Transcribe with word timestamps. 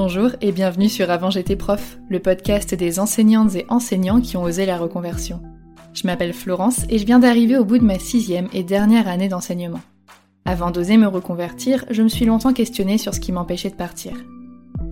Bonjour 0.00 0.30
et 0.40 0.52
bienvenue 0.52 0.88
sur 0.88 1.10
Avant 1.10 1.28
j'étais 1.28 1.56
prof, 1.56 1.98
le 2.08 2.20
podcast 2.20 2.72
des 2.72 3.00
enseignantes 3.00 3.56
et 3.56 3.66
enseignants 3.68 4.20
qui 4.20 4.36
ont 4.36 4.44
osé 4.44 4.64
la 4.64 4.78
reconversion. 4.78 5.42
Je 5.92 6.06
m'appelle 6.06 6.32
Florence 6.32 6.84
et 6.88 6.98
je 6.98 7.04
viens 7.04 7.18
d'arriver 7.18 7.58
au 7.58 7.64
bout 7.64 7.78
de 7.78 7.84
ma 7.84 7.98
sixième 7.98 8.46
et 8.52 8.62
dernière 8.62 9.08
année 9.08 9.26
d'enseignement. 9.26 9.80
Avant 10.44 10.70
d'oser 10.70 10.98
me 10.98 11.08
reconvertir, 11.08 11.84
je 11.90 12.04
me 12.04 12.08
suis 12.08 12.26
longtemps 12.26 12.52
questionnée 12.52 12.96
sur 12.96 13.12
ce 13.12 13.18
qui 13.18 13.32
m'empêchait 13.32 13.70
de 13.70 13.74
partir. 13.74 14.12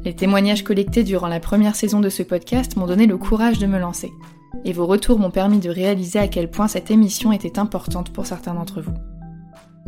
Les 0.04 0.16
témoignages 0.16 0.64
collectés 0.64 1.04
durant 1.04 1.28
la 1.28 1.38
première 1.38 1.76
saison 1.76 2.00
de 2.00 2.08
ce 2.08 2.24
podcast 2.24 2.74
m'ont 2.74 2.88
donné 2.88 3.06
le 3.06 3.16
courage 3.16 3.60
de 3.60 3.66
me 3.68 3.78
lancer. 3.78 4.10
Et 4.64 4.72
vos 4.72 4.86
retours 4.86 5.20
m'ont 5.20 5.30
permis 5.30 5.60
de 5.60 5.70
réaliser 5.70 6.18
à 6.18 6.26
quel 6.26 6.50
point 6.50 6.66
cette 6.66 6.90
émission 6.90 7.30
était 7.30 7.60
importante 7.60 8.10
pour 8.10 8.26
certains 8.26 8.54
d'entre 8.54 8.80
vous. 8.80 8.94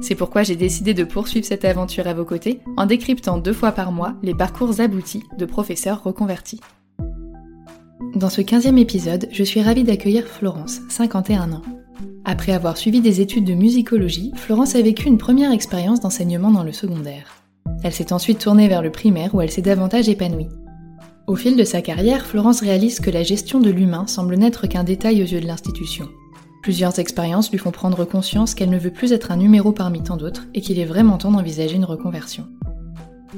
C'est 0.01 0.15
pourquoi 0.15 0.43
j'ai 0.43 0.57
décidé 0.57 0.95
de 0.95 1.05
poursuivre 1.05 1.45
cette 1.45 1.65
aventure 1.65 2.07
à 2.07 2.15
vos 2.15 2.25
côtés 2.25 2.61
en 2.77 2.87
décryptant 2.87 3.39
deux 3.39 3.53
fois 3.53 3.73
par 3.73 3.91
mois 3.91 4.15
les 4.23 4.35
parcours 4.35 4.81
aboutis 4.81 5.25
de 5.37 5.45
professeurs 5.45 6.03
reconvertis. 6.03 6.61
Dans 8.15 8.31
ce 8.31 8.41
15e 8.41 8.79
épisode, 8.79 9.29
je 9.33 9.45
suis 9.45 9.61
ravie 9.61 9.85
d'accueillir 9.85 10.27
Florence, 10.27 10.81
51 10.89 11.53
ans. 11.53 11.63
Après 12.25 12.53
avoir 12.53 12.77
suivi 12.77 13.01
des 13.01 13.21
études 13.21 13.45
de 13.45 13.55
musicologie, 13.55 14.33
Florence 14.37 14.75
a 14.75 14.83
vécu 14.83 15.09
une 15.09 15.19
première 15.19 15.53
expérience 15.53 16.01
d'enseignement 16.01 16.51
dans 16.51 16.63
le 16.63 16.73
secondaire. 16.73 17.43
Elle 17.83 17.93
s'est 17.93 18.13
ensuite 18.13 18.39
tournée 18.39 18.69
vers 18.69 18.83
le 18.83 18.93
primaire 18.93 19.35
où 19.35 19.41
elle 19.41 19.51
s'est 19.51 19.63
davantage 19.63 20.09
épanouie. 20.09 20.49
Au 21.27 21.37
fil 21.37 21.57
de 21.57 21.65
sa 21.65 21.83
carrière, 21.83 22.27
Florence 22.27 22.61
réalise 22.61 23.01
que 23.01 23.11
la 23.11 23.23
gestion 23.23 23.61
de 23.61 23.71
l'humain 23.71 24.07
semble 24.07 24.37
n'être 24.37 24.67
qu'un 24.67 24.85
détail 24.85 25.23
aux 25.23 25.27
yeux 25.27 25.41
de 25.41 25.47
l'institution. 25.47 26.09
Plusieurs 26.69 26.99
expériences 26.99 27.51
lui 27.51 27.57
font 27.57 27.71
prendre 27.71 28.05
conscience 28.05 28.55
qu'elle 28.55 28.69
ne 28.69 28.79
veut 28.79 28.91
plus 28.91 29.15
être 29.15 29.31
un 29.31 29.39
numéro 29.39 29.73
parmi 29.73 30.03
tant 30.03 30.19
d'autres 30.19 30.49
et 30.53 30.61
qu'il 30.61 30.79
est 30.79 30.85
vraiment 30.85 31.17
temps 31.17 31.31
d'envisager 31.31 31.77
une 31.77 31.87
reconversion. 31.87 32.45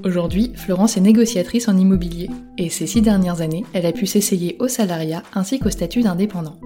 Aujourd'hui, 0.04 0.50
Florence 0.56 0.96
est 0.96 1.00
négociatrice 1.00 1.68
en 1.68 1.76
immobilier 1.76 2.28
et 2.58 2.70
ces 2.70 2.88
six 2.88 3.02
dernières 3.02 3.40
années, 3.40 3.64
elle 3.72 3.86
a 3.86 3.92
pu 3.92 4.06
s'essayer 4.06 4.56
au 4.58 4.66
salariat 4.66 5.22
ainsi 5.32 5.60
qu'au 5.60 5.70
statut 5.70 6.02
d'indépendant. 6.02 6.58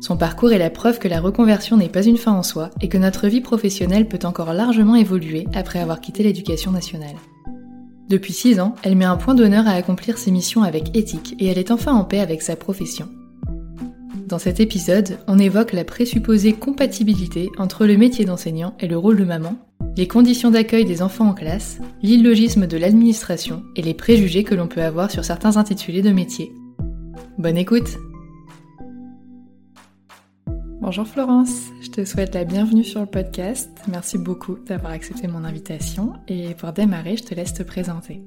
Son 0.00 0.16
parcours 0.16 0.52
est 0.52 0.58
la 0.58 0.70
preuve 0.70 0.98
que 0.98 1.06
la 1.06 1.20
reconversion 1.20 1.76
n'est 1.76 1.90
pas 1.90 2.06
une 2.06 2.16
fin 2.16 2.32
en 2.32 2.42
soi 2.42 2.70
et 2.80 2.88
que 2.88 2.96
notre 2.96 3.28
vie 3.28 3.42
professionnelle 3.42 4.08
peut 4.08 4.26
encore 4.26 4.54
largement 4.54 4.94
évoluer 4.94 5.46
après 5.52 5.80
avoir 5.80 6.00
quitté 6.00 6.22
l'éducation 6.22 6.70
nationale. 6.70 7.16
Depuis 8.08 8.32
six 8.32 8.58
ans, 8.58 8.74
elle 8.84 8.96
met 8.96 9.04
un 9.04 9.18
point 9.18 9.34
d'honneur 9.34 9.68
à 9.68 9.72
accomplir 9.72 10.16
ses 10.16 10.30
missions 10.30 10.62
avec 10.62 10.96
éthique 10.96 11.34
et 11.38 11.48
elle 11.48 11.58
est 11.58 11.70
enfin 11.70 11.92
en 11.92 12.04
paix 12.04 12.20
avec 12.20 12.40
sa 12.40 12.56
profession. 12.56 13.06
Dans 14.26 14.40
cet 14.40 14.58
épisode, 14.58 15.20
on 15.28 15.38
évoque 15.38 15.72
la 15.72 15.84
présupposée 15.84 16.52
compatibilité 16.52 17.48
entre 17.58 17.86
le 17.86 17.96
métier 17.96 18.24
d'enseignant 18.24 18.74
et 18.80 18.88
le 18.88 18.98
rôle 18.98 19.16
de 19.16 19.24
maman, 19.24 19.56
les 19.96 20.08
conditions 20.08 20.50
d'accueil 20.50 20.84
des 20.84 21.00
enfants 21.00 21.28
en 21.28 21.32
classe, 21.32 21.78
l'illogisme 22.02 22.66
de 22.66 22.76
l'administration 22.76 23.62
et 23.76 23.82
les 23.82 23.94
préjugés 23.94 24.42
que 24.42 24.56
l'on 24.56 24.66
peut 24.66 24.82
avoir 24.82 25.12
sur 25.12 25.24
certains 25.24 25.56
intitulés 25.56 26.02
de 26.02 26.10
métier. 26.10 26.50
Bonne 27.38 27.56
écoute 27.56 27.98
Bonjour 30.80 31.06
Florence, 31.06 31.70
je 31.80 31.90
te 31.90 32.04
souhaite 32.04 32.34
la 32.34 32.42
bienvenue 32.42 32.84
sur 32.84 33.00
le 33.00 33.06
podcast. 33.06 33.70
Merci 33.86 34.18
beaucoup 34.18 34.58
d'avoir 34.66 34.92
accepté 34.92 35.28
mon 35.28 35.44
invitation 35.44 36.14
et 36.26 36.54
pour 36.54 36.72
démarrer, 36.72 37.16
je 37.16 37.24
te 37.24 37.34
laisse 37.34 37.54
te 37.54 37.62
présenter. 37.62 38.22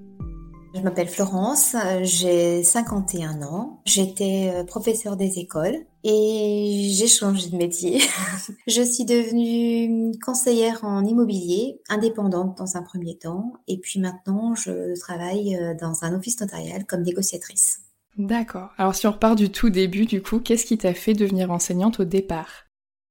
Je 0.75 0.81
m'appelle 0.81 1.09
Florence, 1.09 1.75
j'ai 2.03 2.63
51 2.63 3.41
ans, 3.41 3.81
j'étais 3.85 4.51
euh, 4.53 4.63
professeure 4.63 5.17
des 5.17 5.39
écoles 5.39 5.77
et 6.03 6.89
j'ai 6.93 7.07
changé 7.07 7.49
de 7.49 7.57
métier. 7.57 7.99
je 8.67 8.83
suis 8.83 9.03
devenue 9.03 10.11
conseillère 10.23 10.83
en 10.83 11.03
immobilier, 11.03 11.81
indépendante 11.89 12.55
dans 12.57 12.77
un 12.77 12.83
premier 12.83 13.17
temps 13.17 13.53
et 13.67 13.79
puis 13.79 13.99
maintenant 13.99 14.53
je 14.53 14.97
travaille 14.99 15.55
euh, 15.55 15.73
dans 15.73 16.03
un 16.03 16.13
office 16.15 16.39
notarial 16.39 16.85
comme 16.85 17.01
négociatrice. 17.01 17.79
D'accord. 18.17 18.69
Alors 18.77 18.93
si 18.93 19.07
on 19.07 19.11
repart 19.11 19.35
du 19.35 19.49
tout 19.49 19.71
début, 19.71 20.05
du 20.05 20.21
coup, 20.21 20.39
qu'est-ce 20.39 20.65
qui 20.65 20.77
t'a 20.77 20.93
fait 20.93 21.13
devenir 21.13 21.49
enseignante 21.49 21.99
au 21.99 22.05
départ? 22.05 22.65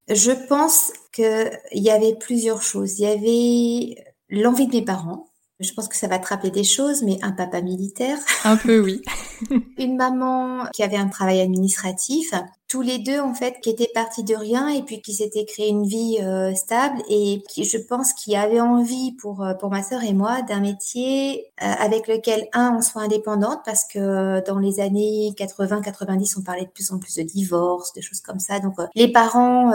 Je 0.07 0.31
pense 0.47 0.93
qu'il 1.11 1.51
y 1.73 1.89
avait 1.89 2.15
plusieurs 2.15 2.61
choses. 2.61 2.99
Il 2.99 3.03
y 3.03 3.05
avait 3.05 4.13
l'envie 4.29 4.67
de 4.67 4.77
mes 4.77 4.85
parents 4.85 5.28
je 5.59 5.73
pense 5.73 5.87
que 5.87 5.95
ça 5.95 6.07
va 6.07 6.19
te 6.19 6.27
rappeler 6.27 6.51
des 6.51 6.63
choses, 6.63 7.03
mais 7.03 7.17
un 7.21 7.31
papa 7.31 7.61
militaire. 7.61 8.17
Un 8.45 8.55
peu, 8.55 8.79
oui. 8.79 9.01
une 9.77 9.97
maman 9.97 10.65
qui 10.73 10.83
avait 10.83 10.97
un 10.97 11.09
travail 11.09 11.41
administratif 11.41 12.33
tous 12.69 12.81
les 12.81 12.99
deux 12.99 13.19
en 13.19 13.33
fait 13.33 13.59
qui 13.61 13.71
étaient 13.71 13.89
partis 13.93 14.23
de 14.23 14.35
rien 14.35 14.67
et 14.69 14.83
puis 14.83 15.01
qui 15.01 15.13
s'étaient 15.13 15.43
créé 15.43 15.69
une 15.69 15.87
vie 15.87 16.19
euh, 16.21 16.53
stable 16.53 17.01
et 17.09 17.41
qui 17.49 17.63
je 17.63 17.79
pense 17.79 18.13
qui 18.13 18.35
avaient 18.35 18.61
envie 18.61 19.13
pour 19.13 19.43
euh, 19.43 19.55
pour 19.55 19.71
ma 19.71 19.81
sœur 19.81 20.03
et 20.03 20.13
moi 20.13 20.43
d'un 20.43 20.59
métier 20.59 21.47
euh, 21.63 21.65
avec 21.79 22.07
lequel 22.07 22.47
un 22.53 22.75
on 22.77 22.81
soit 22.81 23.01
indépendante 23.01 23.61
parce 23.65 23.85
que 23.85 24.45
dans 24.45 24.59
les 24.59 24.79
années 24.79 25.33
80 25.35 25.81
90 25.81 26.37
on 26.37 26.43
parlait 26.43 26.65
de 26.65 26.69
plus 26.69 26.91
en 26.91 26.99
plus 26.99 27.15
de 27.15 27.23
divorce 27.23 27.91
de 27.93 28.01
choses 28.01 28.21
comme 28.21 28.39
ça. 28.39 28.59
Donc 28.59 28.75
les 28.93 29.11
parents 29.11 29.71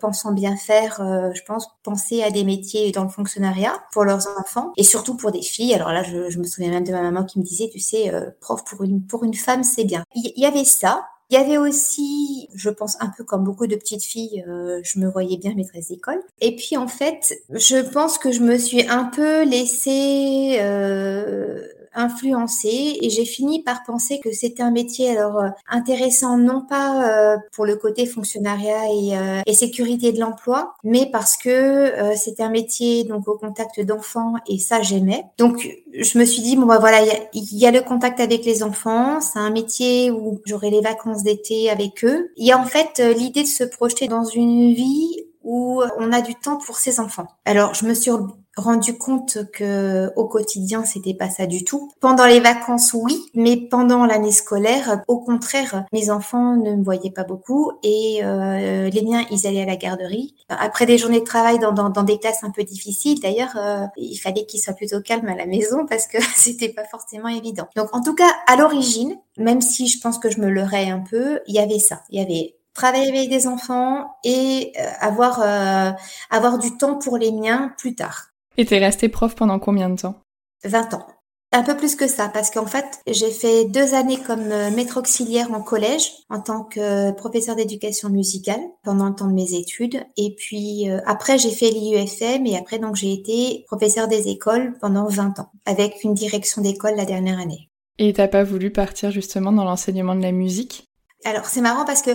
pensant 0.00 0.32
bien 0.32 0.56
faire 0.56 1.02
je 1.34 1.42
pense 1.42 1.68
penser 1.82 2.22
à 2.22 2.30
des 2.30 2.44
métiers 2.44 2.92
dans 2.92 3.02
le 3.02 3.10
fonctionnariat 3.10 3.74
pour 3.92 4.04
leurs 4.04 4.26
enfants 4.40 4.72
et 4.78 4.84
surtout 4.84 5.16
pour 5.16 5.32
des 5.32 5.42
filles. 5.42 5.74
Alors 5.74 5.92
là 5.92 6.02
je, 6.02 6.30
je 6.30 6.38
me 6.38 6.44
souviens 6.44 6.70
même 6.70 6.84
de 6.84 6.92
ma 6.92 7.02
maman 7.02 7.24
qui 7.24 7.38
me 7.38 7.44
disait 7.44 7.68
tu 7.70 7.78
sais 7.78 8.10
prof 8.40 8.64
pour 8.64 8.84
une 8.84 9.02
pour 9.06 9.24
une 9.24 9.34
femme 9.34 9.64
c'est 9.64 9.84
bien 9.84 10.02
il 10.14 10.32
y 10.36 10.46
avait 10.46 10.64
ça 10.64 11.04
Il 11.30 11.34
y 11.34 11.36
avait 11.36 11.58
aussi, 11.58 12.48
je 12.54 12.70
pense 12.70 12.96
un 13.00 13.10
peu 13.14 13.22
comme 13.22 13.44
beaucoup 13.44 13.66
de 13.66 13.76
petites 13.76 14.02
filles, 14.02 14.44
euh, 14.48 14.80
je 14.82 14.98
me 14.98 15.10
voyais 15.10 15.36
bien 15.36 15.54
maîtresse 15.54 15.88
d'école. 15.88 16.22
Et 16.40 16.56
puis 16.56 16.78
en 16.78 16.88
fait, 16.88 17.34
je 17.50 17.76
pense 17.92 18.16
que 18.16 18.32
je 18.32 18.40
me 18.40 18.56
suis 18.56 18.88
un 18.88 19.04
peu 19.04 19.44
laissée 19.44 20.56
euh, 20.60 21.66
influencée 21.94 22.98
et 23.00 23.10
j'ai 23.10 23.24
fini 23.24 23.62
par 23.62 23.82
penser 23.84 24.20
que 24.20 24.32
c'était 24.32 24.62
un 24.62 24.70
métier 24.70 25.10
alors 25.16 25.38
euh, 25.38 25.48
intéressant 25.68 26.36
non 26.36 26.62
pas 26.62 27.34
euh, 27.34 27.36
pour 27.52 27.66
le 27.66 27.76
côté 27.76 28.06
fonctionnariat 28.06 28.86
et, 28.92 29.16
euh, 29.16 29.40
et 29.46 29.54
sécurité 29.54 30.12
de 30.12 30.20
l'emploi, 30.20 30.74
mais 30.84 31.08
parce 31.10 31.36
que 31.36 31.92
c'était 32.16 32.42
un 32.42 32.50
métier 32.50 33.04
donc 33.04 33.28
au 33.28 33.36
contact 33.36 33.80
d'enfants 33.80 34.34
et 34.46 34.58
ça 34.58 34.82
j'aimais. 34.82 35.24
Donc 35.38 35.68
je 35.92 36.18
me 36.18 36.24
suis 36.24 36.42
dit 36.42 36.56
bon 36.56 36.66
bah 36.66 36.78
voilà 36.78 37.00
il 37.32 37.42
y, 37.42 37.58
y, 37.58 37.66
a 37.66 37.70
le 37.70 37.80
contact 37.80 38.20
avec 38.20 38.44
les 38.44 38.62
enfants, 38.62 39.20
c'est 39.20 39.38
un 39.38 39.50
métier 39.50 40.10
où 40.10 40.40
j'aurai 40.44 40.70
les 40.70 40.80
vacances 40.80 41.22
d'été 41.22 41.70
avec 41.70 42.04
eux. 42.04 42.30
Il 42.36 42.46
y 42.46 42.52
a 42.52 42.58
en 42.58 42.66
fait 42.66 43.02
l'idée 43.16 43.42
de 43.42 43.48
se 43.48 43.64
projeter 43.64 44.08
dans 44.08 44.24
une 44.24 44.72
vie 44.72 45.24
où 45.48 45.82
on 45.98 46.12
a 46.12 46.20
du 46.20 46.34
temps 46.34 46.58
pour 46.58 46.76
ses 46.76 47.00
enfants. 47.00 47.26
Alors, 47.46 47.74
je 47.74 47.86
me 47.86 47.94
suis 47.94 48.10
rendu 48.58 48.98
compte 48.98 49.50
que 49.52 50.12
au 50.16 50.26
quotidien, 50.26 50.84
c'était 50.84 51.14
pas 51.14 51.30
ça 51.30 51.46
du 51.46 51.64
tout. 51.64 51.92
Pendant 52.00 52.26
les 52.26 52.40
vacances, 52.40 52.92
oui, 52.92 53.30
mais 53.34 53.56
pendant 53.56 54.04
l'année 54.04 54.32
scolaire, 54.32 55.02
au 55.08 55.18
contraire, 55.20 55.84
mes 55.92 56.10
enfants 56.10 56.56
ne 56.56 56.74
me 56.74 56.84
voyaient 56.84 57.10
pas 57.10 57.24
beaucoup 57.24 57.72
et 57.82 58.20
euh, 58.22 58.90
les 58.90 59.02
miens, 59.02 59.24
ils 59.30 59.46
allaient 59.46 59.62
à 59.62 59.66
la 59.66 59.76
garderie. 59.76 60.34
Après 60.48 60.86
des 60.86 60.98
journées 60.98 61.20
de 61.20 61.24
travail 61.24 61.58
dans, 61.58 61.72
dans, 61.72 61.90
dans 61.90 62.02
des 62.02 62.18
classes 62.18 62.44
un 62.44 62.50
peu 62.50 62.64
difficiles, 62.64 63.20
d'ailleurs, 63.20 63.56
euh, 63.56 63.86
il 63.96 64.16
fallait 64.16 64.46
qu'ils 64.46 64.60
soient 64.60 64.74
plutôt 64.74 65.00
calmes 65.00 65.28
à 65.28 65.34
la 65.34 65.46
maison 65.46 65.86
parce 65.86 66.06
que 66.06 66.18
c'était 66.36 66.70
pas 66.70 66.84
forcément 66.84 67.28
évident. 67.28 67.68
Donc, 67.76 67.94
en 67.94 68.02
tout 68.02 68.14
cas, 68.14 68.30
à 68.46 68.56
l'origine, 68.56 69.16
même 69.36 69.60
si 69.60 69.86
je 69.86 70.00
pense 70.00 70.18
que 70.18 70.30
je 70.30 70.40
me 70.40 70.48
leurrais 70.48 70.90
un 70.90 71.00
peu, 71.00 71.40
il 71.46 71.54
y 71.54 71.58
avait 71.58 71.78
ça. 71.78 72.02
Il 72.10 72.18
y 72.18 72.22
avait 72.22 72.58
travailler 72.78 73.08
avec 73.08 73.28
des 73.28 73.46
enfants 73.46 74.16
et 74.24 74.72
euh, 74.78 74.86
avoir, 75.00 75.40
euh, 75.42 75.90
avoir 76.30 76.58
du 76.58 76.76
temps 76.76 76.96
pour 76.96 77.18
les 77.18 77.32
miens 77.32 77.74
plus 77.76 77.94
tard. 77.94 78.28
Et 78.58 78.66
t'es 78.66 78.78
restée 78.78 79.08
prof 79.08 79.34
pendant 79.34 79.58
combien 79.58 79.88
de 79.88 79.98
temps 79.98 80.20
20 80.64 80.94
ans. 80.94 81.06
Un 81.52 81.62
peu 81.62 81.78
plus 81.78 81.96
que 81.96 82.06
ça, 82.06 82.28
parce 82.28 82.50
qu'en 82.50 82.66
fait, 82.66 82.84
j'ai 83.06 83.30
fait 83.30 83.64
deux 83.64 83.94
années 83.94 84.18
comme 84.18 84.52
euh, 84.52 84.70
maître 84.70 84.98
auxiliaire 84.98 85.50
en 85.54 85.62
collège, 85.62 86.10
en 86.28 86.42
tant 86.42 86.64
que 86.64 87.10
professeur 87.12 87.56
d'éducation 87.56 88.10
musicale, 88.10 88.60
pendant 88.84 89.08
le 89.08 89.14
temps 89.14 89.28
de 89.28 89.32
mes 89.32 89.54
études. 89.54 90.04
Et 90.18 90.34
puis 90.36 90.90
après, 91.06 91.38
j'ai 91.38 91.50
fait 91.50 91.70
l'IUFM 91.70 92.44
et 92.44 92.58
après, 92.58 92.78
donc, 92.78 92.96
j'ai 92.96 93.14
été 93.14 93.64
professeur 93.66 94.08
des 94.08 94.28
écoles 94.28 94.74
pendant 94.82 95.08
20 95.08 95.38
ans, 95.38 95.50
avec 95.64 96.04
une 96.04 96.12
direction 96.12 96.60
d'école 96.60 96.96
la 96.96 97.06
dernière 97.06 97.38
année. 97.38 97.70
Et 97.98 98.12
t'as 98.12 98.28
pas 98.28 98.44
voulu 98.44 98.70
partir 98.70 99.10
justement 99.10 99.50
dans 99.52 99.64
l'enseignement 99.64 100.14
de 100.14 100.22
la 100.22 100.32
musique? 100.32 100.84
Alors, 101.24 101.46
c'est 101.46 101.62
marrant 101.62 101.84
parce 101.84 102.02
que 102.02 102.10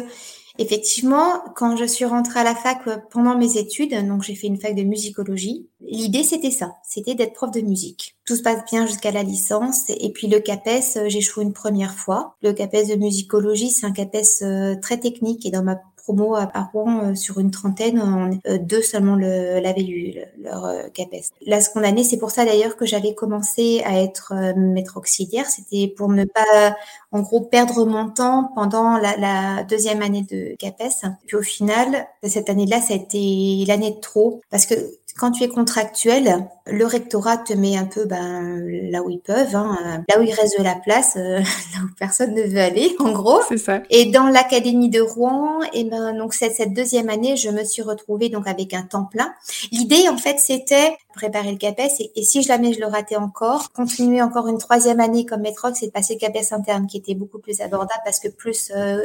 Effectivement, 0.59 1.41
quand 1.55 1.77
je 1.77 1.85
suis 1.85 2.05
rentrée 2.05 2.41
à 2.41 2.43
la 2.43 2.53
fac 2.53 2.87
euh, 2.87 2.97
pendant 3.09 3.35
mes 3.35 3.57
études, 3.57 3.95
donc 4.07 4.21
j'ai 4.21 4.35
fait 4.35 4.45
une 4.45 4.59
fac 4.59 4.75
de 4.75 4.83
musicologie, 4.83 5.67
l'idée 5.81 6.23
c'était 6.23 6.51
ça, 6.51 6.75
c'était 6.83 7.15
d'être 7.15 7.33
prof 7.33 7.49
de 7.49 7.61
musique. 7.61 8.17
Tout 8.25 8.35
se 8.35 8.43
passe 8.43 8.63
bien 8.71 8.85
jusqu'à 8.85 9.11
la 9.11 9.23
licence 9.23 9.89
et 9.89 10.11
puis 10.11 10.27
le 10.27 10.39
CAPES, 10.39 10.97
euh, 10.97 11.09
j'échoue 11.09 11.41
une 11.41 11.53
première 11.53 11.95
fois. 11.95 12.35
Le 12.43 12.53
CAPES 12.53 12.89
de 12.89 12.95
musicologie, 12.95 13.71
c'est 13.71 13.87
un 13.87 13.91
CAPES 13.91 14.43
euh, 14.43 14.75
très 14.79 14.99
technique 14.99 15.43
et 15.47 15.49
dans 15.49 15.63
ma 15.63 15.81
promo 16.03 16.35
à, 16.35 16.51
euh, 16.75 17.15
sur 17.15 17.39
une 17.39 17.51
trentaine, 17.51 18.39
euh, 18.47 18.57
deux 18.57 18.81
seulement 18.81 19.15
l'avaient 19.15 19.85
eu, 19.85 20.15
leur 20.41 20.65
euh, 20.65 20.83
CAPES. 20.93 21.31
La 21.45 21.61
seconde 21.61 21.85
année, 21.85 22.03
c'est 22.03 22.17
pour 22.17 22.31
ça 22.31 22.45
d'ailleurs 22.45 22.75
que 22.75 22.85
j'avais 22.85 23.15
commencé 23.15 23.81
à 23.85 24.01
être 24.01 24.33
maître 24.57 24.97
auxiliaire. 24.97 25.45
C'était 25.49 25.87
pour 25.87 26.09
ne 26.09 26.25
pas, 26.25 26.75
en 27.11 27.21
gros, 27.21 27.41
perdre 27.41 27.85
mon 27.85 28.09
temps 28.09 28.51
pendant 28.55 28.97
la, 28.97 29.15
la 29.17 29.63
deuxième 29.63 30.01
année 30.01 30.25
de 30.29 30.55
CAPES. 30.57 31.07
Puis 31.25 31.37
au 31.37 31.41
final, 31.41 32.07
cette 32.23 32.49
année-là, 32.49 32.81
ça 32.81 32.93
a 32.93 32.97
été 32.97 33.63
l'année 33.65 33.91
de 33.91 33.99
trop 33.99 34.41
parce 34.49 34.65
que 34.65 34.75
quand 35.17 35.31
tu 35.31 35.43
es 35.43 35.47
contractuel, 35.47 36.47
le 36.65 36.85
rectorat 36.85 37.37
te 37.37 37.53
met 37.53 37.77
un 37.77 37.85
peu 37.85 38.05
ben, 38.05 38.63
là 38.89 39.03
où 39.03 39.09
ils 39.09 39.19
peuvent, 39.19 39.55
hein, 39.55 40.03
là 40.09 40.19
où 40.19 40.23
il 40.23 40.33
reste 40.33 40.57
de 40.57 40.63
la 40.63 40.75
place, 40.75 41.13
euh, 41.17 41.39
là 41.39 41.79
où 41.83 41.87
personne 41.99 42.33
ne 42.33 42.43
veut 42.43 42.59
aller, 42.59 42.95
en 42.99 43.11
gros. 43.11 43.41
C'est 43.47 43.57
ça. 43.57 43.81
Et 43.89 44.11
dans 44.11 44.27
l'académie 44.27 44.89
de 44.89 45.01
Rouen, 45.01 45.61
et 45.73 45.81
eh 45.81 45.83
ben 45.83 46.13
donc 46.17 46.33
cette, 46.33 46.55
cette 46.55 46.73
deuxième 46.73 47.09
année, 47.09 47.37
je 47.37 47.49
me 47.49 47.63
suis 47.63 47.81
retrouvée 47.81 48.29
donc 48.29 48.47
avec 48.47 48.73
un 48.73 48.83
temps 48.83 49.05
plein. 49.05 49.33
L'idée 49.71 50.07
en 50.09 50.17
fait, 50.17 50.39
c'était 50.39 50.95
préparer 51.13 51.51
le 51.51 51.57
CAPES 51.57 51.99
et, 51.99 52.11
et, 52.15 52.23
si 52.23 52.41
jamais 52.41 52.73
je 52.73 52.79
le 52.79 52.87
ratais 52.87 53.17
encore, 53.17 53.71
continuer 53.71 54.21
encore 54.21 54.47
une 54.47 54.57
troisième 54.57 54.99
année 54.99 55.25
comme 55.25 55.41
maître, 55.41 55.71
c'est 55.75 55.87
de 55.87 55.91
passer 55.91 56.15
le 56.15 56.19
CAPES 56.19 56.53
interne 56.53 56.87
qui 56.87 56.97
était 56.97 57.13
beaucoup 57.13 57.39
plus 57.39 57.61
abordable 57.61 58.01
parce 58.03 58.19
que 58.19 58.29
plus 58.29 58.71
euh, 58.75 58.99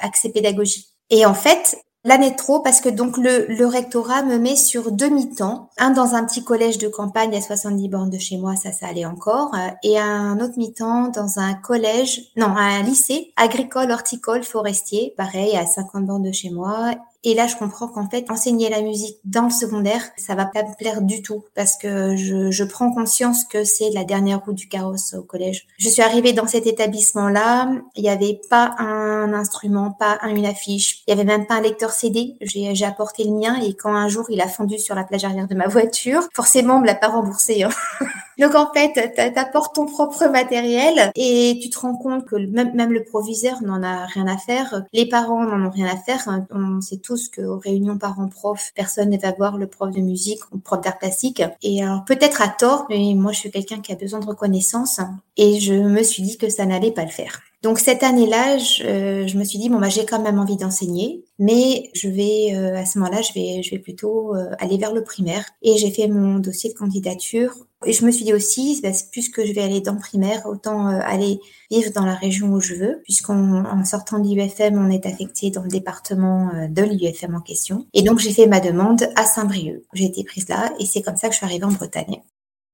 accès 0.00 0.28
pédagogique. 0.28 0.86
Et 1.10 1.26
en 1.26 1.34
fait, 1.34 1.76
L'année 2.02 2.34
trop 2.34 2.60
parce 2.60 2.80
que 2.80 2.88
donc 2.88 3.18
le, 3.18 3.44
le 3.48 3.66
rectorat 3.66 4.22
me 4.22 4.38
met 4.38 4.56
sur 4.56 4.90
demi-temps, 4.90 5.68
un 5.76 5.90
dans 5.90 6.14
un 6.14 6.24
petit 6.24 6.42
collège 6.42 6.78
de 6.78 6.88
campagne 6.88 7.36
à 7.36 7.42
70 7.42 7.88
bornes 7.90 8.08
de 8.08 8.16
chez 8.16 8.38
moi, 8.38 8.56
ça 8.56 8.72
ça 8.72 8.86
allait 8.86 9.04
encore, 9.04 9.54
euh, 9.54 9.68
et 9.82 9.98
un 9.98 10.40
autre 10.40 10.54
mi-temps 10.56 11.08
dans 11.08 11.38
un 11.38 11.52
collège, 11.52 12.22
non, 12.36 12.56
un 12.56 12.82
lycée 12.82 13.34
agricole, 13.36 13.90
horticole, 13.90 14.44
forestier, 14.44 15.12
pareil 15.18 15.54
à 15.58 15.66
50 15.66 16.06
bornes 16.06 16.22
de 16.22 16.32
chez 16.32 16.48
moi, 16.48 16.94
et 17.22 17.34
là, 17.34 17.46
je 17.46 17.56
comprends 17.56 17.88
qu'en 17.88 18.08
fait, 18.08 18.30
enseigner 18.30 18.70
la 18.70 18.80
musique 18.80 19.18
dans 19.24 19.44
le 19.44 19.50
secondaire, 19.50 20.02
ça 20.16 20.34
va 20.34 20.46
pas 20.46 20.62
me 20.62 20.74
plaire 20.74 21.02
du 21.02 21.20
tout 21.20 21.44
parce 21.54 21.76
que 21.76 22.16
je, 22.16 22.50
je 22.50 22.64
prends 22.64 22.92
conscience 22.92 23.44
que 23.44 23.62
c'est 23.62 23.90
la 23.90 24.04
dernière 24.04 24.42
roue 24.42 24.54
du 24.54 24.68
carrosse 24.68 25.12
au 25.12 25.22
collège. 25.22 25.66
Je 25.78 25.90
suis 25.90 26.00
arrivée 26.00 26.32
dans 26.32 26.46
cet 26.46 26.66
établissement-là, 26.66 27.72
il 27.94 28.02
n'y 28.02 28.08
avait 28.08 28.40
pas 28.48 28.74
un 28.78 29.34
instrument, 29.34 29.90
pas 29.90 30.18
une 30.28 30.46
affiche, 30.46 31.02
il 31.06 31.10
y 31.10 31.12
avait 31.12 31.24
même 31.24 31.46
pas 31.46 31.56
un 31.56 31.60
lecteur 31.60 31.90
CD. 31.90 32.36
J'ai 32.40 32.84
apporté 32.86 33.24
le 33.24 33.32
mien 33.32 33.60
et 33.60 33.74
quand 33.74 33.94
un 33.94 34.08
jour 34.08 34.24
il 34.30 34.40
a 34.40 34.48
fondu 34.48 34.78
sur 34.78 34.94
la 34.94 35.04
plage 35.04 35.24
arrière 35.24 35.46
de 35.46 35.54
ma 35.54 35.68
voiture, 35.68 36.22
forcément, 36.32 36.76
on 36.76 36.80
me 36.80 36.86
l'a 36.86 36.94
pas 36.94 37.08
remboursé. 37.08 37.64
Hein. 37.64 37.70
Donc 38.40 38.54
en 38.54 38.72
fait, 38.72 39.12
tu 39.14 39.38
apportes 39.38 39.74
ton 39.74 39.84
propre 39.84 40.26
matériel 40.28 41.12
et 41.14 41.58
tu 41.62 41.68
te 41.68 41.78
rends 41.78 41.94
compte 41.94 42.24
que 42.24 42.36
même, 42.36 42.74
même 42.74 42.92
le 42.92 43.04
proviseur 43.04 43.62
n'en 43.62 43.82
a 43.82 44.06
rien 44.06 44.26
à 44.26 44.38
faire, 44.38 44.84
les 44.94 45.06
parents 45.06 45.44
n'en 45.44 45.66
ont 45.66 45.70
rien 45.70 45.86
à 45.86 45.96
faire. 45.96 46.26
On 46.50 46.80
sait 46.80 46.96
tous 46.96 47.28
qu'aux 47.28 47.58
réunions 47.58 47.98
parents-prof, 47.98 48.72
personne 48.74 49.10
ne 49.10 49.18
va 49.18 49.32
voir 49.32 49.58
le 49.58 49.66
prof 49.66 49.90
de 49.90 50.00
musique 50.00 50.40
ou 50.52 50.56
le 50.56 50.60
prof 50.60 50.80
d'art 50.80 50.98
plastique. 50.98 51.42
Et 51.62 51.82
alors 51.82 52.04
peut-être 52.06 52.40
à 52.40 52.48
tort, 52.48 52.86
mais 52.88 53.12
moi 53.14 53.32
je 53.32 53.40
suis 53.40 53.50
quelqu'un 53.50 53.80
qui 53.80 53.92
a 53.92 53.96
besoin 53.96 54.20
de 54.20 54.26
reconnaissance 54.26 55.00
et 55.36 55.60
je 55.60 55.74
me 55.74 56.02
suis 56.02 56.22
dit 56.22 56.38
que 56.38 56.48
ça 56.48 56.64
n'allait 56.64 56.92
pas 56.92 57.04
le 57.04 57.10
faire. 57.10 57.42
Donc 57.62 57.78
cette 57.78 58.02
année-là, 58.02 58.56
je, 58.56 59.26
je, 59.26 59.36
me 59.36 59.44
suis 59.44 59.58
dit 59.58 59.68
bon 59.68 59.78
bah 59.78 59.90
j'ai 59.90 60.06
quand 60.06 60.22
même 60.22 60.38
envie 60.38 60.56
d'enseigner, 60.56 61.26
mais 61.38 61.90
je 61.94 62.08
vais 62.08 62.54
euh, 62.54 62.74
à 62.74 62.86
ce 62.86 62.98
moment-là, 62.98 63.20
je 63.20 63.34
vais 63.34 63.62
je 63.62 63.70
vais 63.70 63.78
plutôt 63.78 64.34
euh, 64.34 64.48
aller 64.58 64.78
vers 64.78 64.94
le 64.94 65.04
primaire 65.04 65.44
et 65.60 65.76
j'ai 65.76 65.90
fait 65.90 66.08
mon 66.08 66.38
dossier 66.38 66.72
de 66.72 66.78
candidature 66.78 67.54
et 67.84 67.92
je 67.92 68.06
me 68.06 68.10
suis 68.10 68.24
dit 68.24 68.32
aussi 68.32 68.80
bah, 68.82 68.88
puisque 69.12 69.44
je 69.44 69.52
vais 69.52 69.60
aller 69.60 69.82
dans 69.82 69.92
le 69.92 69.98
primaire, 69.98 70.46
autant 70.46 70.88
euh, 70.88 71.00
aller 71.02 71.38
vivre 71.70 71.92
dans 71.92 72.06
la 72.06 72.14
région 72.14 72.48
où 72.48 72.60
je 72.60 72.74
veux, 72.74 73.00
puisqu'en 73.04 73.84
sortant 73.84 74.20
de 74.20 74.34
l'UFM, 74.34 74.78
on 74.78 74.88
est 74.88 75.04
affecté 75.04 75.50
dans 75.50 75.62
le 75.62 75.68
département 75.68 76.50
de 76.66 76.82
l'UFM 76.82 77.34
en 77.34 77.40
question. 77.40 77.86
Et 77.92 78.00
donc 78.00 78.20
j'ai 78.20 78.32
fait 78.32 78.46
ma 78.46 78.60
demande 78.60 79.06
à 79.16 79.26
Saint-Brieuc. 79.26 79.82
J'ai 79.92 80.06
été 80.06 80.24
prise 80.24 80.48
là 80.48 80.72
et 80.80 80.86
c'est 80.86 81.02
comme 81.02 81.16
ça 81.16 81.28
que 81.28 81.34
je 81.34 81.38
suis 81.38 81.46
arrivée 81.46 81.64
en 81.64 81.72
Bretagne. 81.72 82.22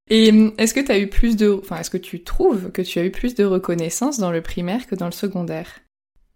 Et 0.08 0.30
hum, 0.30 0.52
est-ce 0.58 0.75
que 0.75 0.80
tu 0.80 0.92
as 0.92 0.98
eu 0.98 1.08
plus 1.08 1.36
de, 1.36 1.58
enfin, 1.62 1.78
est-ce 1.78 1.90
que 1.90 1.96
tu 1.96 2.22
trouves 2.22 2.70
que 2.70 2.82
tu 2.82 2.98
as 2.98 3.04
eu 3.04 3.10
plus 3.10 3.34
de 3.34 3.44
reconnaissance 3.44 4.18
dans 4.18 4.30
le 4.30 4.40
primaire 4.42 4.86
que 4.86 4.94
dans 4.94 5.06
le 5.06 5.12
secondaire? 5.12 5.80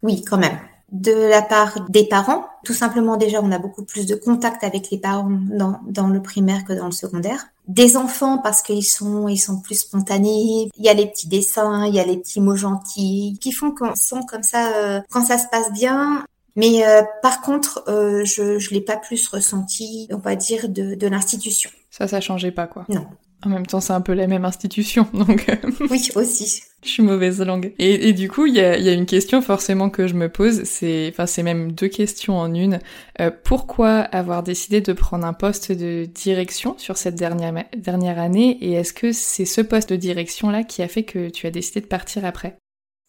Oui, 0.02 0.24
quand 0.24 0.38
même. 0.38 0.58
De 0.90 1.12
la 1.12 1.40
part 1.40 1.88
des 1.88 2.08
parents, 2.08 2.46
tout 2.64 2.72
simplement 2.72 3.16
déjà, 3.16 3.40
on 3.40 3.52
a 3.52 3.60
beaucoup 3.60 3.84
plus 3.84 4.06
de 4.06 4.16
contact 4.16 4.64
avec 4.64 4.90
les 4.90 4.98
parents 4.98 5.30
dans, 5.30 5.78
dans 5.86 6.08
le 6.08 6.20
primaire 6.20 6.64
que 6.64 6.72
dans 6.72 6.86
le 6.86 6.92
secondaire. 6.92 7.46
Des 7.68 7.96
enfants 7.96 8.38
parce 8.38 8.60
qu'ils 8.60 8.84
sont 8.84 9.28
ils 9.28 9.38
sont 9.38 9.60
plus 9.60 9.76
spontanés. 9.82 10.68
Il 10.76 10.84
y 10.84 10.88
a 10.88 10.94
les 10.94 11.06
petits 11.06 11.28
dessins, 11.28 11.86
il 11.86 11.94
y 11.94 12.00
a 12.00 12.04
les 12.04 12.16
petits 12.16 12.40
mots 12.40 12.56
gentils 12.56 13.38
qui 13.40 13.52
font 13.52 13.70
qu'on 13.70 13.94
sent 13.94 14.22
comme 14.28 14.42
ça 14.42 14.72
euh, 14.74 15.00
quand 15.10 15.24
ça 15.24 15.38
se 15.38 15.46
passe 15.48 15.72
bien. 15.72 16.24
Mais 16.56 16.84
euh, 16.84 17.02
par 17.22 17.40
contre, 17.40 17.84
euh, 17.86 18.24
je 18.24 18.58
je 18.58 18.70
l'ai 18.74 18.80
pas 18.80 18.96
plus 18.96 19.28
ressenti, 19.28 20.08
on 20.10 20.18
va 20.18 20.34
dire, 20.34 20.68
de, 20.68 20.96
de 20.96 21.06
l'institution. 21.06 21.70
Ça, 21.90 22.08
ça 22.08 22.20
changeait 22.20 22.50
pas 22.50 22.66
quoi. 22.66 22.84
Non. 22.88 23.06
En 23.44 23.49
même 23.49 23.66
temps, 23.66 23.80
c'est 23.80 23.94
un 23.94 24.02
peu 24.02 24.12
la 24.12 24.26
même 24.26 24.44
institution, 24.44 25.06
donc. 25.14 25.49
Euh, 25.49 25.70
oui, 25.90 26.09
aussi. 26.14 26.62
Je 26.82 26.88
suis 26.88 27.02
mauvaise 27.02 27.40
langue. 27.40 27.73
Et, 27.78 28.09
et 28.09 28.12
du 28.12 28.28
coup, 28.28 28.47
il 28.47 28.54
y 28.54 28.61
a, 28.61 28.78
y 28.78 28.88
a, 28.88 28.92
une 28.92 29.06
question 29.06 29.40
forcément 29.40 29.90
que 29.90 30.06
je 30.06 30.14
me 30.14 30.28
pose. 30.28 30.64
C'est, 30.64 31.09
enfin, 31.12 31.26
c'est 31.26 31.42
même 31.42 31.73
deux 31.73 31.88
questions 31.88 32.38
en 32.38 32.54
une. 32.54 32.80
Euh, 33.20 33.30
pourquoi 33.44 33.99
avoir 33.99 34.42
décidé 34.42 34.80
de 34.80 34.92
prendre 34.92 35.26
un 35.26 35.32
poste 35.32 35.73
de 35.73 36.04
direction 36.04 36.75
sur 36.78 36.97
cette 36.97 37.14
dernière 37.14 37.64
dernière 37.76 38.18
année? 38.18 38.59
Et 38.61 38.73
est-ce 38.73 38.92
que 38.92 39.12
c'est 39.12 39.47
ce 39.47 39.61
poste 39.61 39.90
de 39.90 39.97
direction 39.97 40.50
là 40.50 40.62
qui 40.62 40.82
a 40.82 40.88
fait 40.88 41.04
que 41.04 41.28
tu 41.30 41.47
as 41.47 41.50
décidé 41.50 41.80
de 41.80 41.87
partir 41.87 42.25
après? 42.25 42.56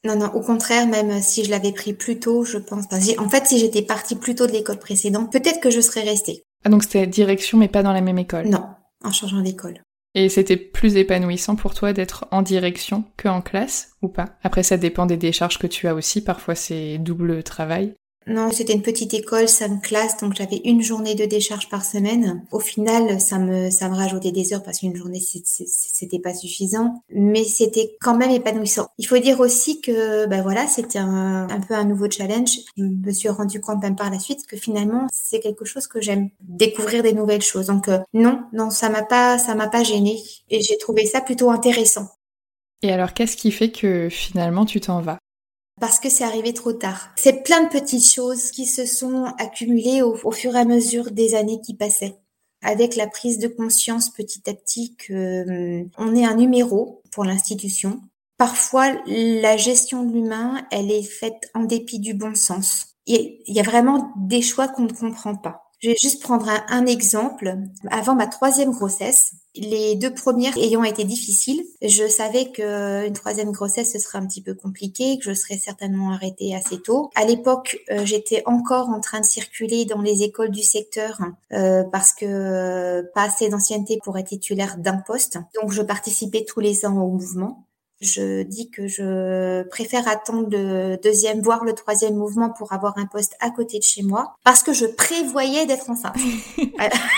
Non, 0.04 0.18
non, 0.18 0.28
au 0.34 0.42
contraire, 0.42 0.88
même 0.88 1.22
si 1.22 1.44
je 1.44 1.52
l'avais 1.52 1.74
pris 1.74 1.94
plus 1.94 2.20
tôt, 2.20 2.44
je 2.44 2.58
pense. 2.58 2.86
En 3.20 3.30
fait, 3.30 3.46
si 3.46 3.60
j'étais 3.60 3.84
partie 3.84 4.16
plus 4.16 4.34
tôt 4.34 4.48
de 4.48 4.52
l'école 4.52 4.80
précédente, 4.80 5.32
peut-être 5.32 5.60
que 5.60 5.70
je 5.70 5.80
serais 5.80 6.02
restée. 6.02 6.44
Ah, 6.64 6.70
donc 6.70 6.84
c'était 6.84 7.06
direction, 7.06 7.58
mais 7.58 7.68
pas 7.68 7.84
dans 7.84 7.94
la 7.94 8.02
même 8.02 8.18
école? 8.18 8.48
Non, 8.48 8.66
en 9.04 9.12
changeant 9.12 9.42
d'école. 9.42 9.82
Et 10.14 10.28
c'était 10.28 10.58
plus 10.58 10.98
épanouissant 10.98 11.56
pour 11.56 11.74
toi 11.74 11.94
d'être 11.94 12.28
en 12.32 12.42
direction 12.42 13.06
qu'en 13.18 13.42
classe 13.42 13.94
ou 14.02 14.10
pas? 14.10 14.38
Après, 14.44 14.64
ça 14.64 14.78
dépend 14.78 15.06
des 15.06 15.18
décharges 15.18 15.58
que 15.58 15.68
tu 15.68 15.88
as 15.88 15.96
aussi. 15.96 16.24
Parfois, 16.24 16.56
c'est 16.56 16.98
double 16.98 17.44
travail. 17.44 17.94
Non, 18.32 18.50
c'était 18.50 18.72
une 18.72 18.82
petite 18.82 19.14
école, 19.14 19.50
cinq 19.50 19.82
classes, 19.82 20.16
donc 20.18 20.36
j'avais 20.36 20.62
une 20.64 20.82
journée 20.82 21.16
de 21.16 21.26
décharge 21.26 21.68
par 21.68 21.84
semaine. 21.84 22.46
Au 22.52 22.60
final, 22.60 23.20
ça 23.20 23.38
me, 23.38 23.70
ça 23.70 23.90
me 23.90 23.96
rajoutait 23.96 24.32
des 24.32 24.54
heures 24.54 24.64
parce 24.64 24.80
qu'une 24.80 24.96
journée, 24.96 25.20
c'était 25.20 26.20
pas 26.20 26.34
suffisant, 26.34 27.04
mais 27.10 27.44
c'était 27.44 27.98
quand 28.00 28.16
même 28.16 28.32
épanouissant. 28.32 28.88
Il 28.98 29.06
faut 29.06 29.18
dire 29.18 29.42
aussi 29.42 29.82
que, 29.82 30.28
ben 30.28 30.42
voilà, 30.44 30.66
c'était 30.68 31.00
un, 31.00 31.50
un 31.50 31.60
peu 31.60 31.74
un 31.74 31.84
nouveau 31.84 32.10
challenge. 32.10 32.60
Je 32.78 32.84
me 32.84 33.12
suis 33.12 33.28
rendu 33.28 33.60
compte 33.60 33.82
même 33.82 33.98
par 33.98 34.10
la 34.10 34.20
suite 34.20 34.48
que 34.48 34.56
finalement, 34.56 35.08
c'est 35.12 35.42
quelque 35.42 35.66
chose 35.66 35.88
que 35.88 36.00
j'aime, 36.00 36.30
découvrir 36.40 37.04
des 37.04 37.14
nouvelles 37.14 37.42
choses. 37.42 37.66
Donc 37.66 37.90
euh, 37.90 38.00
non, 38.14 38.44
non, 38.54 38.70
ça 38.70 38.88
m'a 38.90 39.04
pas, 39.04 39.40
ça 39.40 39.56
m'a 39.56 39.68
pas 39.68 39.84
gêné 39.84 40.22
et 40.50 40.62
j'ai 40.62 40.78
trouvé 40.78 41.06
ça 41.06 41.20
plutôt 41.20 41.52
intéressant. 41.52 42.08
Et 42.82 42.94
alors, 42.94 43.14
qu'est-ce 43.14 43.36
qui 43.36 43.52
fait 43.52 43.72
que 43.72 44.08
finalement 44.10 44.66
tu 44.66 44.80
t'en 44.80 45.02
vas? 45.02 45.20
Parce 45.82 46.00
que 46.00 46.10
c'est 46.10 46.24
arrivé 46.24 46.54
trop 46.54 46.74
tard. 46.74 47.10
C'est 47.18 47.44
plein 47.44 47.64
de 47.64 47.70
petites 47.70 48.08
choses 48.08 48.52
qui 48.52 48.68
se 48.68 48.86
sont 48.86 49.26
accumulées 49.40 50.04
au, 50.04 50.32
fur 50.32 50.56
et 50.56 50.60
à 50.60 50.64
mesure 50.64 51.10
des 51.10 51.34
années 51.34 51.60
qui 51.60 51.74
passaient. 51.74 52.20
Avec 52.62 52.96
la 52.96 53.08
prise 53.08 53.40
de 53.40 53.48
conscience 53.48 54.12
petit 54.12 54.48
à 54.48 54.54
petit 54.54 54.96
que 54.96 55.82
hum, 55.82 55.90
on 55.98 56.16
est 56.16 56.24
un 56.24 56.36
numéro 56.36 57.02
pour 57.12 57.26
l'institution. 57.26 58.00
Parfois, 58.38 58.92
la 59.08 59.58
gestion 59.58 60.04
de 60.04 60.14
l'humain, 60.14 60.66
elle 60.72 60.92
est 60.92 61.04
faite 61.04 61.50
en 61.56 61.64
dépit 61.64 62.00
du 62.00 62.14
bon 62.14 62.36
sens. 62.36 62.96
Il 63.08 63.42
y 63.48 63.60
a 63.60 63.64
vraiment 63.64 64.14
des 64.18 64.44
choix 64.44 64.68
qu'on 64.68 64.84
ne 64.84 64.94
comprend 64.94 65.36
pas. 65.36 65.61
Je 65.82 65.90
vais 65.90 65.96
juste 66.00 66.22
prendre 66.22 66.48
un, 66.70 66.86
exemple. 66.86 67.58
Avant 67.90 68.14
ma 68.14 68.28
troisième 68.28 68.72
grossesse, 68.72 69.34
les 69.56 69.96
deux 69.96 70.14
premières 70.14 70.56
ayant 70.58 70.84
été 70.84 71.04
difficiles, 71.06 71.64
je 71.82 72.08
savais 72.08 72.52
qu'une 72.52 73.14
troisième 73.14 73.52
grossesse 73.52 73.94
ce 73.94 74.00
serait 74.00 74.20
un 74.20 74.28
petit 74.28 74.44
peu 74.44 74.54
compliqué, 74.54 75.18
que 75.18 75.26
je 75.26 75.34
serais 75.34 75.58
certainement 75.58 76.12
arrêtée 76.12 76.56
assez 76.56 76.80
tôt. 76.80 77.10
À 77.16 77.26
l'époque, 77.26 77.80
euh, 77.90 78.06
j'étais 78.06 78.44
encore 78.46 78.90
en 78.90 79.00
train 79.00 79.22
de 79.22 79.26
circuler 79.26 79.86
dans 79.86 80.02
les 80.02 80.22
écoles 80.22 80.52
du 80.52 80.62
secteur 80.62 81.20
euh, 81.52 81.84
parce 81.84 82.14
que 82.14 82.26
euh, 82.26 83.04
pas 83.16 83.24
assez 83.24 83.50
d'ancienneté 83.50 84.00
pour 84.04 84.18
être 84.20 84.28
titulaire 84.28 84.78
d'un 84.78 84.98
poste. 84.98 85.40
Donc 85.60 85.72
je 85.72 85.82
participais 85.82 86.46
tous 86.46 86.60
les 86.60 86.86
ans 86.86 86.98
au 87.02 87.10
mouvement 87.10 87.66
je 88.02 88.44
dis 88.44 88.70
que 88.72 88.88
je 88.88 89.64
préfère 89.70 90.08
attendre 90.08 90.48
le 90.50 90.98
deuxième, 90.98 91.42
voire 91.42 91.64
le 91.64 91.74
troisième 91.74 92.16
mouvement 92.16 92.50
pour 92.50 92.74
avoir 92.74 92.98
un 92.98 93.06
poste 93.06 93.36
à 93.40 93.52
côté 93.52 93.78
de 93.78 93.84
chez 93.84 94.02
moi, 94.02 94.36
parce 94.44 94.64
que 94.64 94.74
je 94.74 94.86
prévoyais 94.86 95.66
d'être 95.66 95.90
enceinte. 95.90 96.16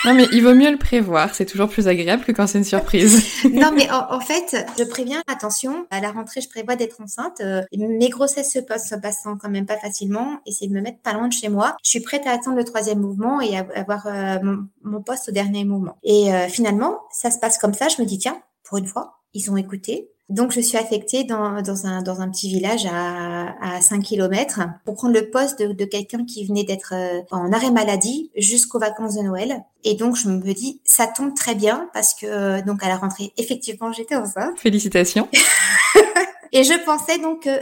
non, 0.06 0.14
mais 0.14 0.28
il 0.34 0.44
vaut 0.44 0.54
mieux 0.54 0.72
le 0.72 0.78
prévoir, 0.78 1.34
c'est 1.34 1.46
toujours 1.46 1.70
plus 1.70 1.88
agréable 1.88 2.24
que 2.24 2.32
quand 2.32 2.48
c'est 2.48 2.58
une 2.58 2.64
surprise. 2.64 3.24
non, 3.52 3.72
mais 3.74 3.88
en, 3.92 4.20
fait, 4.20 4.66
je 4.78 4.84
préviens, 4.84 5.22
attention, 5.28 5.86
à 5.90 6.02
la 6.02 6.12
rentrée, 6.12 6.42
je 6.42 6.50
prévois 6.50 6.76
d'être 6.76 7.02
enceinte. 7.02 7.40
Euh, 7.42 7.62
mes 7.78 8.10
grossesses 8.10 8.52
se, 8.52 8.60
passent, 8.60 8.90
se 8.90 8.96
passant 8.96 9.38
quand 9.38 9.50
même 9.50 9.66
pas 9.66 9.78
facilement, 9.78 10.40
essayez 10.46 10.70
de 10.70 10.76
me 10.76 10.82
mettre 10.82 11.00
pas 11.00 11.14
loin 11.14 11.28
de 11.28 11.34
chez 11.34 11.50
moi. 11.50 11.78
Je 11.84 11.90
suis 11.90 12.02
prête 12.02 12.28
à 12.28 12.32
attendre 12.32 12.58
le 12.58 12.64
troisième 12.66 13.00
mouvement 13.00 13.42
et 13.42 13.58
à 13.58 13.66
avoir 13.76 14.08
euh, 14.08 14.38
mon, 14.84 15.02
poste 15.02 15.30
au 15.30 15.32
dernier 15.32 15.66
mouvement. 15.66 15.98
Et 16.04 16.34
euh, 16.34 16.48
finalement, 16.48 17.00
ça 17.12 17.32
se 17.32 17.40
passe 17.40 17.58
comme 17.58 17.74
ça, 17.74 17.88
je 17.88 18.02
me 18.02 18.08
dis, 18.08 18.18
tiens, 18.18 18.42
pour 18.64 18.78
une 18.78 18.86
fois, 18.86 19.20
ils 19.34 19.50
ont 19.52 19.58
écouté, 19.58 20.10
donc, 20.34 20.52
je 20.52 20.62
suis 20.62 20.78
affectée 20.80 21.24
dans, 21.24 21.62
dans, 21.62 21.86
un, 21.86 22.02
dans 22.02 22.20
un 22.20 22.28
petit 22.28 22.50
village 22.50 22.88
à, 22.88 23.54
à 23.62 23.82
5 23.82 24.02
km 24.02 24.62
pour 24.84 24.96
prendre 24.96 25.14
le 25.14 25.30
poste 25.30 25.62
de, 25.62 25.74
de 25.74 25.86
quelqu'un 25.86 26.26
qui 26.26 26.44
venait 26.48 26.64
d'être 26.64 26.96
euh, 26.96 27.22
en 27.30 27.54
arrêt 27.54 27.70
maladie 27.70 28.32
jusqu'aux 28.36 28.80
vacances 28.80 29.16
de 29.16 29.22
Noël. 29.22 29.64
Et 29.84 29.94
donc, 29.94 30.16
je 30.16 30.28
me 30.30 30.54
dis, 30.54 30.82
ça 30.86 31.06
tombe 31.06 31.36
très 31.36 31.54
bien 31.54 31.88
parce 31.94 32.16
que, 32.16 32.26
euh, 32.26 32.62
donc, 32.64 32.84
à 32.84 32.88
la 32.88 32.98
rentrée, 32.98 33.32
effectivement, 33.38 33.92
j'étais 33.92 34.16
enceinte. 34.16 34.60
Félicitations. 34.60 35.30
Et 36.52 36.64
je 36.64 36.84
pensais 36.84 37.20
donc 37.20 37.44
que 37.44 37.60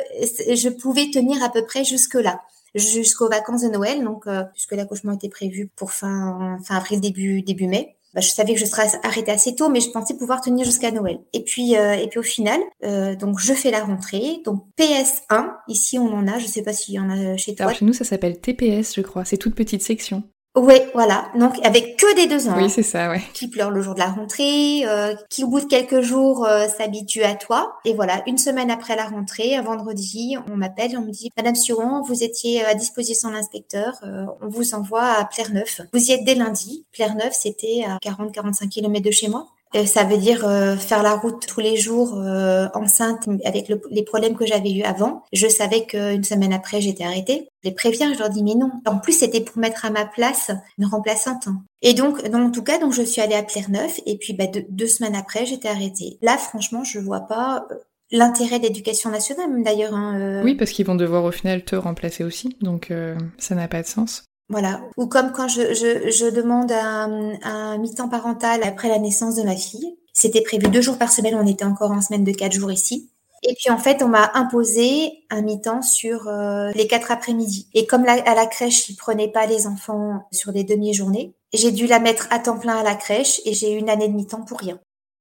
je 0.56 0.70
pouvais 0.70 1.12
tenir 1.12 1.44
à 1.44 1.50
peu 1.50 1.66
près 1.66 1.84
jusque-là 1.84 2.40
jusqu'aux 2.74 3.28
vacances 3.28 3.64
de 3.64 3.68
Noël, 3.68 4.02
donc 4.04 4.28
euh, 4.28 4.44
puisque 4.54 4.72
l'accouchement 4.72 5.12
était 5.12 5.30
prévu 5.30 5.70
pour 5.76 5.92
fin 5.92 6.58
fin 6.64 6.76
avril 6.78 7.02
début 7.02 7.42
début 7.42 7.68
mai. 7.68 7.98
Bah, 8.14 8.22
je 8.22 8.30
savais 8.30 8.54
que 8.54 8.60
je 8.60 8.66
serais 8.66 8.88
arrêtée 9.04 9.32
assez 9.32 9.56
tôt, 9.56 9.70
mais 9.70 9.80
je 9.80 9.90
pensais 9.90 10.16
pouvoir 10.16 10.42
tenir 10.42 10.66
jusqu'à 10.66 10.92
Noël. 10.92 11.20
Et 11.34 11.44
puis, 11.44 11.78
euh, 11.78 11.94
et 11.94 12.08
puis 12.08 12.20
au 12.20 12.24
final, 12.24 12.60
euh, 12.84 13.16
donc 13.16 13.40
je 13.40 13.54
fais 13.54 13.72
la 13.72 13.84
rentrée. 13.84 14.42
Donc 14.44 14.66
PS1, 14.78 15.52
ici 15.68 15.98
on 15.98 16.14
en 16.14 16.28
a, 16.28 16.38
je 16.40 16.46
sais 16.46 16.62
pas 16.62 16.74
s'il 16.74 16.96
y 16.96 17.00
en 17.00 17.10
a 17.10 17.38
chez 17.38 17.56
toi. 17.56 17.68
Alors 17.68 17.78
chez 17.78 17.86
nous, 17.86 17.94
ça 17.94 18.04
s'appelle 18.04 18.40
TPS, 18.40 18.96
je 18.96 19.02
crois. 19.02 19.24
C'est 19.24 19.38
toute 19.38 19.56
petite 19.56 19.82
section. 19.82 20.24
Oui, 20.56 20.76
voilà. 20.94 21.32
Donc 21.36 21.66
avec 21.66 21.96
que 21.98 22.14
des 22.16 22.28
deux 22.28 22.50
ans. 22.50 22.56
Oui, 22.58 22.70
c'est 22.70 22.84
ça, 22.84 23.10
ouais. 23.10 23.22
Qui 23.34 23.48
pleure 23.48 23.72
le 23.72 23.82
jour 23.82 23.94
de 23.94 24.00
la 24.00 24.08
rentrée, 24.08 24.82
euh, 24.86 25.16
qui 25.30 25.46
au 25.46 25.48
bout 25.48 25.62
de 25.62 25.66
quelques 25.66 26.02
jours 26.02 26.46
euh, 26.46 26.68
s'habitue 26.68 27.24
à 27.24 27.36
toi. 27.36 27.78
Et 27.86 27.94
voilà, 27.94 28.22
une 28.28 28.38
semaine 28.38 28.70
après 28.70 28.98
la 28.98 29.06
rentrée, 29.06 29.56
un 29.56 29.62
vendredi, 29.62 30.36
on 30.52 30.58
m'appelle, 30.58 30.98
on 30.98 31.02
me 31.02 31.12
dit 31.12 31.32
Madame 31.38 31.56
Suron, 31.56 32.02
vous 32.02 32.24
étiez 32.24 32.66
à 32.66 32.74
disposition 32.74 33.30
de 33.30 33.36
l'inspecteur, 33.36 33.94
euh, 34.04 34.26
on 34.42 34.50
vous 34.50 34.74
envoie 34.74 35.04
à 35.04 35.30
Neuf. 35.54 35.82
Vous 35.94 36.10
y 36.10 36.12
êtes 36.12 36.26
dès 36.26 36.36
lundi. 36.36 36.86
Neuf, 37.00 37.34
c'était 37.34 37.84
à 37.88 37.98
40-45 37.98 38.70
km 38.70 39.04
de 39.04 39.12
chez 39.12 39.28
moi. 39.28 39.48
Euh, 39.76 39.86
ça 39.86 40.04
veut 40.04 40.18
dire 40.18 40.46
euh, 40.46 40.76
faire 40.76 41.02
la 41.02 41.16
route 41.16 41.46
tous 41.48 41.62
les 41.62 41.78
jours 41.78 42.18
euh, 42.18 42.68
enceinte 42.74 43.30
avec 43.46 43.72
les 43.90 44.04
problèmes 44.04 44.36
que 44.36 44.46
j'avais 44.46 44.72
eu 44.72 44.84
avant. 44.84 45.24
Je 45.32 45.48
savais 45.48 45.86
qu'une 45.86 46.24
semaine 46.24 46.54
après, 46.54 46.82
j'étais 46.82 47.04
arrêtée. 47.04 47.48
Je 47.64 47.70
les 47.70 47.76
préviens, 47.76 48.14
je 48.14 48.20
leur 48.20 48.30
dis 48.30 48.44
mais 48.44 48.56
non. 48.56 48.72
En 48.86 48.98
plus, 48.98 49.14
c'était 49.14 49.42
pour 49.42 49.58
mettre 49.58 49.86
à 49.86 49.90
ma 49.90 50.06
place 50.06 50.52
une 50.78 50.86
remplaçante. 50.86 51.48
Et 51.82 51.94
donc, 51.94 52.22
en 52.34 52.52
tout 52.52 52.64
cas, 52.64 52.80
donc 52.80 52.94
je 52.94 53.02
suis 53.02 53.22
allée 53.22 53.36
à 53.36 53.46
Neuf 53.70 54.00
et 54.06 54.18
puis 54.18 54.34
bah, 54.34 54.46
deux, 54.48 54.88
semaines 54.88 55.16
après, 55.16 55.46
j'étais 55.46 55.70
arrêtée. 55.70 56.18
Là, 56.22 56.38
franchement, 56.38 56.84
je 56.84 57.00
vois 57.00 57.22
pas 57.22 57.66
l'intérêt 58.12 58.60
de 58.60 58.64
l'éducation 58.64 59.10
nationale, 59.10 59.50
d'ailleurs. 59.64 59.94
Hein, 59.94 60.42
oui, 60.44 60.56
parce 60.56 60.72
qu'ils 60.72 60.86
vont 60.86 60.96
devoir 60.96 61.24
au 61.24 61.32
final 61.32 61.64
te 61.64 61.76
remplacer 61.76 62.24
aussi, 62.24 62.58
donc 62.62 62.92
ça 63.38 63.56
n'a 63.56 63.68
pas 63.68 63.82
de 63.82 63.88
sens. 63.88 64.26
Voilà. 64.52 64.82
Ou 64.98 65.08
comme 65.08 65.32
quand 65.32 65.48
je, 65.48 65.74
je, 65.74 66.30
demande 66.30 66.72
un, 66.72 67.78
mi-temps 67.78 68.10
parental 68.10 68.62
après 68.64 68.90
la 68.90 69.00
naissance 69.00 69.36
de 69.36 69.44
ma 69.44 69.56
fille. 69.56 69.96
C'était 70.14 70.42
prévu 70.42 70.68
deux 70.68 70.82
jours 70.82 70.98
par 70.98 71.12
semaine, 71.12 71.36
on 71.36 71.48
était 71.48 71.64
encore 71.64 71.92
en 71.92 72.02
semaine 72.02 72.26
de 72.26 72.32
quatre 72.34 72.52
jours 72.52 72.72
ici. 72.72 73.10
Et 73.44 73.56
puis 73.56 73.72
en 73.72 73.78
fait, 73.78 74.04
on 74.04 74.10
m'a 74.10 74.30
imposé 74.36 75.24
un 75.30 75.42
mi-temps 75.42 75.82
sur 75.82 76.28
euh, 76.28 76.70
les 76.76 76.86
quatre 76.86 77.12
après-midi. 77.12 77.70
Et 77.74 77.88
comme 77.88 78.06
à 78.06 78.36
la 78.36 78.46
crèche, 78.46 78.90
ils 78.90 78.96
prenaient 78.96 79.32
pas 79.32 79.48
les 79.48 79.66
enfants 79.68 80.28
sur 80.32 80.52
des 80.52 80.64
demi-journées, 80.64 81.34
j'ai 81.54 81.72
dû 81.72 81.88
la 81.88 82.00
mettre 82.00 82.28
à 82.30 82.40
temps 82.40 82.60
plein 82.60 82.76
à 82.76 82.84
la 82.84 82.96
crèche 82.96 83.42
et 83.46 83.54
j'ai 83.54 83.74
eu 83.74 83.80
une 83.80 83.90
année 83.90 84.10
de 84.10 84.14
mi-temps 84.14 84.44
pour 84.44 84.60
rien. 84.60 84.80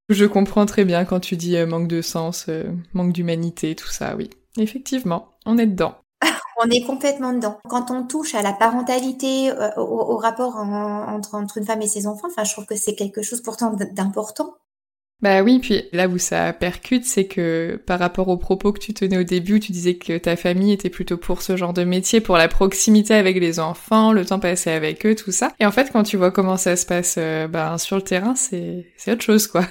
Je 0.08 0.24
comprends 0.24 0.66
très 0.66 0.84
bien 0.84 1.04
quand 1.04 1.20
tu 1.20 1.36
dis 1.36 1.56
euh, 1.56 1.66
manque 1.66 1.88
de 1.88 2.02
sens, 2.02 2.46
euh, 2.48 2.64
manque 2.92 3.12
d'humanité, 3.12 3.76
tout 3.76 3.88
ça, 3.88 4.16
oui. 4.16 4.28
Effectivement, 4.58 5.28
on 5.46 5.56
est 5.56 5.66
dedans 5.66 5.94
on 6.62 6.70
est 6.70 6.82
complètement 6.82 7.32
dedans. 7.32 7.58
Quand 7.68 7.90
on 7.90 8.06
touche 8.06 8.34
à 8.34 8.42
la 8.42 8.52
parentalité, 8.52 9.50
euh, 9.50 9.70
au, 9.76 10.16
rapport 10.16 10.56
entre, 10.56 11.34
une 11.56 11.64
femme 11.64 11.82
et 11.82 11.86
ses 11.86 12.06
enfants, 12.06 12.28
enfin, 12.28 12.44
je 12.44 12.52
trouve 12.52 12.66
que 12.66 12.76
c'est 12.76 12.94
quelque 12.94 13.22
chose 13.22 13.42
pourtant 13.42 13.76
d'important. 13.92 14.54
Bah 15.22 15.42
oui, 15.42 15.58
puis 15.58 15.82
là 15.92 16.08
où 16.08 16.16
ça 16.16 16.52
percute, 16.54 17.04
c'est 17.04 17.26
que 17.26 17.78
par 17.86 17.98
rapport 17.98 18.28
aux 18.28 18.38
propos 18.38 18.72
que 18.72 18.78
tu 18.78 18.94
tenais 18.94 19.18
au 19.18 19.22
début, 19.22 19.60
tu 19.60 19.70
disais 19.70 19.96
que 19.96 20.16
ta 20.16 20.34
famille 20.34 20.72
était 20.72 20.88
plutôt 20.88 21.18
pour 21.18 21.42
ce 21.42 21.56
genre 21.58 21.74
de 21.74 21.84
métier, 21.84 22.22
pour 22.22 22.38
la 22.38 22.48
proximité 22.48 23.12
avec 23.14 23.38
les 23.38 23.60
enfants, 23.60 24.12
le 24.12 24.24
temps 24.24 24.40
passé 24.40 24.70
avec 24.70 25.04
eux, 25.04 25.14
tout 25.14 25.32
ça. 25.32 25.52
Et 25.60 25.66
en 25.66 25.72
fait, 25.72 25.90
quand 25.92 26.04
tu 26.04 26.16
vois 26.16 26.30
comment 26.30 26.56
ça 26.56 26.74
se 26.74 26.86
passe 26.86 27.16
euh, 27.18 27.48
bah, 27.48 27.76
sur 27.76 27.96
le 27.96 28.02
terrain, 28.02 28.34
c'est 28.34 28.86
autre 29.08 29.22
chose, 29.22 29.46
quoi. 29.46 29.66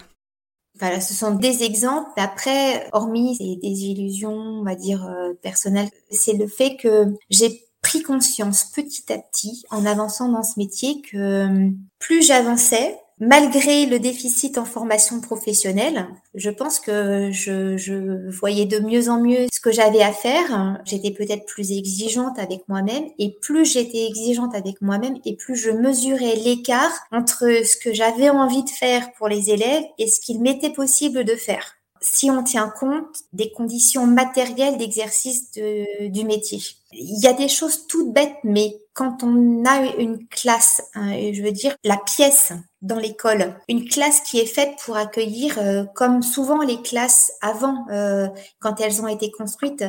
Voilà, 0.80 1.02
ce 1.02 1.14
sont 1.14 1.36
des 1.36 1.64
exemples. 1.64 2.10
Après, 2.16 2.88
hormis 2.94 3.38
des 3.38 3.84
illusions, 3.86 4.32
on 4.32 4.64
va 4.64 4.76
dire, 4.76 5.06
euh, 5.06 5.34
personnelles, 5.42 5.90
c'est 6.10 6.34
le 6.34 6.48
fait 6.48 6.78
que 6.78 7.14
j'ai 7.30 7.66
pris 7.82 8.02
conscience 8.02 8.66
petit 8.66 9.12
à 9.12 9.18
petit, 9.18 9.64
en 9.72 9.86
avançant 9.86 10.30
dans 10.30 10.44
ce 10.44 10.58
métier, 10.58 11.02
que 11.02 11.18
euh, 11.18 11.70
plus 12.00 12.26
j'avançais, 12.26 12.98
malgré 13.20 13.86
le 13.86 14.00
déficit 14.00 14.58
en 14.58 14.66
formation 14.66 15.22
professionnelle, 15.22 16.08
je 16.36 16.50
pense 16.50 16.80
que 16.80 17.30
je, 17.32 17.78
je 17.78 18.30
voyais 18.30 18.66
de 18.66 18.80
mieux 18.80 19.10
en 19.10 19.22
mieux 19.22 19.48
ce 19.54 19.60
que 19.60 19.72
j'avais 19.72 20.02
à 20.02 20.14
faire. 20.14 20.80
J'étais 20.86 21.12
peut-être 21.12 21.46
plus 21.46 21.72
exigeante 21.72 22.40
avec 22.40 22.68
moi-même 22.68 23.06
et 23.18 23.38
plus 23.42 23.66
j'étais 23.66 24.06
exigeante 24.06 24.56
avec 24.56 24.82
moi-même 24.82 25.18
et 25.26 25.36
plus 25.36 25.56
je 25.56 25.72
mesurais 25.72 26.36
l'écart 26.36 26.94
entre 27.12 27.66
ce 27.66 27.78
que 27.78 27.94
j'avais 27.94 28.30
envie 28.30 28.64
de 28.64 28.70
faire 28.70 29.12
pour 29.14 29.28
les 29.28 29.50
élèves 29.50 29.84
et 29.98 30.08
ce 30.08 30.20
qu'il 30.20 30.42
m'était 30.42 30.72
possible 30.72 31.26
de 31.26 31.36
faire 31.36 31.76
si 32.02 32.32
on 32.32 32.44
tient 32.44 32.70
compte 32.70 33.24
des 33.34 33.52
conditions 33.52 34.08
matérielles 34.08 34.78
d'exercice 34.78 35.52
du 35.52 36.24
métier. 36.24 36.62
Il 36.92 37.20
y 37.22 37.28
a 37.28 37.34
des 37.34 37.50
choses 37.50 37.88
toutes 37.88 38.14
bêtes, 38.14 38.38
mais 38.44 38.78
quand 38.94 39.24
on 39.24 39.66
a 39.66 39.86
une 39.98 40.28
classe, 40.28 40.82
hein, 40.96 41.12
je 41.34 41.42
veux 41.42 41.52
dire 41.52 41.76
la 41.84 41.98
pièce 41.98 42.54
dans 42.82 42.98
l'école, 42.98 43.56
une 43.68 43.86
classe 43.86 44.22
qui 44.22 44.40
est 44.40 44.46
faite 44.46 44.72
pour 44.86 44.96
accueillir, 44.96 45.58
euh, 45.58 45.84
comme 45.96 46.22
souvent 46.22 46.62
les 46.62 46.82
classes 46.82 47.32
avant, 47.42 47.86
euh, 47.92 48.28
quand 48.60 48.80
elles 48.80 49.02
ont 49.02 49.08
été 49.08 49.32
construites, 49.32 49.84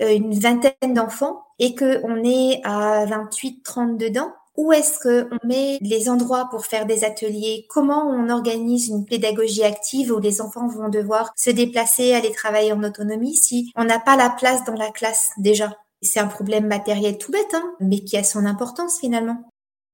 euh, 0.00 0.14
une 0.14 0.38
vingtaine 0.38 0.94
d'enfants, 0.94 1.42
et 1.58 1.74
que 1.74 2.00
on 2.04 2.24
est 2.24 2.60
à 2.64 3.04
28, 3.04 3.62
30 3.62 3.98
dedans, 3.98 4.32
où 4.56 4.72
est-ce 4.72 4.98
qu'on 4.98 5.38
met 5.46 5.78
les 5.80 6.08
endroits 6.08 6.48
pour 6.50 6.66
faire 6.66 6.86
des 6.86 7.04
ateliers, 7.04 7.66
comment 7.68 8.08
on 8.08 8.28
organise 8.30 8.88
une 8.88 9.04
pédagogie 9.04 9.64
active 9.64 10.12
où 10.12 10.18
les 10.18 10.40
enfants 10.40 10.66
vont 10.66 10.88
devoir 10.88 11.32
se 11.36 11.50
déplacer, 11.50 12.14
aller 12.14 12.32
travailler 12.32 12.72
en 12.72 12.82
autonomie 12.82 13.36
si 13.36 13.70
on 13.76 13.84
n'a 13.84 13.98
pas 14.00 14.16
la 14.16 14.30
place 14.30 14.64
dans 14.64 14.74
la 14.74 14.90
classe 14.90 15.30
déjà? 15.38 15.76
C'est 16.02 16.20
un 16.20 16.26
problème 16.26 16.66
matériel 16.66 17.18
tout 17.18 17.30
bête, 17.30 17.54
hein, 17.54 17.74
mais 17.80 18.00
qui 18.00 18.16
a 18.16 18.24
son 18.24 18.46
importance 18.46 18.98
finalement. 18.98 19.50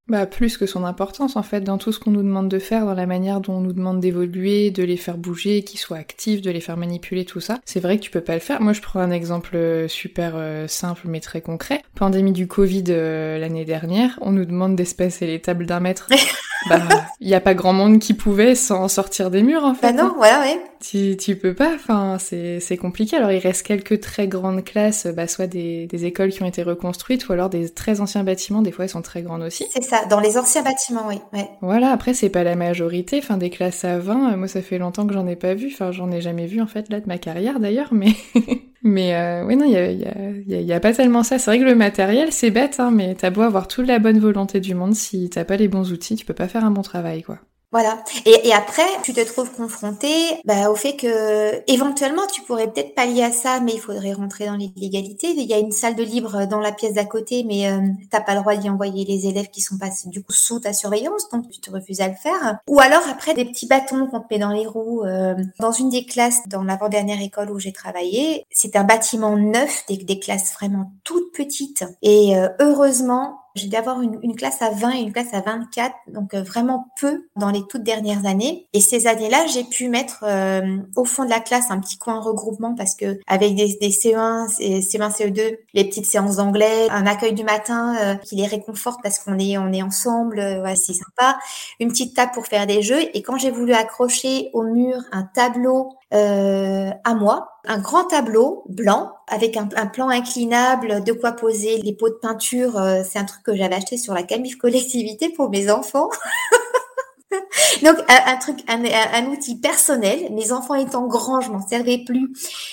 Bah 0.08 0.24
plus 0.26 0.56
que 0.56 0.66
son 0.66 0.84
importance 0.84 1.34
en 1.34 1.42
fait 1.42 1.62
dans 1.62 1.78
tout 1.78 1.90
ce 1.90 1.98
qu'on 1.98 2.12
nous 2.12 2.22
demande 2.22 2.48
de 2.48 2.60
faire, 2.60 2.86
dans 2.86 2.94
la 2.94 3.06
manière 3.06 3.40
dont 3.40 3.54
on 3.54 3.60
nous 3.60 3.72
demande 3.72 3.98
d'évoluer, 3.98 4.70
de 4.70 4.84
les 4.84 4.96
faire 4.96 5.18
bouger, 5.18 5.62
qu'ils 5.62 5.80
soient 5.80 5.96
actifs, 5.96 6.42
de 6.42 6.50
les 6.52 6.60
faire 6.60 6.76
manipuler, 6.76 7.24
tout 7.24 7.40
ça. 7.40 7.58
C'est 7.64 7.80
vrai 7.80 7.96
que 7.96 8.02
tu 8.02 8.12
peux 8.12 8.20
pas 8.20 8.34
le 8.34 8.40
faire. 8.40 8.60
Moi 8.60 8.72
je 8.72 8.82
prends 8.82 9.00
un 9.00 9.10
exemple 9.10 9.56
euh, 9.56 9.88
super 9.88 10.34
euh, 10.36 10.68
simple 10.68 11.02
mais 11.06 11.18
très 11.18 11.40
concret. 11.40 11.82
Pandémie 11.96 12.30
du 12.30 12.46
Covid 12.46 12.84
euh, 12.90 13.38
l'année 13.38 13.64
dernière, 13.64 14.16
on 14.22 14.30
nous 14.30 14.44
demande 14.44 14.76
d'espacer 14.76 15.26
les 15.26 15.40
tables 15.40 15.66
d'un 15.66 15.80
mètre. 15.80 16.08
bah 16.68 16.80
il 17.20 17.28
y 17.28 17.34
a 17.34 17.40
pas 17.40 17.54
grand 17.54 17.72
monde 17.72 17.98
qui 17.98 18.14
pouvait 18.14 18.54
sans 18.54 18.86
sortir 18.86 19.32
des 19.32 19.42
murs 19.42 19.64
en 19.64 19.74
fait. 19.74 19.92
Bah 19.92 20.04
non, 20.04 20.14
voilà 20.16 20.40
ouais. 20.40 20.60
Tu, 20.80 21.16
tu 21.16 21.36
peux 21.36 21.54
pas, 21.54 21.74
enfin 21.74 22.18
c'est, 22.18 22.76
compliqué. 22.76 23.16
Alors 23.16 23.32
il 23.32 23.38
reste 23.38 23.66
quelques 23.66 24.00
très 24.00 24.28
grandes 24.28 24.64
classes, 24.64 25.06
bah 25.06 25.28
soit 25.28 25.46
des, 25.46 25.86
des 25.86 26.04
écoles 26.04 26.30
qui 26.30 26.42
ont 26.42 26.46
été 26.46 26.62
reconstruites 26.62 27.28
ou 27.28 27.32
alors 27.32 27.50
des 27.50 27.70
très 27.70 28.00
anciens 28.00 28.24
bâtiments, 28.24 28.62
des 28.62 28.72
fois 28.72 28.84
ils 28.84 28.90
sont 28.90 29.02
très 29.02 29.22
grands 29.22 29.40
aussi. 29.40 29.66
C'est 29.72 29.82
ça 29.82 30.04
dans 30.06 30.20
les 30.20 30.38
anciens 30.38 30.62
bâtiments, 30.62 31.06
oui. 31.08 31.16
Voilà, 31.60 31.90
après, 31.90 32.14
c'est 32.14 32.28
pas 32.28 32.44
la 32.44 32.56
majorité. 32.56 33.18
Enfin, 33.18 33.36
des 33.36 33.50
classes 33.50 33.84
à 33.84 33.98
20, 33.98 34.32
euh, 34.32 34.36
moi, 34.36 34.48
ça 34.48 34.62
fait 34.62 34.78
longtemps 34.78 35.06
que 35.06 35.14
j'en 35.14 35.26
ai 35.26 35.36
pas 35.36 35.54
vu. 35.54 35.70
Enfin, 35.72 35.92
j'en 35.92 36.10
ai 36.10 36.20
jamais 36.20 36.46
vu, 36.46 36.60
en 36.60 36.66
fait, 36.66 36.88
là, 36.88 37.00
de 37.00 37.06
ma 37.06 37.18
carrière, 37.18 37.60
d'ailleurs, 37.60 37.92
mais... 37.92 38.12
mais 38.82 39.14
euh, 39.14 39.44
oui, 39.44 39.56
non, 39.56 39.64
il 39.66 39.72
y 39.72 39.76
a, 39.76 40.60
y, 40.60 40.72
a, 40.72 40.80
pas 40.80 40.92
tellement 40.92 41.22
ça. 41.22 41.38
C'est 41.38 41.50
vrai 41.50 41.58
que 41.58 41.64
le 41.64 41.74
matériel, 41.74 42.32
c'est 42.32 42.50
bête, 42.50 42.76
hein, 42.78 42.90
mais 42.90 43.14
t'as 43.14 43.30
beau 43.30 43.42
avoir 43.42 43.68
toute 43.68 43.86
la 43.86 43.98
bonne 43.98 44.18
volonté 44.18 44.60
du 44.60 44.74
monde, 44.74 44.94
si 44.94 45.28
t'as 45.30 45.44
pas 45.44 45.56
les 45.56 45.68
bons 45.68 45.92
outils, 45.92 46.16
tu 46.16 46.24
peux 46.24 46.34
pas 46.34 46.48
faire 46.48 46.64
un 46.64 46.70
bon 46.70 46.82
travail, 46.82 47.22
quoi. 47.22 47.38
Voilà. 47.76 48.02
Et, 48.24 48.48
et, 48.48 48.54
après, 48.54 48.86
tu 49.02 49.12
te 49.12 49.20
trouves 49.20 49.50
confronté 49.52 50.08
bah, 50.46 50.70
au 50.70 50.76
fait 50.76 50.96
que 50.96 51.62
éventuellement, 51.70 52.22
tu 52.32 52.40
pourrais 52.40 52.72
peut-être 52.72 52.94
pallier 52.94 53.22
à 53.22 53.32
ça, 53.32 53.60
mais 53.60 53.72
il 53.74 53.80
faudrait 53.80 54.14
rentrer 54.14 54.46
dans 54.46 54.56
l'illégalité. 54.56 55.34
Il 55.36 55.42
y 55.42 55.52
a 55.52 55.58
une 55.58 55.72
salle 55.72 55.94
de 55.94 56.02
libre 56.02 56.46
dans 56.46 56.60
la 56.60 56.72
pièce 56.72 56.94
d'à 56.94 57.04
côté, 57.04 57.44
mais 57.44 57.70
euh, 57.70 57.80
t'as 58.10 58.22
pas 58.22 58.34
le 58.34 58.40
droit 58.40 58.56
d'y 58.56 58.70
envoyer 58.70 59.04
les 59.04 59.26
élèves 59.26 59.50
qui 59.50 59.60
sont 59.60 59.76
passés 59.76 60.08
du 60.08 60.22
coup 60.22 60.32
sous 60.32 60.58
ta 60.60 60.72
surveillance, 60.72 61.28
donc 61.28 61.50
tu 61.50 61.60
te 61.60 61.70
refuses 61.70 62.00
à 62.00 62.08
le 62.08 62.14
faire. 62.14 62.60
Ou 62.66 62.80
alors 62.80 63.02
après 63.10 63.34
des 63.34 63.44
petits 63.44 63.66
bâtons 63.66 64.06
qu'on 64.06 64.20
te 64.20 64.26
met 64.30 64.38
dans 64.38 64.52
les 64.52 64.66
roues. 64.66 65.04
Euh, 65.04 65.34
dans 65.60 65.72
une 65.72 65.90
des 65.90 66.06
classes, 66.06 66.48
dans 66.48 66.62
l'avant-dernière 66.62 67.20
école 67.20 67.50
où 67.50 67.58
j'ai 67.58 67.74
travaillé, 67.74 68.46
c'est 68.50 68.74
un 68.76 68.84
bâtiment 68.84 69.36
neuf, 69.36 69.84
des, 69.86 69.98
des 69.98 70.18
classes 70.18 70.54
vraiment 70.54 70.92
toutes 71.04 71.30
petites. 71.34 71.84
Et 72.00 72.38
euh, 72.38 72.48
heureusement, 72.58 73.40
j'ai 73.56 73.68
dû 73.68 73.76
avoir 73.76 74.00
une, 74.00 74.18
une, 74.22 74.36
classe 74.36 74.62
à 74.62 74.70
20 74.70 74.92
et 74.92 75.00
une 75.00 75.12
classe 75.12 75.32
à 75.32 75.40
24, 75.40 75.94
donc 76.08 76.34
euh, 76.34 76.42
vraiment 76.42 76.88
peu 77.00 77.26
dans 77.36 77.50
les 77.50 77.62
toutes 77.68 77.82
dernières 77.82 78.26
années. 78.26 78.66
Et 78.72 78.80
ces 78.80 79.06
années-là, 79.06 79.46
j'ai 79.46 79.64
pu 79.64 79.88
mettre 79.88 80.24
euh, 80.24 80.78
au 80.94 81.04
fond 81.04 81.24
de 81.24 81.30
la 81.30 81.40
classe 81.40 81.70
un 81.70 81.80
petit 81.80 81.98
coin 81.98 82.20
regroupement 82.20 82.74
parce 82.74 82.94
que 82.94 83.18
avec 83.26 83.54
des, 83.54 83.76
des 83.80 83.88
CE1, 83.88 84.48
CE1, 84.48 85.10
CE2, 85.10 85.56
les 85.74 85.84
petites 85.84 86.06
séances 86.06 86.36
d'anglais, 86.36 86.88
un 86.90 87.06
accueil 87.06 87.32
du 87.32 87.44
matin 87.44 87.96
euh, 88.00 88.14
qui 88.16 88.36
les 88.36 88.46
réconforte 88.46 89.00
parce 89.02 89.18
qu'on 89.18 89.38
est 89.38 89.58
on 89.58 89.72
est 89.72 89.82
ensemble, 89.82 90.38
ouais, 90.38 90.76
c'est 90.76 90.94
sympa. 90.94 91.38
Une 91.80 91.88
petite 91.88 92.14
table 92.14 92.32
pour 92.32 92.46
faire 92.46 92.66
des 92.66 92.82
jeux. 92.82 93.02
Et 93.14 93.22
quand 93.22 93.38
j'ai 93.38 93.50
voulu 93.50 93.72
accrocher 93.72 94.50
au 94.52 94.62
mur 94.62 94.98
un 95.12 95.22
tableau 95.22 95.96
euh, 96.14 96.90
à 97.04 97.14
moi, 97.14 97.48
un 97.64 97.78
grand 97.78 98.04
tableau 98.04 98.64
blanc 98.68 99.12
avec 99.26 99.56
un, 99.56 99.66
plan 99.86 100.08
inclinable, 100.08 101.02
de 101.02 101.12
quoi 101.12 101.32
poser 101.32 101.78
les 101.78 101.92
pots 101.92 102.08
de 102.08 102.14
peinture. 102.14 102.78
Euh, 102.78 103.02
c'est 103.08 103.18
un 103.18 103.24
truc 103.24 103.42
que 103.42 103.56
j'avais 103.56 103.74
acheté 103.74 103.96
sur 103.96 104.14
la 104.14 104.22
Camif 104.22 104.56
collectivité 104.56 105.30
pour 105.30 105.50
mes 105.50 105.70
enfants. 105.70 106.08
Donc 107.82 107.96
un, 108.08 108.36
truc, 108.36 108.58
un, 108.68 109.26
outil 109.26 109.56
personnel. 109.58 110.32
Mes 110.32 110.52
enfants 110.52 110.74
étant 110.74 111.06
grands, 111.06 111.40
je 111.40 111.50
m'en 111.50 111.66
servais 111.66 111.98
plus. 111.98 112.32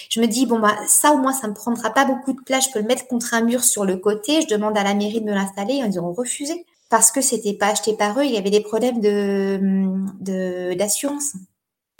Je 0.09 0.21
me 0.21 0.27
dis 0.27 0.45
bon 0.45 0.59
bah 0.59 0.75
ça 0.87 1.11
au 1.11 1.17
moins 1.17 1.33
ça 1.33 1.47
me 1.47 1.53
prendra 1.53 1.89
pas 1.89 2.05
beaucoup 2.05 2.33
de 2.33 2.41
place. 2.41 2.67
Je 2.67 2.71
peux 2.71 2.79
le 2.79 2.85
mettre 2.85 3.07
contre 3.07 3.33
un 3.33 3.41
mur 3.41 3.63
sur 3.63 3.83
le 3.83 3.97
côté. 3.97 4.41
Je 4.41 4.47
demande 4.47 4.77
à 4.77 4.83
la 4.83 4.93
mairie 4.93 5.21
de 5.21 5.25
me 5.25 5.33
l'installer. 5.33 5.81
Ils 5.85 5.99
ont 5.99 6.13
refusé 6.13 6.65
parce 6.89 7.11
que 7.11 7.21
c'était 7.21 7.53
pas 7.53 7.69
acheté 7.69 7.93
par 7.97 8.19
eux. 8.19 8.23
Il 8.25 8.31
y 8.31 8.37
avait 8.37 8.51
des 8.51 8.61
problèmes 8.61 9.01
de 9.01 10.75
d'assurance. 10.75 11.33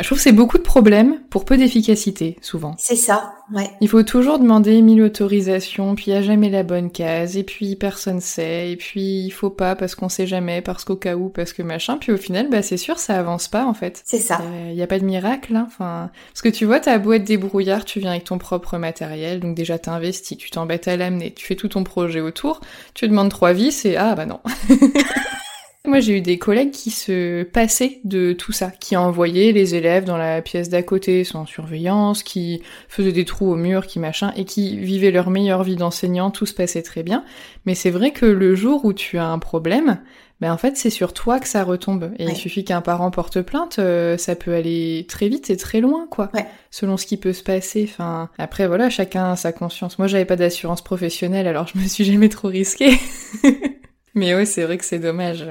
Je 0.03 0.10
trouve 0.10 0.17
que 0.17 0.24
c'est 0.24 0.33
beaucoup 0.33 0.57
de 0.57 0.63
problèmes 0.63 1.22
pour 1.29 1.45
peu 1.45 1.55
d'efficacité, 1.55 2.36
souvent. 2.41 2.75
C'est 2.77 2.98
ça, 2.98 3.36
ouais. 3.53 3.72
Il 3.79 3.87
faut 3.87 4.03
toujours 4.03 4.37
demander 4.37 4.81
mille 4.81 5.01
autorisations, 5.01 5.96
puis 5.96 6.07
il 6.07 6.09
n'y 6.09 6.20
a 6.20 6.22
jamais 6.22 6.50
la 6.50 6.63
bonne 6.63 6.92
case, 6.92 7.37
et 7.37 7.44
puis 7.44 7.77
personne 7.77 8.20
sait, 8.20 8.70
et 8.70 8.75
puis 8.75 9.24
il 9.24 9.31
faut 9.31 9.50
pas 9.50 9.77
parce 9.77 9.96
qu'on 9.96 10.09
sait 10.09 10.27
jamais, 10.27 10.61
parce 10.61 10.83
qu'au 10.83 10.98
cas 10.98 11.16
où, 11.16 11.29
parce 11.29 11.53
que 11.53 11.63
machin, 11.63 11.96
puis 11.98 12.11
au 12.11 12.18
final, 12.18 12.50
bah 12.50 12.61
c'est 12.61 12.75
sûr, 12.75 13.00
ça 13.00 13.18
avance 13.18 13.48
pas 13.48 13.66
en 13.66 13.74
fait. 13.74 14.01
C'est 14.03 14.20
ça. 14.20 14.42
Il 14.68 14.75
n'y 14.75 14.83
a 14.83 14.87
pas 14.87 15.00
de 15.00 15.05
miracle, 15.05 15.55
hein. 15.55 15.68
Enfin, 15.70 16.11
parce 16.33 16.42
que 16.42 16.50
tu 16.50 16.66
vois, 16.66 16.81
t'as 16.81 16.98
beau 16.98 17.13
être 17.13 17.24
débrouillard, 17.24 17.85
tu 17.85 18.01
viens 18.01 18.11
avec 18.11 18.25
ton 18.25 18.37
propre 18.37 18.77
matériel, 18.77 19.39
donc 19.39 19.55
déjà 19.55 19.79
t'investis, 19.79 20.37
tu 20.37 20.50
t'embêtes 20.50 20.89
à 20.89 20.98
l'amener, 20.98 21.31
tu 21.31 21.46
fais 21.46 21.55
tout 21.55 21.70
ton 21.70 21.85
projet 21.85 22.20
autour, 22.20 22.59
tu 22.94 23.07
demandes 23.07 23.29
trois 23.29 23.53
vis, 23.53 23.85
et 23.85 23.96
ah 23.96 24.16
bah 24.16 24.25
non. 24.25 24.42
Moi, 25.85 26.00
j'ai 26.00 26.17
eu 26.17 26.22
des 26.22 26.37
collègues 26.37 26.72
qui 26.72 26.91
se 26.91 27.43
passaient 27.43 28.00
de 28.05 28.31
tout 28.31 28.53
ça, 28.53 28.72
qui 28.72 28.96
envoyaient 28.96 29.51
les 29.51 29.75
élèves 29.75 30.05
dans 30.05 30.15
la 30.15 30.41
pièce 30.41 30.69
d'à 30.69 30.81
côté 30.81 31.25
sans 31.25 31.46
surveillance, 31.46 32.24
qui 32.24 32.63
faisaient 32.87 33.11
des 33.11 33.25
trous 33.25 33.51
au 33.51 33.57
mur, 33.57 33.85
qui 33.85 34.00
machin, 34.00 34.31
et 34.37 34.46
qui 34.46 34.77
vivaient 34.77 35.11
leur 35.11 35.29
meilleure 35.29 35.63
vie 35.63 35.75
d'enseignant, 35.75 36.31
tout 36.31 36.46
se 36.46 36.53
passait 36.53 36.83
très 36.83 37.03
bien. 37.03 37.25
Mais 37.65 37.75
c'est 37.75 37.89
vrai 37.89 38.11
que 38.11 38.25
le 38.25 38.55
jour 38.55 38.85
où 38.85 38.93
tu 38.93 39.17
as 39.17 39.27
un 39.27 39.39
problème, 39.39 40.00
ben 40.39 40.53
en 40.53 40.57
fait, 40.57 40.77
c'est 40.77 40.89
sur 40.89 41.11
toi 41.11 41.41
que 41.41 41.50
ça 41.50 41.65
retombe. 41.65 42.13
Et 42.17 42.25
il 42.27 42.35
suffit 42.37 42.63
qu'un 42.63 42.81
parent 42.81 43.11
porte 43.11 43.41
plainte, 43.41 43.79
euh, 43.79 44.17
ça 44.17 44.37
peut 44.37 44.53
aller 44.53 45.05
très 45.09 45.27
vite 45.27 45.50
et 45.50 45.57
très 45.57 45.81
loin, 45.81 46.07
quoi. 46.09 46.31
Selon 46.72 46.96
ce 46.96 47.05
qui 47.05 47.17
peut 47.17 47.33
se 47.33 47.43
passer. 47.43 47.89
Enfin, 47.91 48.29
après, 48.37 48.67
voilà, 48.67 48.89
chacun 48.89 49.33
a 49.33 49.35
sa 49.35 49.51
conscience. 49.51 50.00
Moi, 50.00 50.07
j'avais 50.07 50.24
pas 50.24 50.37
d'assurance 50.37 50.81
professionnelle, 50.81 51.46
alors 51.46 51.67
je 51.67 51.77
me 51.77 51.85
suis 51.85 52.05
jamais 52.05 52.29
trop 52.29 52.48
risquée. 52.48 52.98
Mais 54.13 54.35
ouais, 54.35 54.45
c'est 54.45 54.63
vrai 54.63 54.77
que 54.77 54.85
c'est 54.85 54.99
dommage. 54.99 55.45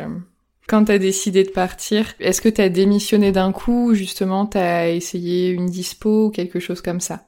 Quand 0.68 0.85
t'as 0.85 0.98
décidé 0.98 1.42
de 1.44 1.51
partir, 1.51 2.14
est-ce 2.20 2.40
que 2.40 2.48
t'as 2.48 2.68
démissionné 2.68 3.33
d'un 3.33 3.53
coup 3.53 3.90
ou 3.90 3.94
justement 3.94 4.46
t'as 4.46 4.88
essayé 4.88 5.51
une 5.51 5.66
dispo 5.66 6.27
ou 6.27 6.31
quelque 6.31 6.61
chose 6.61 6.81
comme 6.81 7.01
ça? 7.01 7.27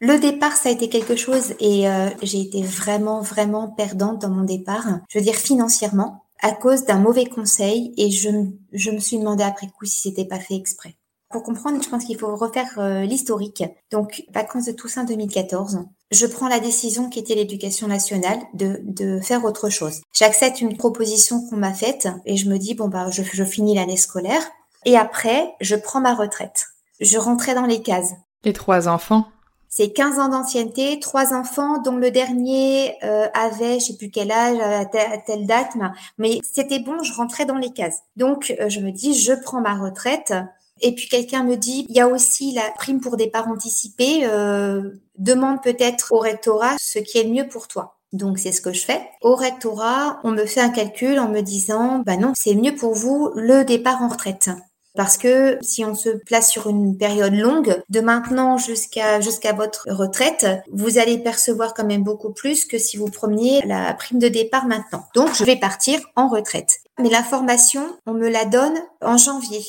Le 0.00 0.18
départ, 0.18 0.52
ça 0.52 0.68
a 0.68 0.72
été 0.72 0.88
quelque 0.88 1.16
chose 1.16 1.54
et 1.58 1.88
euh, 1.88 2.10
j'ai 2.22 2.40
été 2.40 2.62
vraiment, 2.62 3.22
vraiment 3.22 3.68
perdante 3.68 4.20
dans 4.20 4.28
mon 4.28 4.44
départ. 4.44 4.86
Je 5.08 5.18
veux 5.18 5.24
dire 5.24 5.34
financièrement, 5.34 6.26
à 6.40 6.52
cause 6.52 6.84
d'un 6.84 6.98
mauvais 6.98 7.26
conseil 7.26 7.94
et 7.96 8.10
je, 8.10 8.28
je 8.72 8.90
me 8.90 8.98
suis 8.98 9.18
demandé 9.18 9.42
après 9.42 9.68
coup 9.68 9.86
si 9.86 10.00
c'était 10.02 10.26
pas 10.26 10.38
fait 10.38 10.54
exprès. 10.54 10.96
Pour 11.30 11.42
comprendre, 11.42 11.82
je 11.82 11.88
pense 11.88 12.04
qu'il 12.04 12.18
faut 12.18 12.36
refaire 12.36 12.78
euh, 12.78 13.02
l'historique. 13.02 13.64
Donc, 13.90 14.24
vacances 14.32 14.66
de 14.66 14.72
Toussaint 14.72 15.04
2014, 15.04 15.80
je 16.10 16.26
prends 16.26 16.48
la 16.48 16.60
décision 16.60 17.10
qui 17.10 17.18
était 17.18 17.34
l'éducation 17.34 17.88
nationale 17.88 18.38
de, 18.54 18.80
de 18.82 19.20
faire 19.20 19.44
autre 19.44 19.70
chose. 19.70 20.02
J'accepte 20.12 20.60
une 20.60 20.76
proposition 20.76 21.40
qu'on 21.48 21.56
m'a 21.56 21.74
faite 21.74 22.08
et 22.24 22.36
je 22.36 22.48
me 22.48 22.58
dis, 22.58 22.74
bon, 22.74 22.88
bah, 22.88 23.10
je, 23.10 23.22
je 23.22 23.44
finis 23.44 23.74
l'année 23.74 23.96
scolaire 23.96 24.42
et 24.84 24.96
après, 24.96 25.54
je 25.60 25.74
prends 25.74 26.00
ma 26.00 26.14
retraite. 26.14 26.66
Je 27.00 27.18
rentrais 27.18 27.54
dans 27.54 27.66
les 27.66 27.82
cases. 27.82 28.12
Les 28.44 28.52
trois 28.52 28.88
enfants? 28.88 29.26
C'est 29.68 29.92
15 29.92 30.18
ans 30.20 30.28
d'ancienneté, 30.28 31.00
trois 31.00 31.34
enfants, 31.34 31.82
dont 31.82 31.96
le 31.96 32.10
dernier 32.10 32.94
euh, 33.02 33.28
avait, 33.34 33.78
je 33.78 33.86
sais 33.86 33.96
plus 33.96 34.10
quel 34.10 34.30
âge, 34.30 34.58
à 34.58 34.86
telle, 34.86 35.46
date, 35.46 35.72
mais 36.16 36.38
c'était 36.42 36.78
bon, 36.78 37.02
je 37.02 37.12
rentrais 37.12 37.44
dans 37.44 37.58
les 37.58 37.70
cases. 37.72 37.98
Donc, 38.16 38.54
euh, 38.58 38.70
je 38.70 38.80
me 38.80 38.90
dis, 38.90 39.12
je 39.12 39.34
prends 39.34 39.60
ma 39.60 39.74
retraite 39.74 40.32
et 40.80 40.94
puis 40.94 41.08
quelqu'un 41.08 41.44
me 41.44 41.56
dit, 41.56 41.86
il 41.88 41.96
y 41.96 42.00
a 42.00 42.08
aussi 42.08 42.52
la 42.52 42.70
prime 42.76 43.00
pour 43.00 43.16
départ 43.16 43.48
anticipé, 43.48 44.20
euh, 44.24 44.82
demande 45.18 45.62
peut-être 45.62 46.12
au 46.12 46.18
rectorat 46.18 46.76
ce 46.78 46.98
qui 46.98 47.18
est 47.18 47.24
le 47.24 47.30
mieux 47.30 47.48
pour 47.48 47.68
toi. 47.68 47.96
Donc 48.12 48.38
c'est 48.38 48.52
ce 48.52 48.60
que 48.60 48.72
je 48.72 48.84
fais. 48.84 49.00
Au 49.20 49.34
rectorat, 49.34 50.20
on 50.24 50.30
me 50.30 50.46
fait 50.46 50.60
un 50.60 50.70
calcul 50.70 51.18
en 51.18 51.28
me 51.28 51.40
disant, 51.40 52.02
bah 52.04 52.16
non, 52.16 52.32
c'est 52.36 52.54
mieux 52.54 52.74
pour 52.74 52.94
vous 52.94 53.30
le 53.34 53.64
départ 53.64 54.02
en 54.02 54.08
retraite. 54.08 54.50
Parce 54.94 55.18
que 55.18 55.58
si 55.60 55.84
on 55.84 55.94
se 55.94 56.08
place 56.08 56.50
sur 56.50 56.68
une 56.68 56.96
période 56.96 57.34
longue, 57.34 57.82
de 57.90 58.00
maintenant 58.00 58.56
jusqu'à 58.56 59.20
jusqu'à 59.20 59.52
votre 59.52 59.86
retraite, 59.90 60.46
vous 60.72 60.96
allez 60.98 61.18
percevoir 61.18 61.74
quand 61.74 61.84
même 61.84 62.02
beaucoup 62.02 62.32
plus 62.32 62.64
que 62.64 62.78
si 62.78 62.96
vous 62.96 63.10
preniez 63.10 63.60
la 63.66 63.92
prime 63.92 64.18
de 64.18 64.28
départ 64.28 64.66
maintenant. 64.66 65.04
Donc 65.14 65.34
je 65.34 65.44
vais 65.44 65.56
partir 65.56 66.00
en 66.16 66.28
retraite. 66.28 66.78
Mais 66.98 67.10
la 67.10 67.22
formation, 67.22 67.86
on 68.06 68.14
me 68.14 68.30
la 68.30 68.46
donne 68.46 68.78
en 69.02 69.18
janvier. 69.18 69.62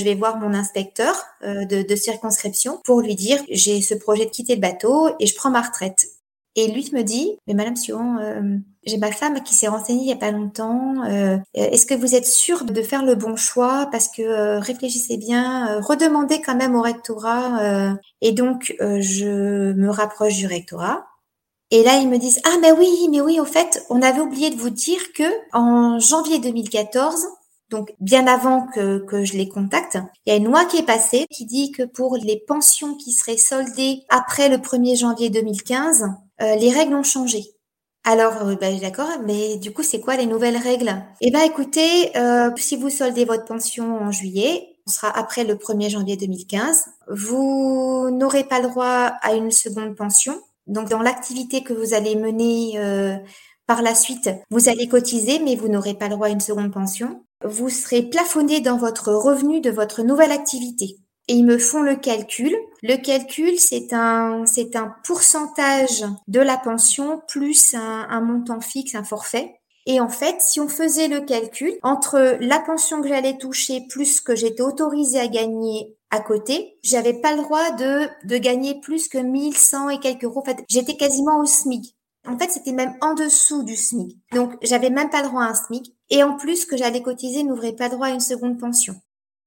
Je 0.00 0.04
vais 0.06 0.14
voir 0.14 0.38
mon 0.38 0.54
inspecteur 0.54 1.14
euh, 1.44 1.66
de, 1.66 1.94
circonscription 1.94 2.80
pour 2.84 3.02
lui 3.02 3.14
dire 3.14 3.38
j'ai 3.50 3.82
ce 3.82 3.92
projet 3.92 4.24
de 4.24 4.30
quitter 4.30 4.54
le 4.54 4.60
bateau 4.62 5.10
et 5.20 5.26
je 5.26 5.34
prends 5.34 5.50
ma 5.50 5.60
retraite. 5.60 6.06
Et 6.56 6.68
lui 6.68 6.88
me 6.94 7.02
dit 7.02 7.36
mais 7.46 7.52
Madame 7.52 7.76
Sion, 7.76 8.16
euh, 8.18 8.56
j'ai 8.86 8.96
ma 8.96 9.12
femme 9.12 9.42
qui 9.42 9.54
s'est 9.54 9.68
renseignée 9.68 10.04
il 10.04 10.08
y 10.08 10.12
a 10.12 10.16
pas 10.16 10.30
longtemps. 10.30 11.04
Euh, 11.04 11.36
est-ce 11.52 11.84
que 11.84 11.92
vous 11.92 12.14
êtes 12.14 12.24
sûre 12.24 12.64
de 12.64 12.82
faire 12.82 13.04
le 13.04 13.14
bon 13.14 13.36
choix 13.36 13.90
Parce 13.92 14.08
que 14.08 14.58
réfléchissez 14.58 15.18
bien, 15.18 15.82
redemandez 15.82 16.40
quand 16.40 16.56
même 16.56 16.74
au 16.74 16.80
rectorat. 16.80 17.94
et 18.22 18.32
donc 18.32 18.74
je 18.80 19.72
me 19.74 19.90
rapproche 19.90 20.36
du 20.36 20.46
rectorat 20.46 21.08
Et 21.70 21.84
là, 21.84 21.98
ils 21.98 22.08
me 22.08 22.16
disent 22.16 22.40
ah 22.44 22.56
mais 22.62 22.72
oui, 22.72 23.08
mais 23.10 23.20
oui, 23.20 23.38
au 23.38 23.44
fait, 23.44 23.84
on 23.90 24.00
avait 24.00 24.20
oublié 24.20 24.48
de 24.48 24.56
vous 24.56 24.70
dire 24.70 25.12
que 25.12 25.24
en 25.52 25.98
janvier 25.98 26.38
2014, 26.38 27.26
donc 27.70 27.94
bien 28.00 28.26
avant 28.26 28.66
que, 28.66 29.24
je 29.24 29.34
les 29.34 29.48
contacte, 29.48 29.98
il 30.26 30.30
y 30.30 30.32
a 30.32 30.36
une 30.36 30.46
loi 30.46 30.64
qui 30.64 30.76
est 30.76 30.86
passée 30.86 31.26
qui 31.30 31.46
dit 31.46 31.70
que 31.70 31.84
pour 31.84 32.16
les 32.16 32.42
pensions 32.46 32.94
qui 32.96 33.12
seraient 33.12 33.36
soldées 33.36 34.02
après 34.08 34.48
le 34.48 34.56
1er 34.56 34.98
janvier 34.98 35.30
2015, 35.30 36.10
euh, 36.42 36.56
les 36.56 36.70
règles 36.70 36.94
ont 36.94 37.04
changé. 37.04 37.44
Alors, 38.04 38.46
euh, 38.46 38.56
bah, 38.56 38.72
d'accord, 38.80 39.08
mais 39.24 39.56
du 39.56 39.72
coup, 39.72 39.82
c'est 39.82 40.00
quoi 40.00 40.16
les 40.16 40.26
nouvelles 40.26 40.56
règles? 40.56 40.94
Eh 41.20 41.30
ben, 41.30 41.42
écoutez, 41.42 42.16
euh, 42.16 42.50
si 42.56 42.76
vous 42.76 42.90
soldez 42.90 43.24
votre 43.24 43.44
pension 43.44 43.98
en 43.98 44.10
juillet, 44.10 44.76
on 44.86 44.90
sera 44.90 45.16
après 45.16 45.44
le 45.44 45.54
1er 45.54 45.90
janvier 45.90 46.16
2015, 46.16 46.86
vous 47.08 48.10
n'aurez 48.10 48.44
pas 48.44 48.60
le 48.60 48.68
droit 48.68 49.12
à 49.22 49.34
une 49.34 49.50
seconde 49.50 49.94
pension. 49.94 50.40
Donc, 50.66 50.88
dans 50.88 51.02
l'activité 51.02 51.62
que 51.62 51.72
vous 51.72 51.94
allez 51.94 52.16
mener 52.16 52.80
par 53.66 53.82
la 53.82 53.94
suite, 53.94 54.30
vous 54.50 54.68
allez 54.68 54.88
cotiser, 54.88 55.38
mais 55.38 55.54
vous 55.54 55.68
n'aurez 55.68 55.94
pas 55.94 56.08
le 56.08 56.14
droit 56.14 56.28
à 56.28 56.30
une 56.30 56.40
seconde 56.40 56.72
pension. 56.72 57.22
Vous 57.44 57.68
serez 57.68 58.02
plafonné 58.02 58.60
dans 58.60 58.76
votre 58.76 59.12
revenu 59.12 59.60
de 59.60 59.70
votre 59.70 60.02
nouvelle 60.02 60.32
activité 60.32 60.98
et 61.30 61.34
ils 61.34 61.46
me 61.46 61.58
font 61.58 61.82
le 61.82 61.94
calcul. 61.94 62.56
Le 62.82 62.96
calcul, 62.96 63.56
c'est 63.56 63.92
un, 63.92 64.44
c'est 64.46 64.74
un 64.74 64.92
pourcentage 65.04 66.04
de 66.26 66.40
la 66.40 66.56
pension 66.56 67.22
plus 67.28 67.74
un, 67.74 68.06
un, 68.10 68.20
montant 68.20 68.60
fixe, 68.60 68.96
un 68.96 69.04
forfait. 69.04 69.54
Et 69.86 70.00
en 70.00 70.08
fait, 70.08 70.40
si 70.40 70.58
on 70.58 70.68
faisait 70.68 71.06
le 71.06 71.20
calcul 71.20 71.72
entre 71.84 72.36
la 72.40 72.58
pension 72.58 73.00
que 73.00 73.06
j'allais 73.06 73.38
toucher 73.38 73.86
plus 73.88 74.20
que 74.20 74.34
j'étais 74.34 74.62
autorisée 74.62 75.20
à 75.20 75.28
gagner 75.28 75.96
à 76.10 76.18
côté, 76.18 76.78
j'avais 76.82 77.14
pas 77.14 77.36
le 77.36 77.42
droit 77.42 77.70
de, 77.76 78.08
de 78.24 78.36
gagner 78.36 78.80
plus 78.80 79.06
que 79.06 79.18
1100 79.18 79.90
et 79.90 80.00
quelques 80.00 80.24
euros. 80.24 80.40
En 80.40 80.44
fait, 80.44 80.64
j'étais 80.68 80.96
quasiment 80.96 81.38
au 81.38 81.46
SMIC. 81.46 81.94
En 82.26 82.38
fait, 82.38 82.50
c'était 82.50 82.72
même 82.72 82.94
en 83.00 83.14
dessous 83.14 83.62
du 83.62 83.76
SMIC. 83.76 84.18
Donc, 84.32 84.54
j'avais 84.62 84.90
même 84.90 85.10
pas 85.10 85.22
le 85.22 85.28
droit 85.28 85.42
à 85.42 85.50
un 85.50 85.54
SMIC. 85.54 85.94
Et 86.10 86.22
en 86.22 86.36
plus, 86.36 86.66
que 86.66 86.76
j'allais 86.76 87.02
cotiser 87.02 87.42
n'ouvrait 87.42 87.74
pas 87.74 87.88
droit 87.88 88.08
à 88.08 88.10
une 88.10 88.20
seconde 88.20 88.58
pension. 88.58 88.94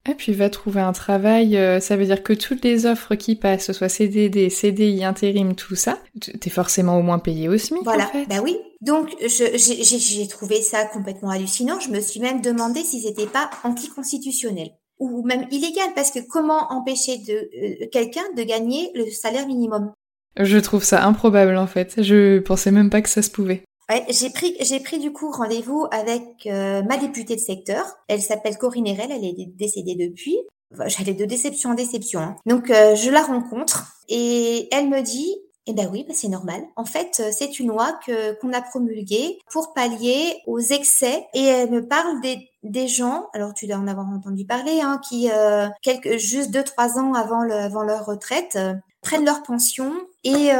Et 0.06 0.14
puis 0.14 0.34
va 0.34 0.50
trouver 0.50 0.82
un 0.82 0.92
travail, 0.92 1.56
euh, 1.56 1.80
ça 1.80 1.96
veut 1.96 2.04
dire 2.04 2.22
que 2.22 2.34
toutes 2.34 2.62
les 2.62 2.84
offres 2.84 3.14
qui 3.14 3.36
passent, 3.36 3.64
ce 3.64 3.72
soit 3.72 3.88
CDD, 3.88 4.50
CDI, 4.50 5.02
intérim, 5.02 5.54
tout 5.54 5.76
ça, 5.76 5.98
t'es 6.40 6.50
forcément 6.50 6.98
au 6.98 7.02
moins 7.02 7.18
payé 7.18 7.48
au 7.48 7.56
SMIC. 7.56 7.82
Voilà, 7.84 8.04
en 8.04 8.08
fait. 8.08 8.26
bah 8.26 8.40
oui. 8.42 8.58
Donc 8.82 9.16
j'ai 9.20 10.28
trouvé 10.28 10.60
ça 10.60 10.84
complètement 10.84 11.30
hallucinant. 11.30 11.80
Je 11.80 11.88
me 11.88 12.00
suis 12.00 12.20
même 12.20 12.42
demandé 12.42 12.84
si 12.84 13.00
c'était 13.00 13.26
pas 13.26 13.48
anticonstitutionnel 13.62 14.72
ou 14.98 15.24
même 15.24 15.46
illégal, 15.50 15.88
parce 15.94 16.10
que 16.10 16.20
comment 16.20 16.70
empêcher 16.70 17.18
de 17.18 17.32
euh, 17.32 17.86
quelqu'un 17.90 18.24
de 18.36 18.42
gagner 18.42 18.90
le 18.94 19.10
salaire 19.10 19.46
minimum? 19.46 19.92
Je 20.36 20.58
trouve 20.58 20.84
ça 20.84 21.04
improbable 21.04 21.56
en 21.56 21.66
fait. 21.66 22.02
Je 22.02 22.38
pensais 22.40 22.70
même 22.70 22.90
pas 22.90 23.02
que 23.02 23.08
ça 23.08 23.22
se 23.22 23.30
pouvait. 23.30 23.64
Ouais, 23.90 24.04
j'ai 24.08 24.30
pris 24.30 24.56
j'ai 24.60 24.80
pris 24.80 24.98
du 24.98 25.12
coup 25.12 25.30
rendez-vous 25.30 25.86
avec 25.90 26.46
euh, 26.46 26.82
ma 26.82 26.96
députée 26.96 27.36
de 27.36 27.40
secteur. 27.40 27.84
Elle 28.08 28.22
s'appelle 28.22 28.56
Corinne 28.56 28.86
Erel, 28.86 29.12
elle 29.12 29.24
est 29.24 29.52
décédée 29.56 29.94
depuis. 29.94 30.38
Enfin, 30.72 30.88
J'allais 30.88 31.14
de 31.14 31.24
déception 31.24 31.70
en 31.70 31.74
déception. 31.74 32.20
Hein. 32.20 32.36
Donc 32.46 32.70
euh, 32.70 32.94
je 32.94 33.10
la 33.10 33.22
rencontre 33.22 33.94
et 34.08 34.68
elle 34.72 34.88
me 34.88 35.02
dit 35.02 35.34
eh 35.66 35.72
ben 35.72 35.88
oui, 35.90 36.04
ben 36.06 36.14
c'est 36.14 36.28
normal. 36.28 36.62
En 36.76 36.84
fait, 36.84 37.20
euh, 37.20 37.30
c'est 37.32 37.58
une 37.58 37.68
loi 37.68 37.98
que 38.06 38.38
qu'on 38.38 38.52
a 38.52 38.60
promulguée 38.60 39.38
pour 39.50 39.72
pallier 39.72 40.36
aux 40.46 40.60
excès. 40.60 41.26
Et 41.32 41.42
elle 41.42 41.70
me 41.70 41.86
parle 41.86 42.20
des, 42.20 42.50
des 42.62 42.86
gens, 42.86 43.28
alors 43.32 43.54
tu 43.54 43.66
dois 43.66 43.76
en 43.76 43.86
avoir 43.86 44.06
entendu 44.08 44.44
parler, 44.44 44.80
hein, 44.82 45.00
qui 45.08 45.30
euh, 45.32 45.68
quelques 45.82 46.18
juste 46.18 46.50
deux 46.50 46.64
trois 46.64 46.98
ans 46.98 47.14
avant 47.14 47.42
le, 47.42 47.54
avant 47.54 47.82
leur 47.82 48.04
retraite 48.04 48.58
prennent 49.04 49.24
leur 49.24 49.42
pension 49.42 49.92
et 50.24 50.50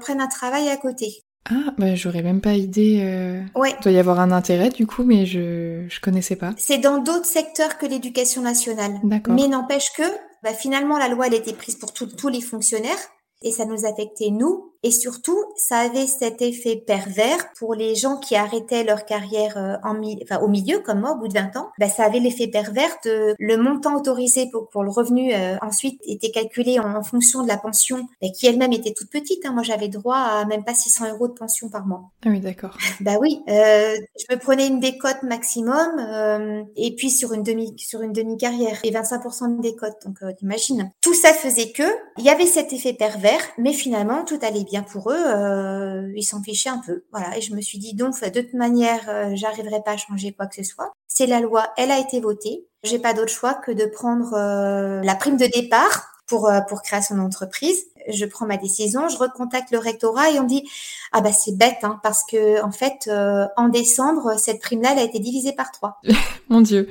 prennent 0.00 0.20
un 0.20 0.28
travail 0.28 0.68
à 0.68 0.76
côté. 0.76 1.24
Ah, 1.50 1.74
bah 1.76 1.94
j'aurais 1.94 2.22
même 2.22 2.40
pas 2.40 2.54
idée. 2.54 3.00
Euh... 3.02 3.42
Ouais. 3.58 3.74
Il 3.78 3.82
doit 3.82 3.92
y 3.92 3.98
avoir 3.98 4.18
un 4.18 4.32
intérêt 4.32 4.70
du 4.70 4.86
coup, 4.86 5.02
mais 5.02 5.26
je 5.26 5.84
je 5.88 6.00
connaissais 6.00 6.36
pas. 6.36 6.54
C'est 6.56 6.78
dans 6.78 6.98
d'autres 6.98 7.26
secteurs 7.26 7.76
que 7.76 7.84
l'éducation 7.84 8.40
nationale. 8.40 8.98
D'accord. 9.02 9.34
Mais 9.34 9.46
n'empêche 9.46 9.92
que, 9.94 10.02
bah, 10.42 10.54
finalement, 10.54 10.96
la 10.96 11.08
loi 11.08 11.26
elle 11.26 11.34
était 11.34 11.52
prise 11.52 11.76
pour 11.76 11.92
tous 11.92 12.28
les 12.28 12.40
fonctionnaires 12.40 12.96
et 13.42 13.52
ça 13.52 13.66
nous 13.66 13.84
affectait 13.84 14.30
nous. 14.30 14.72
Et 14.84 14.90
surtout, 14.90 15.42
ça 15.56 15.78
avait 15.78 16.06
cet 16.06 16.42
effet 16.42 16.76
pervers 16.76 17.52
pour 17.58 17.74
les 17.74 17.94
gens 17.94 18.18
qui 18.18 18.36
arrêtaient 18.36 18.84
leur 18.84 19.06
carrière 19.06 19.56
euh, 19.56 19.76
en 19.82 20.00
enfin, 20.22 20.40
au 20.42 20.48
milieu, 20.48 20.80
comme 20.80 21.00
moi, 21.00 21.12
au 21.12 21.16
bout 21.16 21.28
de 21.28 21.32
20 21.32 21.56
ans. 21.56 21.70
Bah, 21.78 21.88
ça 21.88 22.04
avait 22.04 22.20
l'effet 22.20 22.48
pervers 22.48 22.94
de 23.04 23.34
le 23.38 23.56
montant 23.56 23.96
autorisé 23.96 24.50
pour, 24.50 24.68
pour 24.68 24.84
le 24.84 24.90
revenu 24.90 25.32
euh, 25.34 25.56
ensuite 25.62 26.00
était 26.06 26.30
calculé 26.30 26.78
en, 26.78 27.02
fonction 27.02 27.42
de 27.42 27.48
la 27.48 27.56
pension, 27.56 28.06
bah, 28.20 28.28
qui 28.28 28.46
elle-même 28.46 28.72
était 28.72 28.92
toute 28.92 29.10
petite. 29.10 29.44
Hein. 29.46 29.52
Moi, 29.52 29.62
j'avais 29.62 29.88
droit 29.88 30.16
à 30.16 30.44
même 30.44 30.64
pas 30.64 30.74
600 30.74 31.12
euros 31.12 31.28
de 31.28 31.32
pension 31.32 31.70
par 31.70 31.86
mois. 31.86 32.10
Ah 32.24 32.28
oui, 32.28 32.40
d'accord. 32.40 32.76
bah 33.00 33.14
oui, 33.20 33.42
euh, 33.48 33.96
je 34.18 34.34
me 34.34 34.38
prenais 34.38 34.66
une 34.66 34.80
décote 34.80 35.22
maximum 35.22 35.98
euh, 35.98 36.62
et 36.76 36.94
puis 36.94 37.10
sur 37.10 37.32
une 37.32 37.42
demi 37.42 37.74
sur 37.78 38.02
une 38.02 38.12
demi 38.12 38.36
carrière 38.36 38.78
et 38.84 38.90
25% 38.90 39.56
de 39.56 39.62
décote. 39.62 39.96
Donc, 40.04 40.16
euh, 40.22 40.32
t'imagines. 40.32 40.92
Tout 41.00 41.14
ça 41.14 41.32
faisait 41.32 41.72
que 41.72 41.82
il 42.18 42.24
y 42.24 42.30
avait 42.30 42.46
cet 42.46 42.72
effet 42.72 42.92
pervers, 42.92 43.42
mais 43.58 43.72
finalement 43.72 44.24
tout 44.24 44.38
allait 44.42 44.64
bien 44.64 44.73
pour 44.82 45.10
eux, 45.10 45.16
euh, 45.16 46.12
ils 46.16 46.24
s'en 46.24 46.42
fichaient 46.42 46.70
un 46.70 46.80
peu. 46.84 47.04
Voilà, 47.12 47.36
et 47.36 47.40
je 47.40 47.54
me 47.54 47.60
suis 47.60 47.78
dit 47.78 47.94
donc 47.94 48.20
de 48.20 48.40
toute 48.40 48.54
manière, 48.54 49.00
euh, 49.08 49.32
j'arriverai 49.34 49.82
pas 49.84 49.92
à 49.92 49.96
changer 49.96 50.32
quoi 50.32 50.46
que 50.46 50.56
ce 50.56 50.62
soit. 50.62 50.92
C'est 51.06 51.26
la 51.26 51.40
loi, 51.40 51.72
elle 51.76 51.90
a 51.90 51.98
été 51.98 52.20
votée. 52.20 52.66
J'ai 52.82 52.98
pas 52.98 53.14
d'autre 53.14 53.32
choix 53.32 53.54
que 53.54 53.70
de 53.70 53.86
prendre 53.86 54.34
euh, 54.34 55.00
la 55.02 55.14
prime 55.14 55.36
de 55.36 55.46
départ 55.46 56.10
pour 56.26 56.48
euh, 56.48 56.60
pour 56.60 56.82
créer 56.82 57.02
son 57.02 57.18
entreprise. 57.18 57.84
Je 58.12 58.26
prends 58.26 58.46
ma 58.46 58.56
décision, 58.56 59.08
je 59.08 59.16
recontacte 59.16 59.70
le 59.70 59.78
rectorat 59.78 60.30
et 60.30 60.38
on 60.38 60.44
dit 60.44 60.68
ah 61.12 61.20
bah 61.20 61.32
c'est 61.32 61.56
bête 61.56 61.78
hein, 61.82 62.00
parce 62.02 62.22
que 62.30 62.62
en 62.62 62.72
fait 62.72 63.08
euh, 63.08 63.46
en 63.56 63.68
décembre 63.68 64.38
cette 64.38 64.60
prime 64.60 64.82
là 64.82 64.90
elle 64.92 64.98
a 64.98 65.02
été 65.02 65.18
divisée 65.20 65.52
par 65.52 65.70
trois. 65.70 66.00
Mon 66.48 66.60
Dieu, 66.60 66.90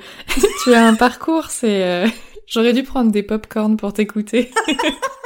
tu 0.63 0.73
as 0.73 0.85
un 0.85 0.95
parcours, 0.95 1.51
c'est 1.51 2.05
j'aurais 2.47 2.73
dû 2.73 2.83
prendre 2.83 3.11
des 3.11 3.23
pop-corn 3.23 3.77
pour 3.77 3.93
t'écouter. 3.93 4.51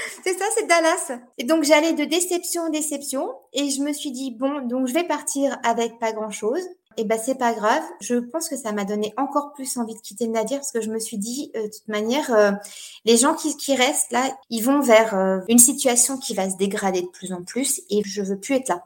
c'est 0.24 0.38
ça, 0.38 0.44
c'est 0.56 0.66
Dallas. 0.66 1.12
Et 1.38 1.44
donc 1.44 1.64
j'allais 1.64 1.92
de 1.92 2.04
déception 2.04 2.62
en 2.62 2.70
déception 2.70 3.30
et 3.52 3.70
je 3.70 3.82
me 3.82 3.92
suis 3.92 4.10
dit 4.10 4.30
bon, 4.32 4.66
donc 4.66 4.86
je 4.86 4.94
vais 4.94 5.04
partir 5.04 5.58
avec 5.64 5.98
pas 5.98 6.12
grand 6.12 6.30
chose. 6.30 6.62
Et 6.96 7.04
ben 7.04 7.18
c'est 7.22 7.36
pas 7.36 7.54
grave. 7.54 7.82
Je 8.00 8.16
pense 8.16 8.48
que 8.48 8.56
ça 8.56 8.72
m'a 8.72 8.84
donné 8.84 9.14
encore 9.16 9.52
plus 9.52 9.76
envie 9.76 9.94
de 9.94 10.00
quitter 10.00 10.26
Nadir 10.26 10.58
parce 10.58 10.72
que 10.72 10.80
je 10.80 10.90
me 10.90 10.98
suis 10.98 11.18
dit 11.18 11.50
euh, 11.56 11.62
de 11.62 11.68
toute 11.68 11.88
manière, 11.88 12.34
euh, 12.34 12.50
les 13.04 13.16
gens 13.16 13.34
qui, 13.34 13.56
qui 13.56 13.74
restent 13.74 14.12
là, 14.12 14.36
ils 14.50 14.62
vont 14.62 14.80
vers 14.80 15.14
euh, 15.14 15.38
une 15.48 15.58
situation 15.58 16.18
qui 16.18 16.34
va 16.34 16.50
se 16.50 16.56
dégrader 16.56 17.02
de 17.02 17.06
plus 17.06 17.32
en 17.32 17.42
plus 17.42 17.80
et 17.90 18.02
je 18.04 18.22
veux 18.22 18.38
plus 18.38 18.56
être 18.56 18.68
là. 18.68 18.84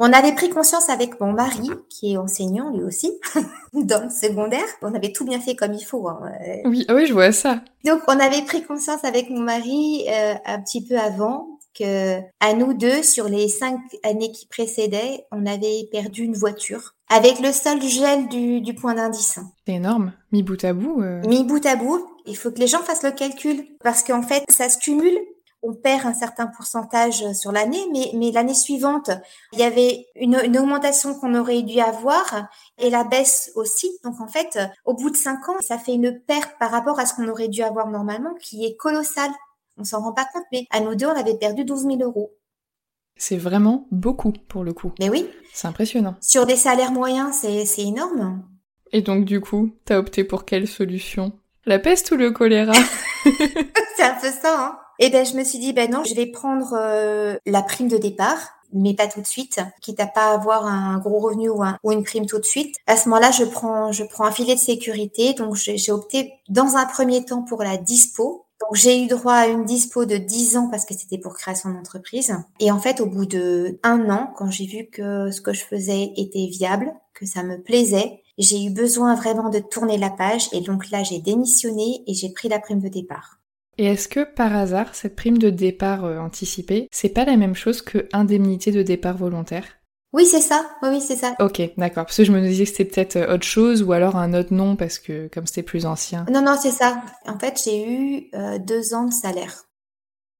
On 0.00 0.12
avait 0.12 0.34
pris 0.34 0.50
conscience 0.50 0.88
avec 0.88 1.20
mon 1.20 1.32
mari, 1.32 1.70
qui 1.88 2.12
est 2.12 2.16
enseignant 2.16 2.70
lui 2.70 2.82
aussi, 2.82 3.12
dans 3.72 4.04
le 4.04 4.10
secondaire. 4.10 4.66
On 4.82 4.94
avait 4.94 5.12
tout 5.12 5.24
bien 5.24 5.40
fait 5.40 5.54
comme 5.54 5.72
il 5.72 5.84
faut. 5.84 6.08
Hein. 6.08 6.20
Oui, 6.64 6.84
ah 6.88 6.94
oui, 6.94 7.06
je 7.06 7.12
vois 7.12 7.32
ça. 7.32 7.60
Donc, 7.84 8.00
on 8.08 8.18
avait 8.18 8.42
pris 8.42 8.62
conscience 8.62 9.04
avec 9.04 9.30
mon 9.30 9.40
mari 9.40 10.04
euh, 10.08 10.34
un 10.44 10.60
petit 10.60 10.84
peu 10.84 10.98
avant 10.98 11.58
que, 11.78 12.18
à 12.40 12.54
nous 12.54 12.74
deux, 12.74 13.02
sur 13.02 13.28
les 13.28 13.48
cinq 13.48 13.78
années 14.02 14.32
qui 14.32 14.46
précédaient, 14.46 15.26
on 15.30 15.46
avait 15.46 15.88
perdu 15.92 16.24
une 16.24 16.34
voiture 16.34 16.94
avec 17.08 17.40
le 17.40 17.52
seul 17.52 17.80
gel 17.82 18.28
du, 18.28 18.60
du 18.60 18.74
point 18.74 18.94
d'indice. 18.94 19.38
C'est 19.66 19.74
énorme. 19.74 20.12
Mi 20.32 20.42
bout 20.42 20.62
à 20.64 20.72
bout. 20.72 21.02
Euh... 21.02 21.22
Mi 21.26 21.44
bout 21.44 21.64
à 21.64 21.76
bout. 21.76 22.04
Il 22.26 22.36
faut 22.36 22.50
que 22.50 22.58
les 22.58 22.66
gens 22.66 22.82
fassent 22.82 23.04
le 23.04 23.12
calcul 23.12 23.64
parce 23.82 24.02
qu'en 24.02 24.22
fait, 24.22 24.42
ça 24.48 24.68
se 24.68 24.78
cumule 24.78 25.16
on 25.66 25.74
perd 25.74 26.06
un 26.06 26.14
certain 26.14 26.46
pourcentage 26.46 27.32
sur 27.32 27.52
l'année, 27.52 27.84
mais, 27.92 28.10
mais 28.14 28.30
l'année 28.30 28.54
suivante, 28.54 29.10
il 29.52 29.58
y 29.58 29.62
avait 29.62 30.06
une, 30.14 30.38
une 30.44 30.58
augmentation 30.58 31.14
qu'on 31.14 31.34
aurait 31.34 31.62
dû 31.62 31.80
avoir 31.80 32.48
et 32.78 32.90
la 32.90 33.04
baisse 33.04 33.50
aussi. 33.56 33.90
Donc 34.04 34.20
en 34.20 34.28
fait, 34.28 34.58
au 34.84 34.94
bout 34.94 35.10
de 35.10 35.16
cinq 35.16 35.48
ans, 35.48 35.56
ça 35.60 35.78
fait 35.78 35.94
une 35.94 36.20
perte 36.20 36.56
par 36.58 36.70
rapport 36.70 37.00
à 37.00 37.06
ce 37.06 37.14
qu'on 37.14 37.28
aurait 37.28 37.48
dû 37.48 37.62
avoir 37.62 37.88
normalement 37.88 38.34
qui 38.40 38.64
est 38.64 38.76
colossale. 38.76 39.30
On 39.76 39.84
s'en 39.84 40.00
rend 40.00 40.12
pas 40.12 40.26
compte, 40.32 40.44
mais 40.52 40.66
à 40.70 40.80
nous 40.80 40.94
deux, 40.94 41.06
on 41.06 41.10
avait 41.10 41.36
perdu 41.36 41.64
12 41.64 41.82
000 41.82 41.96
euros. 42.02 42.32
C'est 43.16 43.36
vraiment 43.36 43.88
beaucoup 43.90 44.32
pour 44.32 44.62
le 44.62 44.72
coup. 44.72 44.92
Mais 45.00 45.08
oui. 45.08 45.28
C'est 45.52 45.66
impressionnant. 45.66 46.14
Sur 46.20 46.46
des 46.46 46.56
salaires 46.56 46.92
moyens, 46.92 47.34
c'est 47.34 47.82
énorme. 47.82 48.44
Et 48.92 49.02
donc 49.02 49.24
du 49.24 49.40
coup, 49.40 49.70
t'as 49.84 49.98
opté 49.98 50.22
pour 50.22 50.44
quelle 50.44 50.68
solution? 50.68 51.32
La 51.64 51.78
peste 51.78 52.12
ou 52.12 52.16
le 52.16 52.30
choléra? 52.30 52.72
C'est 53.96 54.04
un 54.04 54.14
peu 54.14 54.30
ça, 54.30 54.56
hein 54.56 54.78
et 54.98 55.10
ben 55.10 55.24
je 55.24 55.34
me 55.36 55.44
suis 55.44 55.58
dit 55.58 55.72
ben 55.72 55.90
non, 55.90 56.04
je 56.04 56.14
vais 56.14 56.26
prendre 56.26 56.74
euh, 56.74 57.36
la 57.46 57.62
prime 57.62 57.88
de 57.88 57.96
départ 57.96 58.56
mais 58.72 58.94
pas 58.94 59.06
tout 59.06 59.20
de 59.20 59.26
suite, 59.26 59.60
quitte 59.80 60.00
à 60.00 60.06
pas 60.06 60.32
avoir 60.32 60.66
un 60.66 60.98
gros 60.98 61.18
revenu 61.18 61.48
ou, 61.48 61.62
un, 61.62 61.78
ou 61.82 61.92
une 61.92 62.02
prime 62.02 62.26
tout 62.26 62.38
de 62.38 62.44
suite. 62.44 62.76
À 62.86 62.96
ce 62.96 63.08
moment-là, 63.08 63.30
je 63.30 63.44
prends, 63.44 63.92
je 63.92 64.04
prends 64.04 64.24
un 64.24 64.32
filet 64.32 64.54
de 64.54 64.60
sécurité. 64.60 65.34
Donc, 65.34 65.54
j'ai 65.54 65.92
opté 65.92 66.34
dans 66.48 66.76
un 66.76 66.86
premier 66.86 67.24
temps 67.24 67.42
pour 67.42 67.62
la 67.62 67.76
dispo. 67.76 68.46
Donc, 68.60 68.74
j'ai 68.74 69.02
eu 69.02 69.06
droit 69.06 69.34
à 69.34 69.46
une 69.46 69.64
dispo 69.64 70.04
de 70.04 70.16
10 70.16 70.56
ans 70.56 70.68
parce 70.70 70.84
que 70.84 70.94
c'était 70.94 71.18
pour 71.18 71.34
création 71.34 71.70
d'entreprise. 71.70 72.34
Et 72.60 72.70
en 72.70 72.78
fait, 72.78 73.00
au 73.00 73.06
bout 73.06 73.26
de 73.26 73.78
un 73.82 74.08
an, 74.10 74.32
quand 74.36 74.50
j'ai 74.50 74.66
vu 74.66 74.86
que 74.90 75.30
ce 75.30 75.40
que 75.40 75.52
je 75.52 75.64
faisais 75.64 76.12
était 76.16 76.46
viable, 76.46 76.92
que 77.14 77.26
ça 77.26 77.42
me 77.42 77.60
plaisait, 77.60 78.22
j'ai 78.38 78.64
eu 78.64 78.70
besoin 78.70 79.14
vraiment 79.14 79.48
de 79.48 79.58
tourner 79.58 79.98
la 79.98 80.10
page. 80.10 80.48
Et 80.52 80.60
donc 80.60 80.90
là, 80.90 81.02
j'ai 81.02 81.18
démissionné 81.18 82.02
et 82.06 82.14
j'ai 82.14 82.30
pris 82.30 82.48
la 82.48 82.58
prime 82.58 82.80
de 82.80 82.88
départ. 82.88 83.35
Et 83.78 83.84
est-ce 83.84 84.08
que 84.08 84.24
par 84.24 84.56
hasard, 84.56 84.94
cette 84.94 85.16
prime 85.16 85.36
de 85.36 85.50
départ 85.50 86.04
euh, 86.04 86.18
anticipée, 86.18 86.88
c'est 86.90 87.10
pas 87.10 87.26
la 87.26 87.36
même 87.36 87.54
chose 87.54 87.82
que 87.82 88.08
indemnité 88.12 88.72
de 88.72 88.82
départ 88.82 89.18
volontaire? 89.18 89.64
Oui, 90.14 90.24
c'est 90.24 90.40
ça. 90.40 90.66
Oui, 90.82 90.88
oui, 90.92 91.00
c'est 91.02 91.16
ça. 91.16 91.34
Ok, 91.40 91.60
d'accord. 91.76 92.06
Parce 92.06 92.16
que 92.16 92.24
je 92.24 92.32
me 92.32 92.40
disais 92.40 92.64
que 92.64 92.70
c'était 92.70 92.86
peut-être 92.86 93.16
euh, 93.16 93.34
autre 93.34 93.44
chose 93.44 93.82
ou 93.82 93.92
alors 93.92 94.16
un 94.16 94.32
autre 94.32 94.54
nom 94.54 94.76
parce 94.76 94.98
que 94.98 95.28
comme 95.28 95.46
c'était 95.46 95.62
plus 95.62 95.84
ancien. 95.84 96.24
Non, 96.30 96.40
non, 96.40 96.56
c'est 96.58 96.70
ça. 96.70 97.02
En 97.26 97.38
fait, 97.38 97.60
j'ai 97.62 97.86
eu 97.86 98.30
euh, 98.34 98.58
deux 98.58 98.94
ans 98.94 99.04
de 99.04 99.12
salaire. 99.12 99.64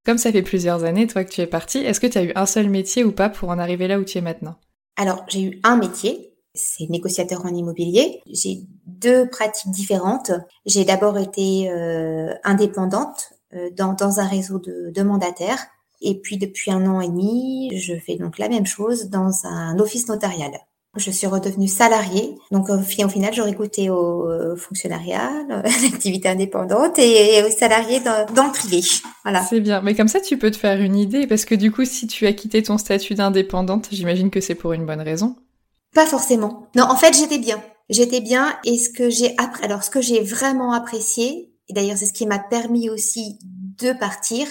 Comme 0.06 0.16
ça 0.16 0.32
fait 0.32 0.42
plusieurs 0.42 0.84
années, 0.84 1.06
toi, 1.06 1.24
que 1.24 1.30
tu 1.30 1.42
es 1.42 1.46
partie, 1.46 1.78
est-ce 1.78 2.00
que 2.00 2.06
tu 2.06 2.16
as 2.16 2.22
eu 2.22 2.32
un 2.36 2.46
seul 2.46 2.70
métier 2.70 3.04
ou 3.04 3.12
pas 3.12 3.28
pour 3.28 3.50
en 3.50 3.58
arriver 3.58 3.86
là 3.86 3.98
où 3.98 4.04
tu 4.04 4.16
es 4.16 4.22
maintenant? 4.22 4.54
Alors, 4.96 5.26
j'ai 5.28 5.42
eu 5.42 5.60
un 5.62 5.76
métier, 5.76 6.35
c'est 6.56 6.88
négociateur 6.90 7.44
en 7.44 7.54
immobilier. 7.54 8.20
J'ai 8.26 8.60
deux 8.86 9.28
pratiques 9.28 9.70
différentes. 9.70 10.32
J'ai 10.64 10.84
d'abord 10.84 11.18
été 11.18 11.70
euh, 11.70 12.34
indépendante 12.44 13.32
euh, 13.54 13.70
dans, 13.76 13.92
dans, 13.92 14.20
un 14.20 14.26
réseau 14.26 14.58
de, 14.58 14.90
de 14.90 15.02
mandataires. 15.02 15.66
Et 16.00 16.18
puis 16.20 16.36
depuis 16.36 16.70
un 16.70 16.86
an 16.86 17.00
et 17.00 17.08
demi, 17.08 17.76
je 17.76 17.94
fais 17.94 18.16
donc 18.16 18.38
la 18.38 18.48
même 18.48 18.66
chose 18.66 19.08
dans 19.08 19.46
un 19.46 19.78
office 19.78 20.08
notarial. 20.08 20.52
Je 20.96 21.10
suis 21.10 21.26
redevenue 21.26 21.68
salariée. 21.68 22.36
Donc 22.50 22.70
au 22.70 22.78
final, 22.80 23.34
j'aurais 23.34 23.52
goûté 23.52 23.90
au 23.90 24.28
euh, 24.28 24.56
fonctionnariat, 24.56 25.30
à 25.50 25.62
l'activité 25.62 26.28
indépendante 26.28 26.98
et 26.98 27.42
aux 27.44 27.50
salariés 27.50 28.00
dans, 28.00 28.26
dans 28.34 28.46
le 28.46 28.52
privé. 28.52 28.80
Voilà. 29.22 29.42
C'est 29.42 29.60
bien. 29.60 29.82
Mais 29.82 29.94
comme 29.94 30.08
ça, 30.08 30.20
tu 30.20 30.38
peux 30.38 30.50
te 30.50 30.56
faire 30.56 30.80
une 30.80 30.96
idée 30.96 31.26
parce 31.26 31.44
que 31.44 31.54
du 31.54 31.70
coup, 31.70 31.84
si 31.84 32.06
tu 32.06 32.26
as 32.26 32.32
quitté 32.32 32.62
ton 32.62 32.78
statut 32.78 33.14
d'indépendante, 33.14 33.88
j'imagine 33.92 34.30
que 34.30 34.40
c'est 34.40 34.54
pour 34.54 34.72
une 34.72 34.86
bonne 34.86 35.02
raison. 35.02 35.36
Pas 35.96 36.04
forcément. 36.04 36.68
Non, 36.76 36.84
en 36.84 36.94
fait, 36.94 37.16
j'étais 37.16 37.38
bien. 37.38 37.58
J'étais 37.88 38.20
bien 38.20 38.58
et 38.66 38.76
ce 38.76 38.90
que 38.90 39.08
j'ai 39.08 39.34
appris, 39.38 39.64
alors 39.64 39.82
ce 39.82 39.88
que 39.88 40.02
j'ai 40.02 40.20
vraiment 40.20 40.74
apprécié, 40.74 41.54
et 41.68 41.72
d'ailleurs 41.72 41.96
c'est 41.96 42.04
ce 42.04 42.12
qui 42.12 42.26
m'a 42.26 42.38
permis 42.38 42.90
aussi 42.90 43.38
de 43.40 43.94
partir, 43.94 44.46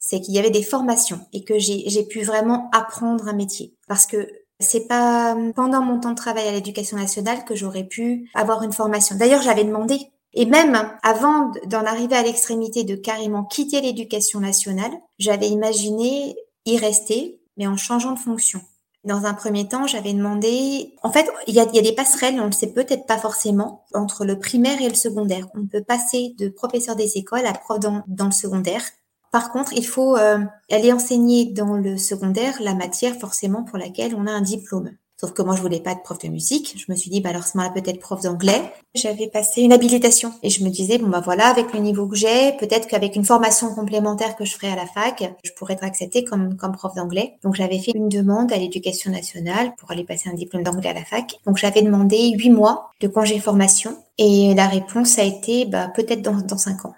c'est 0.00 0.20
qu'il 0.20 0.34
y 0.34 0.38
avait 0.40 0.50
des 0.50 0.64
formations 0.64 1.20
et 1.32 1.44
que 1.44 1.60
j'ai 1.60 2.04
pu 2.10 2.22
vraiment 2.22 2.70
apprendre 2.72 3.28
un 3.28 3.34
métier. 3.34 3.76
Parce 3.86 4.06
que 4.06 4.28
c'est 4.58 4.88
pas 4.88 5.36
pendant 5.54 5.80
mon 5.80 6.00
temps 6.00 6.10
de 6.10 6.16
travail 6.16 6.48
à 6.48 6.52
l'éducation 6.52 6.96
nationale 6.96 7.44
que 7.44 7.54
j'aurais 7.54 7.84
pu 7.84 8.28
avoir 8.34 8.64
une 8.64 8.72
formation. 8.72 9.14
D'ailleurs, 9.14 9.42
j'avais 9.42 9.64
demandé. 9.64 10.00
Et 10.32 10.44
même 10.44 10.90
avant 11.04 11.52
d'en 11.66 11.84
arriver 11.84 12.16
à 12.16 12.22
l'extrémité 12.24 12.82
de 12.82 12.96
carrément 12.96 13.44
quitter 13.44 13.80
l'éducation 13.80 14.40
nationale, 14.40 14.92
j'avais 15.20 15.46
imaginé 15.50 16.34
y 16.66 16.78
rester, 16.78 17.38
mais 17.56 17.68
en 17.68 17.76
changeant 17.76 18.10
de 18.10 18.18
fonction. 18.18 18.60
Dans 19.04 19.26
un 19.26 19.34
premier 19.34 19.68
temps, 19.68 19.86
j'avais 19.86 20.14
demandé. 20.14 20.94
En 21.02 21.12
fait, 21.12 21.30
il 21.46 21.54
y 21.54 21.60
a, 21.60 21.66
des 21.66 21.92
passerelles, 21.92 22.40
on 22.40 22.46
ne 22.46 22.52
sait 22.52 22.72
peut-être 22.72 23.06
pas 23.06 23.18
forcément, 23.18 23.84
entre 23.92 24.24
le 24.24 24.38
primaire 24.38 24.80
et 24.80 24.88
le 24.88 24.94
secondaire. 24.94 25.46
On 25.54 25.66
peut 25.66 25.82
passer 25.82 26.34
de 26.38 26.48
professeur 26.48 26.96
des 26.96 27.18
écoles 27.18 27.46
à 27.46 27.52
prof 27.52 27.78
dans, 27.78 28.02
dans 28.08 28.26
le 28.26 28.32
secondaire. 28.32 28.82
Par 29.30 29.52
contre, 29.52 29.72
il 29.74 29.86
faut 29.86 30.16
euh, 30.16 30.38
aller 30.70 30.92
enseigner 30.92 31.44
dans 31.46 31.74
le 31.74 31.98
secondaire 31.98 32.54
la 32.60 32.74
matière 32.74 33.16
forcément 33.16 33.64
pour 33.64 33.78
laquelle 33.78 34.14
on 34.14 34.26
a 34.26 34.30
un 34.30 34.40
diplôme. 34.40 34.92
Sauf 35.24 35.32
que 35.32 35.40
moi, 35.40 35.56
je 35.56 35.62
voulais 35.62 35.80
pas 35.80 35.92
être 35.92 36.02
prof 36.02 36.18
de 36.18 36.28
musique. 36.28 36.74
Je 36.76 36.92
me 36.92 36.94
suis 36.94 37.10
dit, 37.10 37.22
bah 37.22 37.30
alors 37.30 37.44
ce 37.44 37.56
moment 37.56 37.72
peut-être 37.72 37.98
prof 37.98 38.20
d'anglais. 38.20 38.60
J'avais 38.94 39.26
passé 39.26 39.62
une 39.62 39.72
habilitation 39.72 40.34
et 40.42 40.50
je 40.50 40.62
me 40.62 40.68
disais, 40.68 40.98
bon 40.98 41.08
bah 41.08 41.22
voilà, 41.24 41.46
avec 41.46 41.72
le 41.72 41.80
niveau 41.80 42.06
que 42.06 42.14
j'ai, 42.14 42.52
peut-être 42.58 42.86
qu'avec 42.88 43.16
une 43.16 43.24
formation 43.24 43.74
complémentaire 43.74 44.36
que 44.36 44.44
je 44.44 44.52
ferai 44.52 44.68
à 44.68 44.76
la 44.76 44.84
fac, 44.84 45.24
je 45.42 45.50
pourrais 45.52 45.72
être 45.72 45.84
acceptée 45.84 46.24
comme 46.24 46.58
comme 46.58 46.72
prof 46.72 46.94
d'anglais. 46.94 47.38
Donc 47.42 47.54
j'avais 47.54 47.78
fait 47.78 47.92
une 47.94 48.10
demande 48.10 48.52
à 48.52 48.58
l'éducation 48.58 49.10
nationale 49.10 49.74
pour 49.78 49.90
aller 49.90 50.04
passer 50.04 50.28
un 50.28 50.34
diplôme 50.34 50.62
d'anglais 50.62 50.90
à 50.90 50.92
la 50.92 51.06
fac. 51.06 51.38
Donc 51.46 51.56
j'avais 51.56 51.80
demandé 51.80 52.32
huit 52.36 52.50
mois 52.50 52.90
de 53.00 53.08
congé 53.08 53.38
formation 53.38 53.96
et 54.18 54.52
la 54.54 54.68
réponse 54.68 55.18
a 55.18 55.24
été, 55.24 55.64
bah 55.64 55.88
peut-être 55.88 56.20
dans 56.20 56.36
dans 56.36 56.58
cinq 56.58 56.84
ans. 56.84 56.92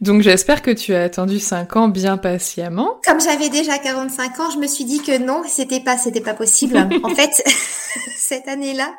Donc 0.00 0.22
j'espère 0.22 0.62
que 0.62 0.70
tu 0.70 0.94
as 0.94 1.04
attendu 1.04 1.38
5 1.38 1.76
ans 1.76 1.88
bien 1.88 2.18
patiemment. 2.18 3.00
Comme 3.04 3.20
j'avais 3.20 3.48
déjà 3.48 3.78
45 3.78 4.40
ans, 4.40 4.50
je 4.50 4.58
me 4.58 4.66
suis 4.66 4.84
dit 4.84 5.02
que 5.02 5.18
non, 5.18 5.42
c'était 5.46 5.80
pas 5.80 5.96
c'était 5.96 6.20
pas 6.20 6.34
possible. 6.34 6.76
en 7.02 7.14
fait, 7.14 7.42
cette 8.18 8.48
année-là 8.48 8.94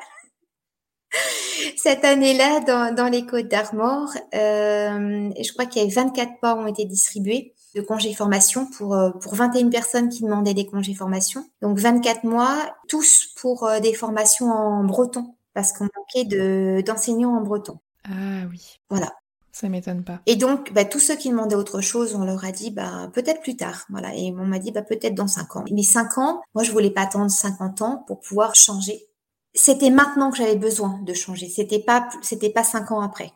cette 1.77 2.03
année-là 2.05 2.59
dans, 2.61 2.93
dans 2.93 3.07
les 3.07 3.25
Côtes 3.25 3.47
d'Armor, 3.47 4.09
euh, 4.35 5.29
je 5.41 5.53
crois 5.53 5.65
qu'il 5.65 5.81
y 5.81 5.85
avait 5.85 5.93
24 5.93 6.39
pas 6.41 6.55
ont 6.55 6.67
été 6.67 6.85
distribués 6.85 7.53
de 7.75 7.81
congés 7.81 8.13
formation 8.13 8.67
pour 8.77 8.95
euh, 8.95 9.11
pour 9.11 9.35
21 9.35 9.69
personnes 9.69 10.09
qui 10.09 10.23
demandaient 10.23 10.53
des 10.53 10.65
congés 10.65 10.93
formation. 10.93 11.45
Donc 11.61 11.79
24 11.79 12.23
mois, 12.23 12.75
tous 12.87 13.27
pour 13.39 13.65
euh, 13.65 13.79
des 13.79 13.93
formations 13.93 14.47
en 14.47 14.83
breton 14.83 15.35
parce 15.53 15.73
qu'on 15.73 15.87
manquait 15.95 16.25
de 16.25 16.81
d'enseignants 16.85 17.35
en 17.35 17.41
breton. 17.41 17.79
Ah 18.05 18.45
oui. 18.49 18.79
Voilà. 18.89 19.13
Ça 19.59 19.69
m'étonne 19.69 20.03
pas. 20.03 20.21
Et 20.27 20.35
donc, 20.35 20.71
bah, 20.71 20.85
tous 20.85 20.99
ceux 20.99 21.15
qui 21.15 21.31
demandaient 21.31 21.55
autre 21.55 21.81
chose, 21.81 22.13
on 22.13 22.23
leur 22.23 22.45
a 22.45 22.51
dit, 22.51 22.69
bah, 22.69 23.09
peut-être 23.11 23.41
plus 23.41 23.57
tard. 23.57 23.87
Voilà. 23.89 24.13
Et 24.13 24.31
on 24.37 24.45
m'a 24.45 24.59
dit, 24.59 24.71
bah, 24.71 24.83
peut-être 24.83 25.15
dans 25.15 25.27
cinq 25.27 25.55
ans. 25.55 25.65
Mais 25.71 25.81
cinq 25.81 26.19
ans, 26.19 26.43
moi, 26.53 26.63
je 26.63 26.71
voulais 26.71 26.91
pas 26.91 27.01
attendre 27.01 27.31
50 27.31 27.81
ans 27.81 28.03
pour 28.05 28.19
pouvoir 28.19 28.53
changer. 28.53 29.07
C'était 29.55 29.89
maintenant 29.89 30.29
que 30.29 30.37
j'avais 30.37 30.57
besoin 30.57 30.99
de 31.01 31.11
changer. 31.15 31.49
C'était 31.49 31.79
pas, 31.79 32.07
c'était 32.21 32.51
pas 32.51 32.63
cinq 32.63 32.91
ans 32.91 33.01
après. 33.01 33.31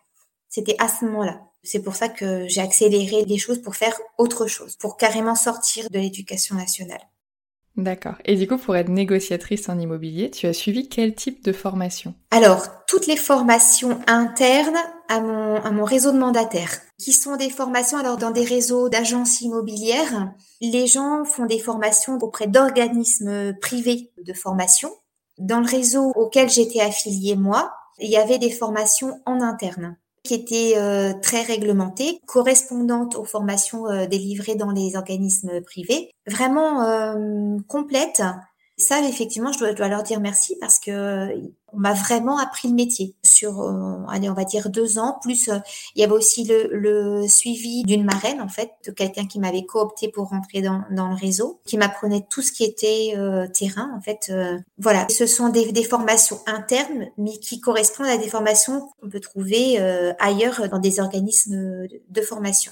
C'était 0.48 0.76
à 0.78 0.90
ce 0.90 1.06
moment-là. 1.06 1.42
C'est 1.64 1.82
pour 1.82 1.96
ça 1.96 2.08
que 2.08 2.48
j'ai 2.48 2.62
accéléré 2.62 3.26
les 3.26 3.40
choses 3.40 3.60
pour 3.60 3.76
faire 3.76 4.00
autre 4.20 4.46
chose, 4.46 4.76
pour 4.76 4.98
carrément 4.98 5.34
sortir 5.34 5.90
de 5.90 5.98
l'éducation 5.98 6.56
nationale. 6.56 7.02
D'accord. 7.78 8.16
Et 8.26 8.36
du 8.36 8.48
coup, 8.48 8.58
pour 8.58 8.76
être 8.76 8.90
négociatrice 8.90 9.70
en 9.70 9.80
immobilier, 9.80 10.30
tu 10.30 10.46
as 10.46 10.54
suivi 10.54 10.90
quel 10.90 11.16
type 11.16 11.44
de 11.44 11.54
formation? 11.54 12.14
Alors, 12.30 12.68
toutes 12.86 13.08
les 13.08 13.16
formations 13.16 14.00
internes 14.08 14.78
à 15.08 15.22
mon, 15.22 15.56
à 15.56 15.72
mon 15.72 15.86
réseau 15.86 16.12
de 16.12 16.18
mandataires, 16.18 16.82
qui 17.00 17.14
sont 17.14 17.38
des 17.38 17.50
formations, 17.50 17.98
alors 17.98 18.18
dans 18.18 18.32
des 18.32 18.44
réseaux 18.44 18.90
d'agences 18.90 19.42
immobilières, 19.42 20.34
les 20.60 20.86
gens 20.86 21.24
font 21.24 21.46
des 21.46 21.60
formations 21.60 22.18
auprès 22.22 22.48
d'organismes 22.48 23.54
privés 23.62 24.12
de 24.22 24.34
formation. 24.34 24.90
Dans 25.38 25.60
le 25.60 25.68
réseau 25.68 26.12
auquel 26.16 26.50
j'étais 26.50 26.82
affiliée, 26.82 27.36
moi, 27.36 27.72
il 28.00 28.10
y 28.10 28.18
avait 28.18 28.38
des 28.38 28.52
formations 28.52 29.22
en 29.26 29.42
interne 29.42 29.98
qui 30.24 30.34
était 30.36 30.74
euh, 30.78 31.14
très 31.22 31.42
réglementée, 31.42 32.20
correspondante 32.28 33.16
aux 33.16 33.24
formations 33.24 33.88
euh, 33.88 34.06
délivrées 34.06 34.56
dans 34.56 34.72
les 34.72 34.96
organismes 34.96 35.62
privés, 35.62 36.12
vraiment 36.28 36.84
euh, 36.84 37.58
complète. 37.68 38.22
Ça, 38.82 39.00
effectivement, 39.08 39.52
je 39.52 39.60
dois, 39.60 39.74
dois, 39.74 39.88
leur 39.88 40.02
dire 40.02 40.20
merci 40.20 40.58
parce 40.60 40.80
que 40.80 41.30
on 41.74 41.78
m'a 41.78 41.94
vraiment 41.94 42.38
appris 42.38 42.68
le 42.68 42.74
métier 42.74 43.16
sur, 43.24 43.62
euh, 43.62 44.04
allez, 44.10 44.30
on 44.30 44.34
va 44.34 44.44
dire 44.44 44.70
deux 44.70 44.98
ans. 44.98 45.20
Plus, 45.22 45.50
euh, 45.50 45.60
il 45.96 46.02
y 46.02 46.04
avait 46.04 46.14
aussi 46.14 46.44
le, 46.44 46.68
le 46.72 47.28
suivi 47.28 47.84
d'une 47.84 48.04
marraine, 48.04 48.42
en 48.42 48.48
fait, 48.48 48.72
de 48.86 48.92
quelqu'un 48.92 49.26
qui 49.26 49.40
m'avait 49.40 49.66
coopté 49.66 50.10
pour 50.10 50.30
rentrer 50.30 50.62
dans, 50.62 50.82
dans 50.90 51.10
le 51.10 51.16
réseau, 51.16 51.62
qui 51.66 51.78
m'apprenait 51.78 52.26
tout 52.30 52.42
ce 52.42 52.52
qui 52.52 52.64
était 52.64 53.14
euh, 53.16 53.48
terrain, 53.48 53.94
en 53.96 54.02
fait. 54.02 54.34
voilà, 54.80 55.06
ce 55.10 55.28
sont 55.28 55.50
des, 55.50 55.72
des, 55.72 55.84
formations 55.84 56.40
internes, 56.48 57.08
mais 57.18 57.38
qui 57.38 57.60
correspondent 57.60 58.08
à 58.08 58.18
des 58.18 58.30
formations 58.30 58.90
qu'on 59.00 59.10
peut 59.10 59.20
trouver 59.20 59.78
ailleurs 60.20 60.68
dans 60.70 60.80
des 60.80 61.00
organismes 61.00 61.88
de 62.10 62.22
formation. 62.22 62.72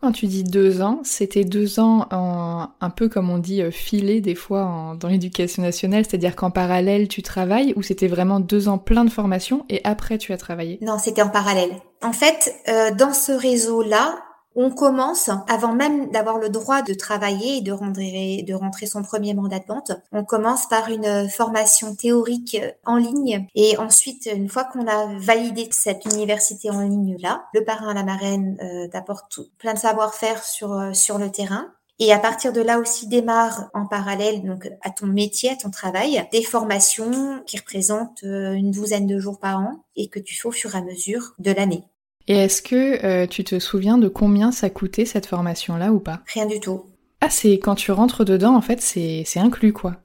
Quand 0.00 0.12
tu 0.12 0.26
dis 0.26 0.44
deux 0.44 0.80
ans, 0.80 1.00
c'était 1.04 1.44
deux 1.44 1.78
ans 1.78 2.06
en, 2.10 2.68
un 2.80 2.90
peu 2.90 3.10
comme 3.10 3.28
on 3.28 3.36
dit 3.36 3.60
euh, 3.60 3.70
filé 3.70 4.22
des 4.22 4.34
fois 4.34 4.96
dans 4.98 5.08
l'éducation 5.08 5.62
nationale, 5.62 6.06
c'est-à-dire 6.06 6.36
qu'en 6.36 6.50
parallèle 6.50 7.06
tu 7.06 7.22
travailles 7.22 7.74
ou 7.76 7.82
c'était 7.82 8.08
vraiment 8.08 8.40
deux 8.40 8.68
ans 8.68 8.78
plein 8.78 9.04
de 9.04 9.10
formation 9.10 9.66
et 9.68 9.82
après 9.84 10.16
tu 10.16 10.32
as 10.32 10.38
travaillé? 10.38 10.78
Non, 10.80 10.96
c'était 10.98 11.20
en 11.20 11.28
parallèle. 11.28 11.70
En 12.02 12.14
fait, 12.14 12.54
euh, 12.68 12.94
dans 12.94 13.12
ce 13.12 13.32
réseau-là, 13.32 14.14
on 14.54 14.70
commence, 14.70 15.30
avant 15.48 15.72
même 15.72 16.10
d'avoir 16.10 16.38
le 16.38 16.48
droit 16.48 16.82
de 16.82 16.94
travailler 16.94 17.58
et 17.58 17.60
de 17.60 17.72
rentrer, 17.72 18.44
de 18.46 18.54
rentrer 18.54 18.86
son 18.86 19.02
premier 19.02 19.34
mandat 19.34 19.60
de 19.60 19.66
vente, 19.66 19.92
on 20.12 20.24
commence 20.24 20.66
par 20.68 20.88
une 20.88 21.28
formation 21.28 21.94
théorique 21.94 22.60
en 22.84 22.96
ligne. 22.96 23.46
Et 23.54 23.76
ensuite, 23.78 24.26
une 24.26 24.48
fois 24.48 24.64
qu'on 24.64 24.86
a 24.86 25.06
validé 25.18 25.68
cette 25.70 26.04
université 26.04 26.70
en 26.70 26.80
ligne-là, 26.80 27.44
le 27.54 27.64
parrain, 27.64 27.94
la 27.94 28.02
marraine 28.02 28.56
euh, 28.62 28.88
t'apporte 28.88 29.40
plein 29.58 29.74
de 29.74 29.78
savoir-faire 29.78 30.44
sur, 30.44 30.72
euh, 30.72 30.92
sur 30.92 31.18
le 31.18 31.30
terrain. 31.30 31.72
Et 32.02 32.14
à 32.14 32.18
partir 32.18 32.54
de 32.54 32.62
là 32.62 32.78
aussi 32.78 33.08
démarre 33.08 33.68
en 33.74 33.86
parallèle 33.86 34.42
donc 34.42 34.70
à 34.80 34.88
ton 34.88 35.06
métier, 35.06 35.50
à 35.50 35.56
ton 35.56 35.70
travail, 35.70 36.26
des 36.32 36.42
formations 36.42 37.42
qui 37.46 37.58
représentent 37.58 38.24
euh, 38.24 38.52
une 38.52 38.70
douzaine 38.70 39.06
de 39.06 39.18
jours 39.18 39.38
par 39.38 39.58
an 39.58 39.84
et 39.96 40.08
que 40.08 40.18
tu 40.18 40.34
fais 40.34 40.48
au 40.48 40.52
fur 40.52 40.74
et 40.74 40.78
à 40.78 40.82
mesure 40.82 41.34
de 41.38 41.52
l'année. 41.52 41.84
Et 42.28 42.36
est-ce 42.36 42.62
que 42.62 43.04
euh, 43.04 43.26
tu 43.26 43.44
te 43.44 43.58
souviens 43.58 43.98
de 43.98 44.08
combien 44.08 44.52
ça 44.52 44.70
coûtait 44.70 45.04
cette 45.04 45.26
formation-là 45.26 45.92
ou 45.92 46.00
pas? 46.00 46.20
Rien 46.26 46.46
du 46.46 46.60
tout. 46.60 46.84
Ah, 47.20 47.30
c'est 47.30 47.58
quand 47.58 47.74
tu 47.74 47.92
rentres 47.92 48.24
dedans, 48.24 48.54
en 48.54 48.62
fait, 48.62 48.80
c'est 48.80 49.24
inclus 49.36 49.72
quoi. 49.72 49.96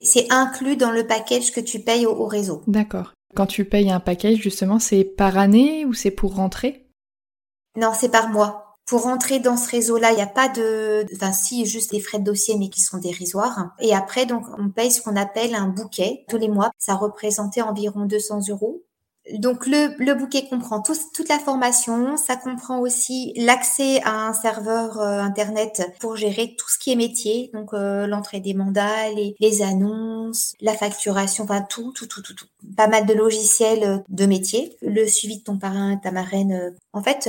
C'est 0.00 0.30
inclus 0.32 0.76
dans 0.76 0.90
le 0.90 1.06
package 1.06 1.52
que 1.52 1.60
tu 1.60 1.80
payes 1.80 2.06
au, 2.06 2.26
réseau. 2.26 2.62
D'accord. 2.66 3.12
Quand 3.34 3.46
tu 3.46 3.64
payes 3.64 3.90
un 3.90 4.00
package, 4.00 4.38
justement, 4.38 4.78
c'est 4.78 5.04
par 5.04 5.38
année 5.38 5.84
ou 5.84 5.94
c'est 5.94 6.10
pour 6.10 6.34
rentrer? 6.34 6.86
Non, 7.76 7.92
c'est 7.94 8.10
par 8.10 8.28
mois. 8.28 8.78
Pour 8.86 9.02
rentrer 9.02 9.40
dans 9.40 9.56
ce 9.56 9.70
réseau-là, 9.70 10.12
il 10.12 10.16
n'y 10.16 10.22
a 10.22 10.28
pas 10.28 10.48
de, 10.48 11.04
enfin 11.14 11.32
si, 11.32 11.66
juste 11.66 11.90
des 11.90 12.00
frais 12.00 12.18
de 12.18 12.24
dossier, 12.24 12.56
mais 12.56 12.68
qui 12.68 12.80
sont 12.80 12.98
dérisoires. 12.98 13.74
Et 13.80 13.94
après, 13.94 14.26
donc, 14.26 14.44
on 14.58 14.70
paye 14.70 14.92
ce 14.92 15.02
qu'on 15.02 15.16
appelle 15.16 15.54
un 15.54 15.68
bouquet 15.68 16.24
tous 16.28 16.38
les 16.38 16.48
mois. 16.48 16.70
Ça 16.78 16.94
représentait 16.94 17.62
environ 17.62 18.06
200 18.06 18.48
euros 18.48 18.85
Donc 19.32 19.66
le, 19.66 20.14
bouquet 20.14 20.46
comprend 20.48 20.80
toute 20.80 21.28
la 21.28 21.38
formation, 21.38 22.16
ça 22.16 22.36
comprend 22.36 22.78
aussi 22.78 23.32
l'accès 23.36 24.00
à 24.04 24.28
un 24.28 24.32
serveur 24.32 25.00
euh, 25.00 25.18
internet 25.20 25.82
pour 26.00 26.16
gérer 26.16 26.54
tout 26.56 26.68
ce 26.68 26.78
qui 26.78 26.92
est 26.92 26.96
métier, 26.96 27.50
donc 27.52 27.74
euh, 27.74 28.06
l'entrée 28.06 28.40
des 28.40 28.54
mandats, 28.54 29.10
les, 29.10 29.62
annonces, 29.62 30.54
la 30.60 30.74
facturation, 30.74 31.44
enfin 31.44 31.62
tout, 31.62 31.92
tout, 31.92 32.06
tout, 32.06 32.22
tout, 32.22 32.34
tout. 32.34 32.46
Pas 32.76 32.88
mal 32.88 33.06
de 33.06 33.14
logiciels 33.14 33.82
euh, 33.82 33.98
de 34.08 34.26
métier, 34.26 34.76
le 34.80 35.06
suivi 35.06 35.38
de 35.38 35.42
ton 35.42 35.58
parrain, 35.58 35.96
ta 35.96 36.12
marraine. 36.12 36.74
En 36.92 37.02
fait, 37.02 37.28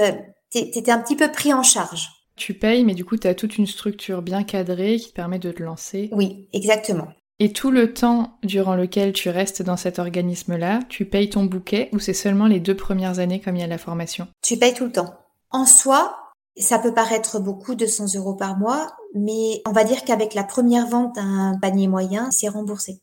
t'étais 0.51 0.91
un 0.91 0.99
petit 0.99 1.15
peu 1.15 1.31
pris 1.31 1.53
en 1.53 1.63
charge. 1.63 2.09
Tu 2.35 2.53
payes, 2.53 2.83
mais 2.83 2.93
du 2.93 3.03
coup, 3.03 3.17
tu 3.17 3.27
as 3.27 3.33
toute 3.33 3.57
une 3.57 3.65
structure 3.65 4.21
bien 4.21 4.43
cadrée 4.43 4.97
qui 4.97 5.09
te 5.09 5.13
permet 5.13 5.39
de 5.39 5.51
te 5.51 5.63
lancer. 5.63 6.09
Oui, 6.11 6.47
exactement. 6.53 7.07
Et 7.39 7.53
tout 7.53 7.69
le 7.69 7.93
temps 7.93 8.39
durant 8.41 8.75
lequel 8.75 9.13
tu 9.13 9.29
restes 9.29 9.61
dans 9.61 9.77
cet 9.77 9.99
organisme-là, 9.99 10.79
tu 10.89 11.05
payes 11.05 11.29
ton 11.29 11.45
bouquet 11.45 11.89
ou 11.93 11.99
c'est 11.99 12.13
seulement 12.13 12.47
les 12.47 12.59
deux 12.59 12.75
premières 12.75 13.19
années 13.19 13.39
comme 13.39 13.55
il 13.55 13.59
y 13.59 13.63
a 13.63 13.67
la 13.67 13.77
formation? 13.77 14.27
Tu 14.41 14.57
payes 14.57 14.73
tout 14.73 14.85
le 14.85 14.91
temps. 14.91 15.13
En 15.51 15.67
soi, 15.67 16.17
ça 16.57 16.79
peut 16.79 16.95
paraître 16.95 17.39
beaucoup, 17.39 17.75
200 17.75 18.15
euros 18.15 18.33
par 18.33 18.57
mois, 18.57 18.91
mais 19.13 19.61
on 19.67 19.71
va 19.71 19.83
dire 19.83 20.03
qu'avec 20.03 20.33
la 20.33 20.43
première 20.43 20.87
vente 20.87 21.15
d'un 21.15 21.59
panier 21.61 21.87
moyen, 21.87 22.31
c'est 22.31 22.49
remboursé. 22.49 23.01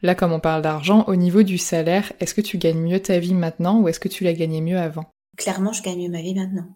Là, 0.00 0.14
comme 0.14 0.32
on 0.32 0.40
parle 0.40 0.62
d'argent, 0.62 1.04
au 1.06 1.16
niveau 1.16 1.42
du 1.42 1.58
salaire, 1.58 2.14
est-ce 2.18 2.34
que 2.34 2.40
tu 2.40 2.56
gagnes 2.56 2.80
mieux 2.80 3.00
ta 3.00 3.18
vie 3.18 3.34
maintenant 3.34 3.80
ou 3.80 3.88
est-ce 3.88 4.00
que 4.00 4.08
tu 4.08 4.24
l'as 4.24 4.32
gagné 4.32 4.62
mieux 4.62 4.78
avant? 4.78 5.04
Clairement, 5.36 5.72
je 5.72 5.82
gagne 5.82 6.02
mieux 6.02 6.10
ma 6.10 6.22
vie 6.22 6.34
maintenant 6.34 6.66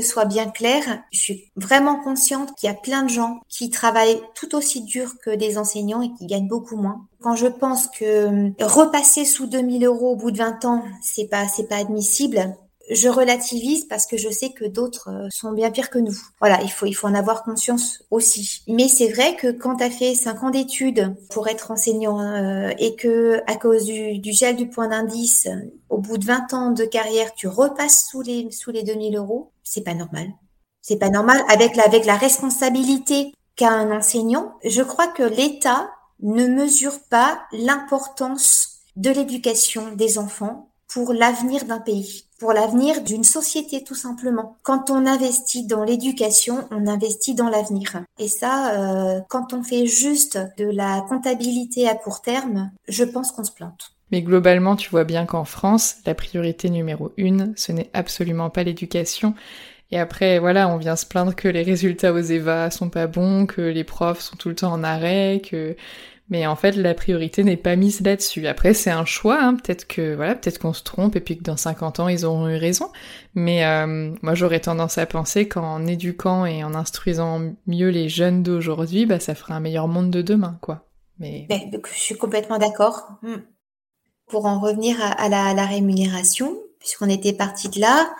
soit 0.00 0.24
bien 0.24 0.48
clair, 0.48 0.82
je 1.12 1.18
suis 1.18 1.50
vraiment 1.56 2.02
consciente 2.02 2.54
qu'il 2.54 2.68
y 2.68 2.72
a 2.72 2.74
plein 2.74 3.02
de 3.02 3.10
gens 3.10 3.40
qui 3.48 3.70
travaillent 3.70 4.20
tout 4.34 4.54
aussi 4.54 4.82
dur 4.82 5.14
que 5.22 5.34
des 5.34 5.58
enseignants 5.58 6.02
et 6.02 6.12
qui 6.14 6.26
gagnent 6.26 6.48
beaucoup 6.48 6.76
moins. 6.76 7.06
Quand 7.20 7.36
je 7.36 7.46
pense 7.46 7.88
que 7.88 8.04
euh, 8.04 8.50
repasser 8.60 9.24
sous 9.24 9.46
2000 9.46 9.84
euros 9.84 10.12
au 10.12 10.16
bout 10.16 10.30
de 10.30 10.38
20 10.38 10.64
ans, 10.64 10.84
c'est 11.02 11.28
pas, 11.28 11.48
c'est 11.48 11.68
pas 11.68 11.76
admissible, 11.76 12.56
je 12.90 13.08
relativise 13.08 13.86
parce 13.86 14.06
que 14.06 14.16
je 14.16 14.30
sais 14.30 14.50
que 14.50 14.64
d'autres 14.64 15.10
euh, 15.10 15.28
sont 15.30 15.52
bien 15.52 15.70
pires 15.70 15.90
que 15.90 15.98
nous. 15.98 16.16
Voilà, 16.40 16.60
il 16.62 16.70
faut, 16.70 16.86
il 16.86 16.94
faut 16.94 17.06
en 17.06 17.14
avoir 17.14 17.42
conscience 17.42 18.02
aussi. 18.10 18.62
Mais 18.68 18.88
c'est 18.88 19.08
vrai 19.08 19.36
que 19.36 19.50
quand 19.50 19.76
tu 19.76 19.84
as 19.84 19.90
fait 19.90 20.14
5 20.14 20.42
ans 20.44 20.50
d'études 20.50 21.14
pour 21.30 21.48
être 21.48 21.70
enseignant 21.70 22.20
euh, 22.20 22.70
et 22.78 22.96
que 22.96 23.42
à 23.46 23.56
cause 23.56 23.84
du, 23.84 24.18
du 24.18 24.32
gel 24.32 24.56
du 24.56 24.68
point 24.68 24.88
d'indice, 24.88 25.48
au 25.88 25.98
bout 25.98 26.18
de 26.18 26.24
20 26.24 26.54
ans 26.54 26.70
de 26.70 26.84
carrière, 26.84 27.34
tu 27.34 27.48
repasses 27.48 28.06
sous 28.10 28.22
les, 28.22 28.50
sous 28.50 28.70
les 28.70 28.82
2000 28.82 29.16
euros, 29.16 29.52
c'est 29.62 29.84
pas 29.84 29.94
normal. 29.94 30.28
C'est 30.80 30.98
pas 30.98 31.10
normal 31.10 31.42
avec 31.48 31.76
la, 31.76 31.84
avec 31.84 32.06
la 32.06 32.16
responsabilité 32.16 33.32
qu'a 33.56 33.70
un 33.70 33.96
enseignant. 33.96 34.54
Je 34.64 34.82
crois 34.82 35.08
que 35.08 35.22
l'État 35.22 35.90
ne 36.20 36.46
mesure 36.46 37.00
pas 37.10 37.42
l'importance 37.52 38.78
de 38.96 39.10
l'éducation 39.10 39.92
des 39.94 40.18
enfants 40.18 40.67
pour 40.88 41.12
l'avenir 41.12 41.64
d'un 41.64 41.80
pays, 41.80 42.24
pour 42.38 42.52
l'avenir 42.52 43.02
d'une 43.02 43.24
société 43.24 43.84
tout 43.84 43.94
simplement. 43.94 44.56
Quand 44.62 44.90
on 44.90 45.06
investit 45.06 45.66
dans 45.66 45.84
l'éducation, 45.84 46.66
on 46.70 46.86
investit 46.86 47.34
dans 47.34 47.48
l'avenir. 47.48 48.02
Et 48.18 48.28
ça, 48.28 48.72
euh, 48.72 49.20
quand 49.28 49.52
on 49.52 49.62
fait 49.62 49.86
juste 49.86 50.38
de 50.56 50.64
la 50.64 51.04
comptabilité 51.08 51.88
à 51.88 51.94
court 51.94 52.22
terme, 52.22 52.70
je 52.88 53.04
pense 53.04 53.32
qu'on 53.32 53.44
se 53.44 53.52
plante. 53.52 53.92
Mais 54.10 54.22
globalement, 54.22 54.76
tu 54.76 54.88
vois 54.88 55.04
bien 55.04 55.26
qu'en 55.26 55.44
France, 55.44 55.96
la 56.06 56.14
priorité 56.14 56.70
numéro 56.70 57.12
une, 57.18 57.52
ce 57.56 57.72
n'est 57.72 57.90
absolument 57.92 58.48
pas 58.48 58.62
l'éducation. 58.62 59.34
Et 59.90 59.98
après, 59.98 60.38
voilà, 60.38 60.68
on 60.68 60.76
vient 60.76 60.96
se 60.96 61.06
plaindre 61.06 61.34
que 61.34 61.48
les 61.48 61.62
résultats 61.62 62.12
aux 62.12 62.18
EVA 62.18 62.70
sont 62.70 62.90
pas 62.90 63.06
bons, 63.06 63.46
que 63.46 63.60
les 63.60 63.84
profs 63.84 64.20
sont 64.20 64.36
tout 64.36 64.48
le 64.48 64.54
temps 64.54 64.72
en 64.72 64.84
arrêt, 64.84 65.42
que 65.48 65.76
mais 66.30 66.46
en 66.46 66.56
fait, 66.56 66.72
la 66.72 66.94
priorité 66.94 67.42
n'est 67.42 67.56
pas 67.56 67.74
mise 67.74 68.02
là-dessus. 68.02 68.46
Après, 68.46 68.74
c'est 68.74 68.90
un 68.90 69.06
choix. 69.06 69.38
Hein. 69.40 69.54
Peut-être 69.54 69.86
que 69.86 70.14
voilà, 70.14 70.34
peut-être 70.34 70.58
qu'on 70.58 70.74
se 70.74 70.82
trompe 70.82 71.16
et 71.16 71.20
puis 71.20 71.38
que 71.38 71.42
dans 71.42 71.56
50 71.56 72.00
ans, 72.00 72.08
ils 72.08 72.26
auront 72.26 72.48
eu 72.48 72.56
raison. 72.56 72.90
Mais 73.34 73.64
euh, 73.64 74.12
moi, 74.20 74.34
j'aurais 74.34 74.60
tendance 74.60 74.98
à 74.98 75.06
penser 75.06 75.48
qu'en 75.48 75.86
éduquant 75.86 76.44
et 76.44 76.62
en 76.64 76.74
instruisant 76.74 77.40
mieux 77.66 77.88
les 77.88 78.10
jeunes 78.10 78.42
d'aujourd'hui, 78.42 79.06
bah, 79.06 79.20
ça 79.20 79.34
fera 79.34 79.54
un 79.54 79.60
meilleur 79.60 79.88
monde 79.88 80.10
de 80.10 80.20
demain, 80.20 80.58
quoi. 80.60 80.84
Mais 81.18 81.48
je 81.72 81.98
suis 81.98 82.16
complètement 82.16 82.58
d'accord. 82.58 83.08
Hmm. 83.22 83.38
Pour 84.28 84.44
en 84.44 84.60
revenir 84.60 84.96
à, 85.00 85.28
la, 85.30 85.64
rémunération, 85.64 86.58
puisqu'on 86.78 87.08
était 87.08 87.32
parti 87.32 87.70
de 87.70 87.80
là. 87.80 88.12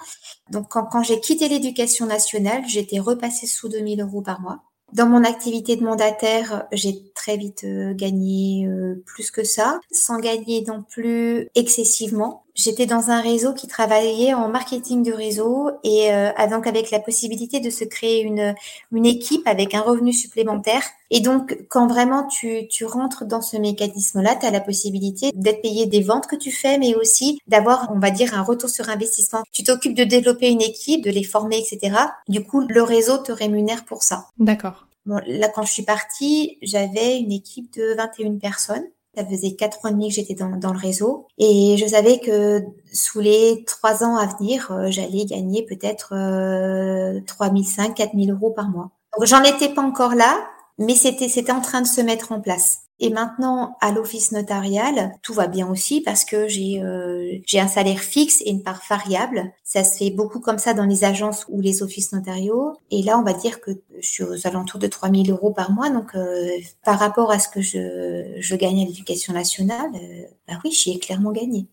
Donc, 0.50 0.68
quand, 0.70 0.86
quand 0.86 1.02
j'ai 1.02 1.20
quitté 1.20 1.48
l'éducation 1.50 2.06
nationale, 2.06 2.62
j'étais 2.66 2.98
repassée 2.98 3.46
sous 3.46 3.68
2000 3.68 4.00
euros 4.00 4.22
par 4.22 4.40
mois. 4.40 4.62
Dans 4.94 5.06
mon 5.06 5.22
activité 5.22 5.76
de 5.76 5.84
mandataire, 5.84 6.66
j'ai 6.72 7.07
très 7.18 7.36
vite 7.36 7.64
euh, 7.64 7.92
gagné 7.94 8.66
euh, 8.66 9.02
plus 9.04 9.30
que 9.30 9.42
ça, 9.42 9.80
sans 9.90 10.18
gagner 10.20 10.64
non 10.66 10.82
plus 10.82 11.48
excessivement. 11.56 12.44
J'étais 12.54 12.86
dans 12.86 13.10
un 13.10 13.20
réseau 13.20 13.52
qui 13.54 13.66
travaillait 13.66 14.34
en 14.34 14.48
marketing 14.48 15.02
de 15.02 15.12
réseau 15.12 15.70
et 15.84 16.12
euh, 16.12 16.30
donc 16.50 16.66
avec 16.66 16.90
la 16.90 17.00
possibilité 17.00 17.60
de 17.60 17.70
se 17.70 17.84
créer 17.84 18.22
une, 18.22 18.54
une 18.92 19.06
équipe 19.06 19.46
avec 19.46 19.74
un 19.74 19.80
revenu 19.80 20.12
supplémentaire. 20.12 20.82
Et 21.10 21.20
donc, 21.20 21.56
quand 21.68 21.86
vraiment 21.86 22.26
tu, 22.26 22.66
tu 22.68 22.84
rentres 22.84 23.24
dans 23.24 23.40
ce 23.40 23.56
mécanisme-là, 23.56 24.36
tu 24.36 24.46
as 24.46 24.50
la 24.50 24.60
possibilité 24.60 25.30
d'être 25.34 25.62
payé 25.62 25.86
des 25.86 26.02
ventes 26.02 26.26
que 26.26 26.36
tu 26.36 26.50
fais, 26.50 26.78
mais 26.78 26.94
aussi 26.94 27.40
d'avoir, 27.46 27.90
on 27.92 27.98
va 27.98 28.10
dire, 28.10 28.34
un 28.34 28.42
retour 28.42 28.70
sur 28.70 28.88
investissement. 28.88 29.42
Tu 29.52 29.62
t'occupes 29.62 29.96
de 29.96 30.04
développer 30.04 30.48
une 30.48 30.62
équipe, 30.62 31.04
de 31.04 31.10
les 31.10 31.24
former, 31.24 31.58
etc. 31.58 31.96
Du 32.28 32.42
coup, 32.44 32.64
le 32.68 32.82
réseau 32.82 33.18
te 33.18 33.32
rémunère 33.32 33.84
pour 33.84 34.02
ça. 34.02 34.26
D'accord. 34.38 34.87
Bon, 35.08 35.22
là, 35.26 35.48
quand 35.48 35.62
je 35.62 35.72
suis 35.72 35.84
partie, 35.84 36.58
j'avais 36.60 37.18
une 37.18 37.32
équipe 37.32 37.72
de 37.72 37.94
21 37.96 38.36
personnes. 38.36 38.84
Ça 39.16 39.24
faisait 39.24 39.52
quatre 39.52 39.78
ans 39.82 39.88
et 39.88 39.92
demi 39.92 40.10
que 40.10 40.14
j'étais 40.14 40.34
dans, 40.34 40.50
dans, 40.50 40.74
le 40.74 40.78
réseau 40.78 41.26
et 41.38 41.76
je 41.78 41.86
savais 41.86 42.18
que 42.18 42.62
sous 42.92 43.20
les 43.20 43.64
trois 43.66 44.04
ans 44.04 44.16
à 44.16 44.26
venir, 44.26 44.70
euh, 44.70 44.90
j'allais 44.90 45.24
gagner 45.24 45.64
peut-être 45.64 46.12
euh, 46.14 47.20
3005, 47.26 47.94
4000 47.94 48.32
euros 48.32 48.50
par 48.50 48.68
mois. 48.68 48.90
Donc 49.16 49.26
j'en 49.26 49.42
étais 49.42 49.70
pas 49.70 49.80
encore 49.80 50.14
là, 50.14 50.46
mais 50.78 50.94
c'était 50.94 51.28
c'était 51.28 51.52
en 51.52 51.60
train 51.60 51.82
de 51.82 51.86
se 51.86 52.00
mettre 52.00 52.32
en 52.32 52.40
place. 52.40 52.88
Et 53.00 53.10
maintenant, 53.10 53.76
à 53.80 53.92
l'office 53.92 54.32
notarial, 54.32 55.12
tout 55.22 55.32
va 55.32 55.46
bien 55.46 55.68
aussi 55.68 56.00
parce 56.00 56.24
que 56.24 56.48
j'ai 56.48 56.82
euh, 56.82 57.38
j'ai 57.46 57.60
un 57.60 57.68
salaire 57.68 58.00
fixe 58.00 58.42
et 58.42 58.50
une 58.50 58.62
part 58.64 58.82
variable. 58.88 59.52
Ça 59.62 59.84
se 59.84 59.98
fait 59.98 60.10
beaucoup 60.10 60.40
comme 60.40 60.58
ça 60.58 60.74
dans 60.74 60.84
les 60.84 61.04
agences 61.04 61.46
ou 61.48 61.60
les 61.60 61.82
offices 61.82 62.12
notariaux. 62.12 62.72
Et 62.90 63.02
là, 63.02 63.18
on 63.18 63.22
va 63.22 63.34
dire 63.34 63.60
que 63.60 63.70
je 64.00 64.08
suis 64.08 64.24
aux 64.24 64.46
alentours 64.48 64.80
de 64.80 64.88
3000 64.88 65.30
euros 65.30 65.52
par 65.52 65.70
mois. 65.70 65.90
Donc, 65.90 66.16
euh, 66.16 66.48
par 66.84 66.98
rapport 66.98 67.30
à 67.30 67.38
ce 67.38 67.48
que 67.48 67.60
je, 67.60 68.34
je 68.40 68.56
gagne 68.56 68.82
à 68.82 68.86
l'éducation 68.86 69.32
nationale, 69.32 69.90
euh, 69.94 70.24
bah 70.48 70.58
oui, 70.64 70.72
j'y 70.72 70.90
ai 70.90 70.98
clairement 70.98 71.30
gagné. 71.32 71.68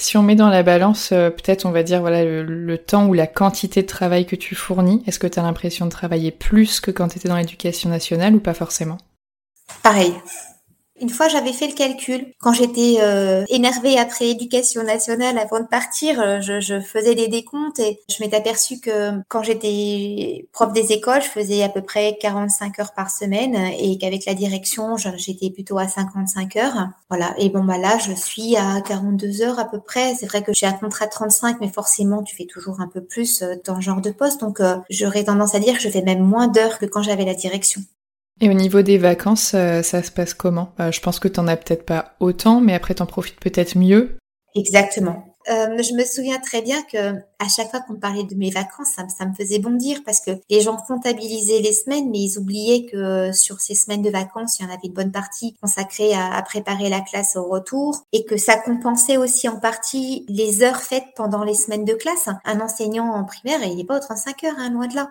Si 0.00 0.16
on 0.16 0.22
met 0.22 0.36
dans 0.36 0.48
la 0.48 0.62
balance, 0.62 1.08
peut-être 1.08 1.66
on 1.66 1.72
va 1.72 1.82
dire 1.82 2.00
voilà 2.00 2.24
le, 2.24 2.78
temps 2.78 3.06
ou 3.06 3.14
la 3.14 3.26
quantité 3.26 3.82
de 3.82 3.88
travail 3.88 4.26
que 4.26 4.36
tu 4.36 4.54
fournis, 4.54 5.02
est-ce 5.06 5.18
que 5.18 5.26
tu 5.26 5.40
as 5.40 5.42
l'impression 5.42 5.86
de 5.86 5.90
travailler 5.90 6.30
plus 6.30 6.80
que 6.80 6.92
quand 6.92 7.08
tu 7.08 7.18
étais 7.18 7.28
dans 7.28 7.36
l'éducation 7.36 7.90
nationale 7.90 8.36
ou 8.36 8.40
pas 8.40 8.54
forcément? 8.54 8.98
Pareil. 9.82 10.14
Une 11.00 11.10
fois, 11.10 11.28
j'avais 11.28 11.52
fait 11.52 11.68
le 11.68 11.74
calcul. 11.74 12.32
Quand 12.40 12.52
j'étais 12.52 12.96
euh, 13.00 13.44
énervée 13.48 13.98
après 13.98 14.28
éducation 14.28 14.82
nationale, 14.82 15.38
avant 15.38 15.60
de 15.60 15.66
partir, 15.66 16.20
euh, 16.20 16.40
je, 16.40 16.80
faisais 16.80 17.14
des 17.14 17.28
décomptes 17.28 17.78
et 17.78 18.00
je 18.08 18.22
m'étais 18.22 18.36
aperçue 18.36 18.80
que 18.80 19.12
quand 19.28 19.42
j'étais 19.42 20.48
prof 20.52 20.72
des 20.72 20.92
écoles, 20.92 21.22
je 21.22 21.28
faisais 21.28 21.62
à 21.62 21.68
peu 21.68 21.82
près 21.82 22.16
45 22.20 22.78
heures 22.80 22.92
par 22.94 23.10
semaine 23.10 23.54
et 23.78 23.98
qu'avec 23.98 24.24
la 24.26 24.34
direction, 24.34 24.96
j'étais 24.96 25.50
plutôt 25.50 25.78
à 25.78 25.88
55 25.88 26.56
heures. 26.56 26.88
Voilà. 27.10 27.34
Et 27.38 27.48
bon, 27.50 27.64
bah 27.64 27.78
là, 27.78 27.98
je 27.98 28.12
suis 28.12 28.56
à 28.56 28.80
42 28.80 29.42
heures 29.42 29.58
à 29.58 29.64
peu 29.64 29.80
près. 29.80 30.14
C'est 30.14 30.26
vrai 30.26 30.42
que 30.42 30.52
j'ai 30.54 30.66
un 30.66 30.72
contrat 30.72 31.06
de 31.06 31.10
35, 31.10 31.58
mais 31.60 31.68
forcément, 31.68 32.22
tu 32.22 32.34
fais 32.34 32.46
toujours 32.46 32.80
un 32.80 32.88
peu 32.88 33.02
plus 33.02 33.42
euh, 33.42 33.54
dans 33.64 33.76
ce 33.76 33.80
genre 33.82 34.00
de 34.00 34.10
poste. 34.10 34.40
Donc, 34.40 34.60
j'aurais 34.90 35.24
tendance 35.24 35.54
à 35.54 35.60
dire 35.60 35.74
que 35.74 35.80
je 35.80 35.88
fais 35.88 36.02
même 36.02 36.22
moins 36.22 36.48
d'heures 36.48 36.78
que 36.78 36.86
quand 36.86 37.02
j'avais 37.02 37.24
la 37.24 37.34
direction. 37.34 37.82
Et 38.40 38.48
au 38.48 38.54
niveau 38.54 38.82
des 38.82 38.98
vacances, 38.98 39.52
euh, 39.54 39.82
ça 39.82 40.02
se 40.02 40.10
passe 40.10 40.34
comment? 40.34 40.72
Bah, 40.78 40.90
Je 40.90 41.00
pense 41.00 41.18
que 41.18 41.28
tu 41.28 41.40
n'en 41.40 41.48
as 41.48 41.56
peut-être 41.56 41.84
pas 41.84 42.14
autant, 42.20 42.60
mais 42.60 42.74
après 42.74 42.94
tu 42.94 43.02
en 43.02 43.06
profites 43.06 43.40
peut-être 43.40 43.76
mieux. 43.76 44.16
Exactement. 44.54 45.24
Euh, 45.50 45.82
je 45.82 45.94
me 45.94 46.04
souviens 46.04 46.38
très 46.38 46.60
bien 46.60 46.82
que 46.82 47.14
à 47.38 47.48
chaque 47.48 47.70
fois 47.70 47.80
qu'on 47.80 47.94
parlait 47.94 48.24
de 48.24 48.34
mes 48.34 48.50
vacances, 48.50 48.88
ça, 48.96 49.24
me 49.24 49.32
faisait 49.32 49.58
bondir 49.58 50.00
parce 50.04 50.20
que 50.20 50.32
les 50.50 50.60
gens 50.60 50.76
comptabilisaient 50.76 51.60
les 51.60 51.72
semaines, 51.72 52.10
mais 52.10 52.18
ils 52.18 52.38
oubliaient 52.38 52.84
que 52.84 53.32
sur 53.32 53.60
ces 53.60 53.74
semaines 53.74 54.02
de 54.02 54.10
vacances, 54.10 54.58
il 54.58 54.66
y 54.66 54.68
en 54.68 54.70
avait 54.70 54.88
une 54.88 54.92
bonne 54.92 55.12
partie 55.12 55.54
consacrée 55.62 56.12
à, 56.12 56.34
à 56.34 56.42
préparer 56.42 56.90
la 56.90 57.00
classe 57.00 57.36
au 57.36 57.44
retour 57.44 58.02
et 58.12 58.24
que 58.24 58.36
ça 58.36 58.58
compensait 58.58 59.16
aussi 59.16 59.48
en 59.48 59.58
partie 59.58 60.26
les 60.28 60.62
heures 60.62 60.82
faites 60.82 61.06
pendant 61.16 61.44
les 61.44 61.54
semaines 61.54 61.86
de 61.86 61.94
classe. 61.94 62.28
Un 62.44 62.60
enseignant 62.60 63.10
en 63.14 63.24
primaire, 63.24 63.62
il 63.64 63.76
n'est 63.76 63.84
pas 63.84 63.96
aux 63.96 64.00
35 64.00 64.44
heures, 64.44 64.56
hein, 64.58 64.70
loin 64.70 64.86
de 64.86 64.96
là. 64.96 65.08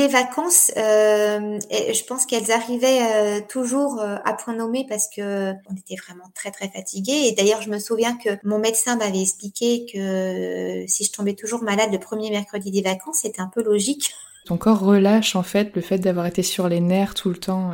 Les 0.00 0.08
vacances, 0.08 0.72
euh, 0.78 1.58
je 1.70 2.04
pense 2.04 2.24
qu'elles 2.24 2.50
arrivaient 2.50 3.02
euh, 3.02 3.40
toujours 3.46 4.00
euh, 4.00 4.16
à 4.24 4.32
point 4.32 4.54
nommé 4.54 4.86
parce 4.88 5.08
que 5.14 5.52
on 5.68 5.76
était 5.76 5.96
vraiment 5.96 6.24
très 6.34 6.50
très 6.50 6.70
fatigués. 6.70 7.26
Et 7.26 7.32
d'ailleurs, 7.32 7.60
je 7.60 7.68
me 7.68 7.78
souviens 7.78 8.16
que 8.16 8.30
mon 8.42 8.58
médecin 8.58 8.96
m'avait 8.96 9.20
expliqué 9.20 9.84
que 9.92 10.86
si 10.88 11.04
je 11.04 11.12
tombais 11.12 11.34
toujours 11.34 11.62
malade 11.62 11.90
le 11.92 11.98
premier 11.98 12.30
mercredi 12.30 12.70
des 12.70 12.80
vacances, 12.80 13.18
c'était 13.20 13.42
un 13.42 13.50
peu 13.54 13.62
logique. 13.62 14.14
Ton 14.46 14.56
corps 14.56 14.80
relâche 14.80 15.36
en 15.36 15.42
fait 15.42 15.76
le 15.76 15.82
fait 15.82 15.98
d'avoir 15.98 16.24
été 16.24 16.42
sur 16.42 16.70
les 16.70 16.80
nerfs 16.80 17.12
tout 17.12 17.28
le 17.28 17.36
temps. 17.36 17.72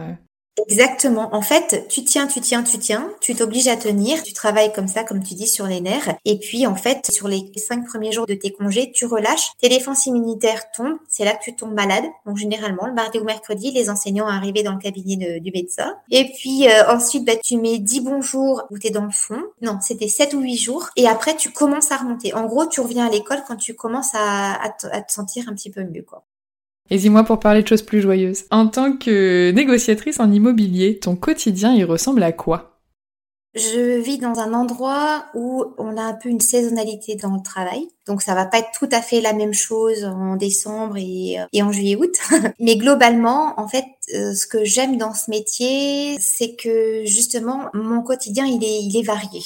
Exactement. 0.68 1.34
En 1.34 1.42
fait, 1.42 1.86
tu 1.88 2.02
tiens, 2.02 2.26
tu 2.26 2.40
tiens, 2.40 2.62
tu 2.62 2.78
tiens, 2.78 3.10
tu 3.20 3.34
t'obliges 3.34 3.68
à 3.68 3.76
tenir, 3.76 4.22
tu 4.22 4.32
travailles 4.32 4.72
comme 4.72 4.88
ça, 4.88 5.04
comme 5.04 5.22
tu 5.22 5.34
dis, 5.34 5.46
sur 5.46 5.66
les 5.66 5.80
nerfs. 5.80 6.14
Et 6.24 6.38
puis, 6.38 6.66
en 6.66 6.74
fait, 6.74 7.10
sur 7.10 7.28
les 7.28 7.50
cinq 7.56 7.86
premiers 7.86 8.10
jours 8.10 8.26
de 8.26 8.34
tes 8.34 8.52
congés, 8.52 8.90
tu 8.92 9.04
relâches, 9.04 9.52
tes 9.60 9.68
défenses 9.68 10.06
immunitaires 10.06 10.70
tombent, 10.72 10.98
c'est 11.08 11.24
là 11.24 11.34
que 11.34 11.44
tu 11.44 11.54
tombes 11.54 11.74
malade. 11.74 12.04
Donc, 12.24 12.38
généralement, 12.38 12.86
le 12.86 12.94
mardi 12.94 13.18
ou 13.18 13.24
mercredi, 13.24 13.70
les 13.70 13.90
enseignants 13.90 14.28
arrivaient 14.28 14.62
dans 14.62 14.72
le 14.72 14.78
cabinet 14.78 15.40
du 15.40 15.52
médecin. 15.52 15.94
Et 16.10 16.32
puis, 16.32 16.68
euh, 16.68 16.88
ensuite, 16.88 17.24
bah, 17.24 17.36
tu 17.36 17.58
mets 17.58 17.78
10 17.78 18.00
bons 18.00 18.22
jours 18.22 18.62
où 18.70 18.78
tu 18.78 18.90
dans 18.90 19.04
le 19.04 19.10
fond. 19.10 19.42
Non, 19.60 19.78
c'était 19.82 20.08
7 20.08 20.32
ou 20.34 20.40
8 20.40 20.56
jours. 20.56 20.88
Et 20.96 21.06
après, 21.06 21.36
tu 21.36 21.50
commences 21.50 21.92
à 21.92 21.96
remonter. 21.96 22.32
En 22.34 22.46
gros, 22.46 22.66
tu 22.66 22.80
reviens 22.80 23.06
à 23.06 23.10
l'école 23.10 23.42
quand 23.46 23.56
tu 23.56 23.74
commences 23.74 24.14
à 24.14 24.74
te 24.78 25.12
sentir 25.12 25.48
un 25.48 25.54
petit 25.54 25.70
peu 25.70 25.82
mieux, 25.84 26.02
quoi. 26.02 26.24
Et 26.90 26.98
dis-moi 26.98 27.24
pour 27.24 27.40
parler 27.40 27.62
de 27.62 27.68
choses 27.68 27.82
plus 27.82 28.00
joyeuses. 28.00 28.44
En 28.50 28.68
tant 28.68 28.96
que 28.96 29.50
négociatrice 29.50 30.20
en 30.20 30.30
immobilier, 30.30 30.98
ton 30.98 31.16
quotidien, 31.16 31.74
il 31.74 31.84
ressemble 31.84 32.22
à 32.22 32.32
quoi? 32.32 32.76
Je 33.56 34.00
vis 34.00 34.18
dans 34.18 34.38
un 34.38 34.52
endroit 34.52 35.24
où 35.34 35.64
on 35.78 35.96
a 35.96 36.02
un 36.02 36.12
peu 36.12 36.28
une 36.28 36.40
saisonnalité 36.40 37.16
dans 37.16 37.34
le 37.34 37.42
travail. 37.42 37.88
Donc 38.06 38.20
ça 38.20 38.34
va 38.34 38.44
pas 38.44 38.58
être 38.58 38.70
tout 38.78 38.88
à 38.92 39.00
fait 39.00 39.22
la 39.22 39.32
même 39.32 39.54
chose 39.54 40.04
en 40.04 40.36
décembre 40.36 40.98
et, 40.98 41.40
euh, 41.40 41.64
en 41.64 41.72
juillet-août. 41.72 42.14
Mais 42.60 42.76
globalement, 42.76 43.58
en 43.58 43.66
fait, 43.66 43.86
euh, 44.14 44.34
ce 44.34 44.46
que 44.46 44.62
j'aime 44.64 44.98
dans 44.98 45.14
ce 45.14 45.30
métier, 45.30 46.18
c'est 46.20 46.54
que 46.54 47.06
justement, 47.06 47.70
mon 47.72 48.02
quotidien, 48.02 48.44
il 48.44 48.62
est, 48.62 49.02
varié. 49.02 49.40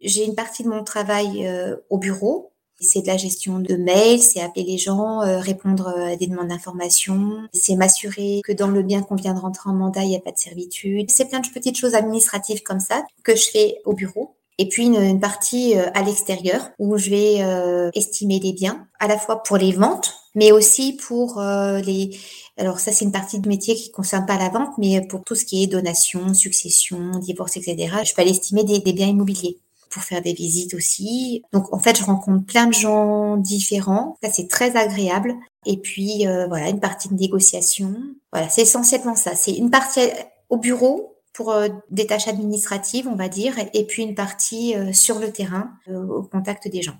J'ai 0.00 0.24
une 0.24 0.34
partie 0.34 0.64
de 0.64 0.68
mon 0.68 0.82
travail 0.82 1.46
euh, 1.46 1.76
au 1.88 1.98
bureau, 1.98 2.51
c'est 2.82 3.02
de 3.02 3.06
la 3.06 3.16
gestion 3.16 3.58
de 3.58 3.76
mails, 3.76 4.20
c'est 4.20 4.40
appeler 4.40 4.64
les 4.64 4.78
gens, 4.78 5.22
euh, 5.22 5.38
répondre 5.38 5.88
à 5.88 6.16
des 6.16 6.26
demandes 6.26 6.48
d'informations, 6.48 7.38
c'est 7.52 7.76
m'assurer 7.76 8.40
que 8.44 8.52
dans 8.52 8.68
le 8.68 8.82
bien 8.82 9.02
qu'on 9.02 9.14
vient 9.14 9.34
de 9.34 9.40
rentrer 9.40 9.70
en 9.70 9.74
mandat, 9.74 10.02
il 10.02 10.10
n'y 10.10 10.16
a 10.16 10.20
pas 10.20 10.32
de 10.32 10.38
servitude. 10.38 11.10
C'est 11.10 11.26
plein 11.26 11.40
de 11.40 11.48
petites 11.48 11.78
choses 11.78 11.94
administratives 11.94 12.62
comme 12.62 12.80
ça 12.80 13.02
que 13.22 13.36
je 13.36 13.48
fais 13.50 13.76
au 13.84 13.92
bureau. 13.94 14.34
Et 14.58 14.68
puis 14.68 14.86
une, 14.86 15.18
partie 15.18 15.78
euh, 15.78 15.86
à 15.94 16.02
l'extérieur 16.02 16.70
où 16.78 16.98
je 16.98 17.10
vais 17.10 17.36
euh, 17.40 17.90
estimer 17.94 18.38
les 18.38 18.52
biens, 18.52 18.86
à 19.00 19.08
la 19.08 19.18
fois 19.18 19.42
pour 19.42 19.56
les 19.56 19.72
ventes, 19.72 20.14
mais 20.34 20.52
aussi 20.52 20.94
pour 20.94 21.40
les... 21.40 22.18
Alors 22.58 22.80
ça, 22.80 22.92
c'est 22.92 23.04
une 23.04 23.12
partie 23.12 23.40
de 23.40 23.48
métier 23.48 23.74
qui 23.74 23.88
ne 23.88 23.94
concerne 23.94 24.26
pas 24.26 24.38
la 24.38 24.50
vente, 24.50 24.76
mais 24.78 25.00
pour 25.06 25.24
tout 25.24 25.34
ce 25.34 25.44
qui 25.44 25.62
est 25.62 25.66
donation, 25.66 26.32
succession, 26.34 27.18
divorce, 27.18 27.56
etc. 27.56 27.96
Je 28.04 28.14
peux 28.14 28.22
aller 28.22 28.30
estimer 28.30 28.64
des 28.64 28.92
biens 28.92 29.08
immobiliers 29.08 29.58
pour 29.92 30.02
faire 30.02 30.22
des 30.22 30.32
visites 30.32 30.74
aussi. 30.74 31.42
Donc 31.52 31.72
en 31.72 31.78
fait, 31.78 31.98
je 31.98 32.04
rencontre 32.04 32.44
plein 32.46 32.66
de 32.66 32.72
gens 32.72 33.36
différents. 33.36 34.16
Ça, 34.22 34.30
c'est 34.30 34.48
très 34.48 34.76
agréable. 34.76 35.34
Et 35.66 35.76
puis 35.76 36.26
euh, 36.26 36.46
voilà, 36.48 36.70
une 36.70 36.80
partie 36.80 37.08
de 37.08 37.14
négociation. 37.14 37.94
Voilà, 38.32 38.48
c'est 38.48 38.62
essentiellement 38.62 39.14
ça. 39.14 39.34
C'est 39.34 39.52
une 39.52 39.70
partie 39.70 40.00
au 40.48 40.56
bureau 40.56 41.18
pour 41.34 41.52
euh, 41.52 41.68
des 41.90 42.06
tâches 42.06 42.28
administratives, 42.28 43.06
on 43.06 43.14
va 43.14 43.28
dire, 43.28 43.54
et 43.72 43.84
puis 43.84 44.02
une 44.02 44.14
partie 44.14 44.74
euh, 44.74 44.92
sur 44.92 45.18
le 45.18 45.30
terrain, 45.30 45.70
au 45.88 46.22
contact 46.22 46.68
des 46.68 46.82
gens. 46.82 46.96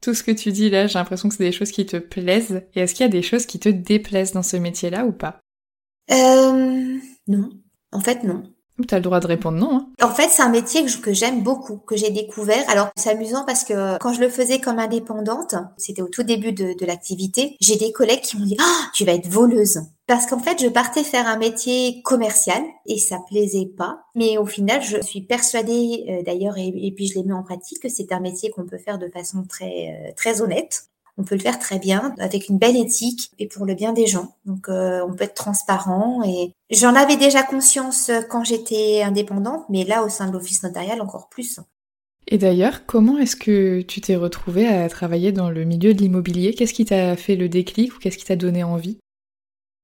Tout 0.00 0.14
ce 0.14 0.22
que 0.22 0.30
tu 0.30 0.52
dis 0.52 0.70
là, 0.70 0.86
j'ai 0.86 0.98
l'impression 0.98 1.28
que 1.28 1.34
c'est 1.34 1.44
des 1.44 1.52
choses 1.52 1.72
qui 1.72 1.84
te 1.84 1.96
plaisent. 1.96 2.62
Et 2.74 2.80
est-ce 2.80 2.94
qu'il 2.94 3.04
y 3.04 3.08
a 3.08 3.12
des 3.12 3.22
choses 3.22 3.46
qui 3.46 3.58
te 3.58 3.68
déplaisent 3.68 4.32
dans 4.32 4.44
ce 4.44 4.56
métier-là 4.56 5.04
ou 5.04 5.12
pas? 5.12 5.40
Euh, 6.10 6.98
Non. 7.26 7.50
En 7.92 8.00
fait, 8.00 8.22
non. 8.22 8.42
Tu 8.86 8.94
as 8.94 8.98
le 8.98 9.02
droit 9.02 9.20
de 9.20 9.26
répondre 9.26 9.58
non. 9.58 9.76
Hein. 9.76 9.88
En 10.02 10.10
fait, 10.10 10.28
c'est 10.28 10.42
un 10.42 10.48
métier 10.48 10.84
que 11.02 11.12
j'aime 11.12 11.42
beaucoup, 11.42 11.78
que 11.78 11.96
j'ai 11.96 12.10
découvert. 12.10 12.64
Alors, 12.68 12.88
c'est 12.96 13.10
amusant 13.10 13.44
parce 13.44 13.64
que 13.64 13.98
quand 13.98 14.12
je 14.12 14.20
le 14.20 14.28
faisais 14.28 14.60
comme 14.60 14.78
indépendante, 14.78 15.56
c'était 15.76 16.02
au 16.02 16.08
tout 16.08 16.22
début 16.22 16.52
de, 16.52 16.86
l'activité, 16.86 17.56
j'ai 17.60 17.76
des 17.76 17.92
collègues 17.92 18.20
qui 18.20 18.38
m'ont 18.38 18.46
dit 18.46 18.56
ah, 18.60 18.90
tu 18.94 19.04
vas 19.04 19.12
être 19.12 19.28
voleuse». 19.28 19.80
Parce 20.06 20.24
qu'en 20.24 20.38
fait, 20.38 20.62
je 20.62 20.68
partais 20.68 21.04
faire 21.04 21.26
un 21.26 21.36
métier 21.36 22.00
commercial 22.02 22.62
et 22.86 22.96
ça 22.96 23.18
plaisait 23.28 23.66
pas. 23.66 23.98
Mais 24.14 24.38
au 24.38 24.46
final, 24.46 24.80
je 24.80 25.02
suis 25.02 25.20
persuadée, 25.20 26.06
euh, 26.08 26.22
d'ailleurs, 26.22 26.56
et, 26.56 26.68
et, 26.74 26.92
puis 26.92 27.08
je 27.08 27.14
l'ai 27.16 27.24
mis 27.24 27.34
en 27.34 27.42
pratique, 27.42 27.82
que 27.82 27.90
c'est 27.90 28.10
un 28.10 28.20
métier 28.20 28.48
qu'on 28.48 28.64
peut 28.64 28.78
faire 28.78 28.98
de 28.98 29.08
façon 29.08 29.44
très, 29.46 29.88
euh, 29.90 30.12
très 30.16 30.40
honnête 30.40 30.87
on 31.18 31.24
peut 31.24 31.34
le 31.34 31.40
faire 31.40 31.58
très 31.58 31.78
bien 31.78 32.14
avec 32.18 32.48
une 32.48 32.58
belle 32.58 32.76
éthique 32.76 33.30
et 33.38 33.46
pour 33.46 33.66
le 33.66 33.74
bien 33.74 33.92
des 33.92 34.06
gens. 34.06 34.36
Donc 34.46 34.68
euh, 34.68 35.04
on 35.06 35.12
peut 35.12 35.24
être 35.24 35.34
transparent 35.34 36.22
et 36.22 36.54
j'en 36.70 36.94
avais 36.94 37.16
déjà 37.16 37.42
conscience 37.42 38.10
quand 38.30 38.44
j'étais 38.44 39.02
indépendante, 39.02 39.64
mais 39.68 39.84
là 39.84 40.04
au 40.04 40.08
sein 40.08 40.28
de 40.28 40.32
l'office 40.32 40.62
notarial 40.62 41.00
encore 41.02 41.28
plus. 41.28 41.60
Et 42.30 42.36
d'ailleurs, 42.36 42.84
comment 42.84 43.18
est-ce 43.18 43.36
que 43.36 43.80
tu 43.80 44.00
t'es 44.02 44.16
retrouvée 44.16 44.66
à 44.66 44.88
travailler 44.88 45.32
dans 45.32 45.50
le 45.50 45.64
milieu 45.64 45.94
de 45.94 45.98
l'immobilier? 45.98 46.52
Qu'est-ce 46.52 46.74
qui 46.74 46.84
t'a 46.84 47.16
fait 47.16 47.36
le 47.36 47.48
déclic 47.48 47.94
ou 47.94 47.98
qu'est-ce 47.98 48.18
qui 48.18 48.26
t'a 48.26 48.36
donné 48.36 48.62
envie? 48.62 48.98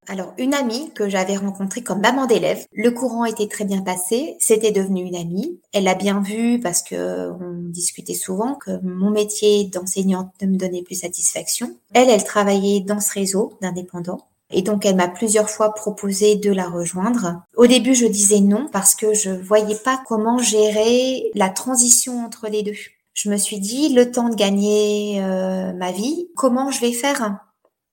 Alors, 0.09 0.35
une 0.39 0.55
amie 0.55 0.91
que 0.95 1.09
j'avais 1.09 1.37
rencontrée 1.37 1.83
comme 1.83 2.01
maman 2.01 2.27
d'élève, 2.27 2.65
le 2.73 2.91
courant 2.91 3.25
était 3.25 3.49
très 3.49 3.65
bien 3.65 3.83
passé, 3.83 4.37
c'était 4.39 4.73
devenu 4.73 5.03
une 5.03 5.17
amie. 5.17 5.61
Elle 5.73 5.85
l'a 5.85 5.95
bien 5.95 6.21
vu 6.21 6.61
parce 6.61 6.83
que 6.83 7.31
on 7.31 7.71
discutait 7.71 8.15
souvent 8.15 8.55
que 8.55 8.81
mon 8.83 9.11
métier 9.11 9.65
d'enseignante 9.65 10.31
ne 10.43 10.49
me 10.49 10.57
donnait 10.57 10.83
plus 10.83 11.01
satisfaction. 11.01 11.77
Elle, 11.93 12.11
elle 12.11 12.25
travaillait 12.25 12.81
dans 12.81 13.01
ce 13.01 13.13
réseau 13.13 13.55
d'indépendants. 13.61 14.27
Et 14.51 14.63
donc, 14.63 14.85
elle 14.85 14.97
m'a 14.97 15.09
plusieurs 15.09 15.51
fois 15.51 15.75
proposé 15.75 16.37
de 16.37 16.53
la 16.53 16.69
rejoindre. 16.69 17.43
Au 17.57 17.67
début, 17.67 17.95
je 17.95 18.07
disais 18.07 18.41
non 18.41 18.69
parce 18.73 18.95
que 18.95 19.15
je 19.15 19.31
voyais 19.31 19.77
pas 19.77 20.01
comment 20.07 20.39
gérer 20.39 21.31
la 21.35 21.49
transition 21.49 22.25
entre 22.25 22.49
les 22.49 22.63
deux. 22.63 22.77
Je 23.15 23.31
me 23.31 23.37
suis 23.37 23.59
dit, 23.59 23.95
le 23.95 24.11
temps 24.11 24.29
de 24.29 24.35
gagner 24.35 25.23
euh, 25.23 25.73
ma 25.73 25.93
vie, 25.93 26.29
comment 26.37 26.71
je 26.71 26.81
vais 26.81 26.93
faire 26.93 27.39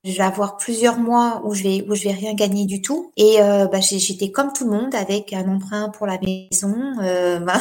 je 0.04 0.14
vais 0.14 0.24
avoir 0.24 0.58
plusieurs 0.58 0.98
mois 0.98 1.42
où 1.46 1.54
je 1.54 1.64
vais 1.64 1.86
où 1.88 1.94
je 1.94 2.04
vais 2.04 2.14
rien 2.14 2.34
gagner 2.34 2.66
du 2.66 2.82
tout. 2.82 3.12
Et 3.18 3.42
euh, 3.42 3.68
bah, 3.68 3.80
j'étais 3.82 4.32
comme 4.32 4.52
tout 4.52 4.66
le 4.66 4.72
monde 4.72 4.96
avec 4.96 5.32
un 5.34 5.48
emprunt 5.48 5.90
pour 5.90 6.08
la 6.08 6.18
maison 6.20 6.76
euh, 7.02 7.40
bah, 7.40 7.60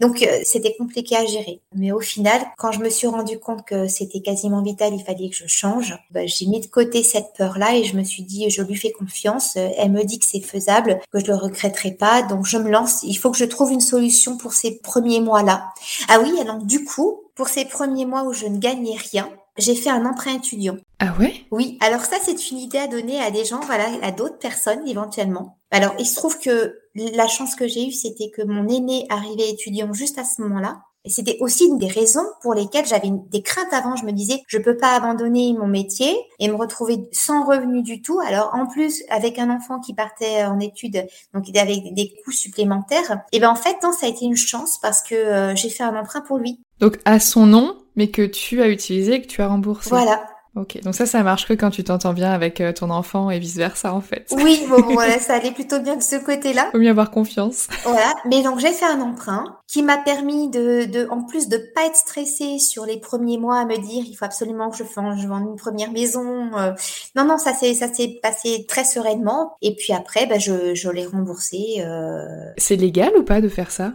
donc 0.00 0.22
euh, 0.22 0.40
c'était 0.44 0.76
compliqué 0.78 1.16
à 1.16 1.26
gérer. 1.26 1.60
Mais 1.74 1.90
au 1.90 2.00
final 2.00 2.40
quand 2.56 2.70
je 2.70 2.80
me 2.80 2.88
suis 2.88 3.08
rendu 3.08 3.38
compte 3.38 3.64
que 3.64 3.88
c'était 3.88 4.20
quasiment 4.20 4.62
vital 4.62 4.94
il 4.94 5.02
fallait 5.02 5.28
que 5.28 5.36
je 5.36 5.46
change 5.46 5.98
bah, 6.12 6.26
j'ai 6.26 6.46
mis 6.46 6.60
de 6.60 6.66
côté 6.66 7.02
cette 7.02 7.32
peur 7.36 7.58
là 7.58 7.76
et 7.76 7.84
je 7.84 7.96
me 7.96 8.04
suis 8.04 8.22
dit 8.22 8.48
je 8.50 8.62
lui 8.62 8.76
fais 8.76 8.92
confiance. 8.92 9.56
Elle 9.56 9.90
me 9.90 10.04
dit 10.04 10.18
que 10.18 10.26
c'est 10.26 10.40
faisable 10.40 11.00
que 11.12 11.18
je 11.18 11.26
le 11.26 11.34
regretterai 11.34 11.92
pas. 11.92 12.22
Donc 12.22 12.46
je 12.46 12.58
me 12.58 12.70
lance. 12.70 13.02
Il 13.02 13.16
faut 13.16 13.30
que 13.30 13.38
je 13.38 13.44
trouve 13.44 13.72
une 13.72 13.80
solution 13.80 14.36
pour 14.36 14.52
ces 14.52 14.78
premiers 14.78 15.20
mois 15.20 15.42
là 15.42 15.64
ah 16.08 16.20
oui 16.22 16.32
alors 16.40 16.58
du 16.58 16.84
coup 16.84 17.22
pour 17.34 17.48
ces 17.48 17.64
premiers 17.64 18.06
mois 18.06 18.24
où 18.24 18.32
je 18.32 18.46
ne 18.46 18.58
gagnais 18.58 18.96
rien 19.12 19.28
j'ai 19.58 19.74
fait 19.74 19.90
un 19.90 20.04
emprunt 20.06 20.34
étudiant. 20.34 20.76
Ah 20.98 21.14
ouais? 21.18 21.44
Oui. 21.50 21.78
Alors 21.80 22.02
ça, 22.02 22.16
c'est 22.22 22.50
une 22.50 22.58
idée 22.58 22.78
à 22.78 22.86
donner 22.86 23.20
à 23.20 23.30
des 23.30 23.44
gens, 23.44 23.60
voilà, 23.60 23.86
à 24.02 24.10
d'autres 24.10 24.38
personnes 24.38 24.86
éventuellement. 24.86 25.58
Alors, 25.70 25.94
il 25.98 26.06
se 26.06 26.16
trouve 26.16 26.38
que 26.38 26.78
la 26.94 27.26
chance 27.26 27.54
que 27.54 27.68
j'ai 27.68 27.88
eue, 27.88 27.92
c'était 27.92 28.30
que 28.30 28.42
mon 28.42 28.68
aîné 28.68 29.06
arrivait 29.10 29.50
étudiant 29.50 29.92
juste 29.92 30.18
à 30.18 30.24
ce 30.24 30.40
moment-là. 30.42 30.80
Et 31.06 31.10
c'était 31.10 31.36
aussi 31.40 31.64
une 31.66 31.78
des 31.78 31.86
raisons 31.86 32.24
pour 32.42 32.52
lesquelles 32.52 32.84
j'avais 32.86 33.10
des 33.30 33.40
craintes 33.40 33.72
avant. 33.72 33.94
Je 33.94 34.04
me 34.04 34.10
disais, 34.10 34.42
je 34.48 34.58
peux 34.58 34.76
pas 34.76 34.96
abandonner 34.96 35.54
mon 35.56 35.68
métier 35.68 36.16
et 36.40 36.48
me 36.48 36.56
retrouver 36.56 37.08
sans 37.12 37.46
revenu 37.46 37.82
du 37.82 38.02
tout. 38.02 38.18
Alors, 38.26 38.50
en 38.54 38.66
plus, 38.66 39.04
avec 39.08 39.38
un 39.38 39.48
enfant 39.48 39.78
qui 39.78 39.94
partait 39.94 40.44
en 40.44 40.58
études, 40.58 41.06
donc 41.32 41.48
il 41.48 41.56
avait 41.58 41.80
des 41.92 42.12
coûts 42.24 42.32
supplémentaires. 42.32 43.20
Et 43.30 43.38
ben, 43.38 43.50
en 43.50 43.54
fait, 43.54 43.76
non, 43.84 43.92
ça 43.92 44.06
a 44.06 44.08
été 44.08 44.24
une 44.24 44.36
chance 44.36 44.78
parce 44.82 45.00
que 45.00 45.14
euh, 45.14 45.54
j'ai 45.54 45.70
fait 45.70 45.84
un 45.84 45.94
emprunt 45.94 46.22
pour 46.22 46.38
lui. 46.38 46.60
Donc, 46.80 46.98
à 47.04 47.20
son 47.20 47.46
nom, 47.46 47.76
mais 47.96 48.08
que 48.08 48.22
tu 48.22 48.62
as 48.62 48.68
utilisé 48.68 49.14
et 49.14 49.22
que 49.22 49.26
tu 49.26 49.42
as 49.42 49.48
remboursé. 49.48 49.90
Voilà. 49.90 50.22
Ok, 50.56 50.80
donc 50.82 50.94
ça, 50.94 51.04
ça 51.04 51.22
marche 51.22 51.46
que 51.46 51.52
quand 51.52 51.68
tu 51.68 51.84
t'entends 51.84 52.14
bien 52.14 52.30
avec 52.30 52.62
euh, 52.62 52.72
ton 52.72 52.88
enfant 52.88 53.30
et 53.30 53.38
vice 53.38 53.56
versa 53.56 53.92
en 53.92 54.00
fait. 54.00 54.32
Oui, 54.34 54.64
bon, 54.70 54.80
voilà, 54.94 55.18
ça 55.18 55.34
allait 55.34 55.50
plutôt 55.50 55.80
bien 55.80 55.96
de 55.96 56.02
ce 56.02 56.16
côté-là. 56.16 56.70
Faut 56.72 56.78
mieux 56.78 56.88
avoir 56.88 57.10
confiance. 57.10 57.68
Voilà, 57.84 58.14
mais 58.24 58.42
donc 58.42 58.58
j'ai 58.58 58.72
fait 58.72 58.86
un 58.86 59.02
emprunt 59.02 59.44
qui 59.66 59.82
m'a 59.82 59.98
permis 59.98 60.48
de, 60.48 60.86
de, 60.86 61.06
en 61.10 61.24
plus 61.24 61.48
de 61.48 61.58
pas 61.74 61.84
être 61.84 61.96
stressée 61.96 62.58
sur 62.58 62.86
les 62.86 62.98
premiers 62.98 63.36
mois 63.36 63.58
à 63.58 63.66
me 63.66 63.76
dire 63.76 64.02
il 64.06 64.14
faut 64.14 64.24
absolument 64.24 64.70
que 64.70 64.78
je 64.78 64.84
fasse, 64.84 65.20
je 65.20 65.28
vende 65.28 65.46
une 65.46 65.56
première 65.56 65.92
maison. 65.92 66.56
Euh. 66.56 66.72
non, 67.16 67.26
non, 67.26 67.36
ça 67.36 67.52
s'est, 67.52 67.74
ça 67.74 67.92
s'est 67.92 68.18
passé 68.22 68.64
très 68.66 68.84
sereinement. 68.84 69.56
Et 69.60 69.76
puis 69.76 69.92
après, 69.92 70.24
bah, 70.24 70.38
je, 70.38 70.74
je 70.74 70.88
l'ai 70.88 71.04
remboursé. 71.04 71.82
Euh... 71.84 72.24
C'est 72.56 72.76
légal 72.76 73.12
ou 73.18 73.24
pas 73.24 73.42
de 73.42 73.50
faire 73.50 73.70
ça? 73.70 73.92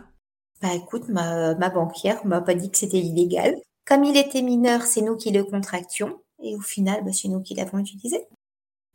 Bah 0.62 0.76
écoute, 0.76 1.10
ma, 1.10 1.56
ma 1.56 1.70
banquière 1.70 2.24
m'a 2.24 2.40
pas 2.40 2.54
dit 2.54 2.70
que 2.70 2.78
c'était 2.78 3.00
illégal. 3.00 3.56
Comme 3.92 4.06
il 4.06 4.16
était 4.16 4.42
mineur, 4.42 4.84
c'est 4.84 5.02
nous 5.02 5.18
qui 5.18 5.32
le 5.32 5.44
contractions. 5.44 6.22
Et 6.42 6.56
au 6.56 6.62
final, 6.62 7.04
bah, 7.04 7.12
c'est 7.12 7.28
nous 7.28 7.42
qui 7.42 7.56
l'avons 7.56 7.78
utilisé. 7.78 8.26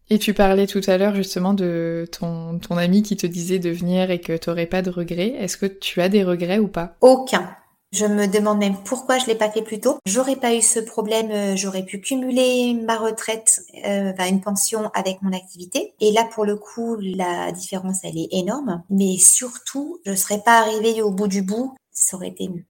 Et 0.08 0.18
tu 0.18 0.32
parlais 0.32 0.66
tout 0.66 0.80
à 0.86 0.96
l'heure 0.96 1.14
justement 1.14 1.52
de 1.52 2.08
ton, 2.18 2.58
ton 2.58 2.78
ami 2.78 3.02
qui 3.02 3.14
te 3.14 3.26
disait 3.26 3.58
de 3.58 3.68
venir 3.68 4.10
et 4.10 4.22
que 4.22 4.34
tu 4.38 4.48
n'aurais 4.48 4.64
pas 4.64 4.80
de 4.80 4.88
regrets. 4.88 5.34
Est-ce 5.36 5.58
que 5.58 5.66
tu 5.66 6.00
as 6.00 6.08
des 6.08 6.24
regrets 6.24 6.58
ou 6.58 6.68
pas? 6.68 6.96
Aucun. 7.02 7.54
Je 7.92 8.06
me 8.06 8.26
demande 8.26 8.56
même 8.56 8.76
pourquoi 8.86 9.18
je 9.18 9.26
l'ai 9.26 9.34
pas 9.34 9.50
fait 9.50 9.60
plus 9.60 9.80
tôt. 9.80 9.98
J'aurais 10.06 10.36
pas 10.36 10.54
eu 10.54 10.62
ce 10.62 10.80
problème, 10.80 11.30
euh, 11.30 11.56
j'aurais 11.56 11.84
pu 11.84 12.00
cumuler 12.00 12.72
ma 12.72 12.96
retraite, 12.96 13.60
euh, 13.84 14.14
une 14.26 14.40
pension 14.40 14.90
avec 14.94 15.20
mon 15.20 15.34
activité. 15.34 15.92
Et 16.00 16.10
là, 16.12 16.26
pour 16.32 16.46
le 16.46 16.56
coup, 16.56 16.96
la 16.98 17.52
différence, 17.52 17.98
elle 18.02 18.16
est 18.16 18.28
énorme. 18.30 18.82
Mais 18.88 19.18
surtout, 19.18 20.00
je 20.06 20.14
serais 20.14 20.40
pas 20.42 20.58
arrivée 20.58 21.02
au 21.02 21.10
bout 21.10 21.28
du 21.28 21.42
bout. 21.42 21.76
Ça 21.92 22.16
aurait 22.16 22.28
été 22.28 22.48
mieux. 22.48 22.64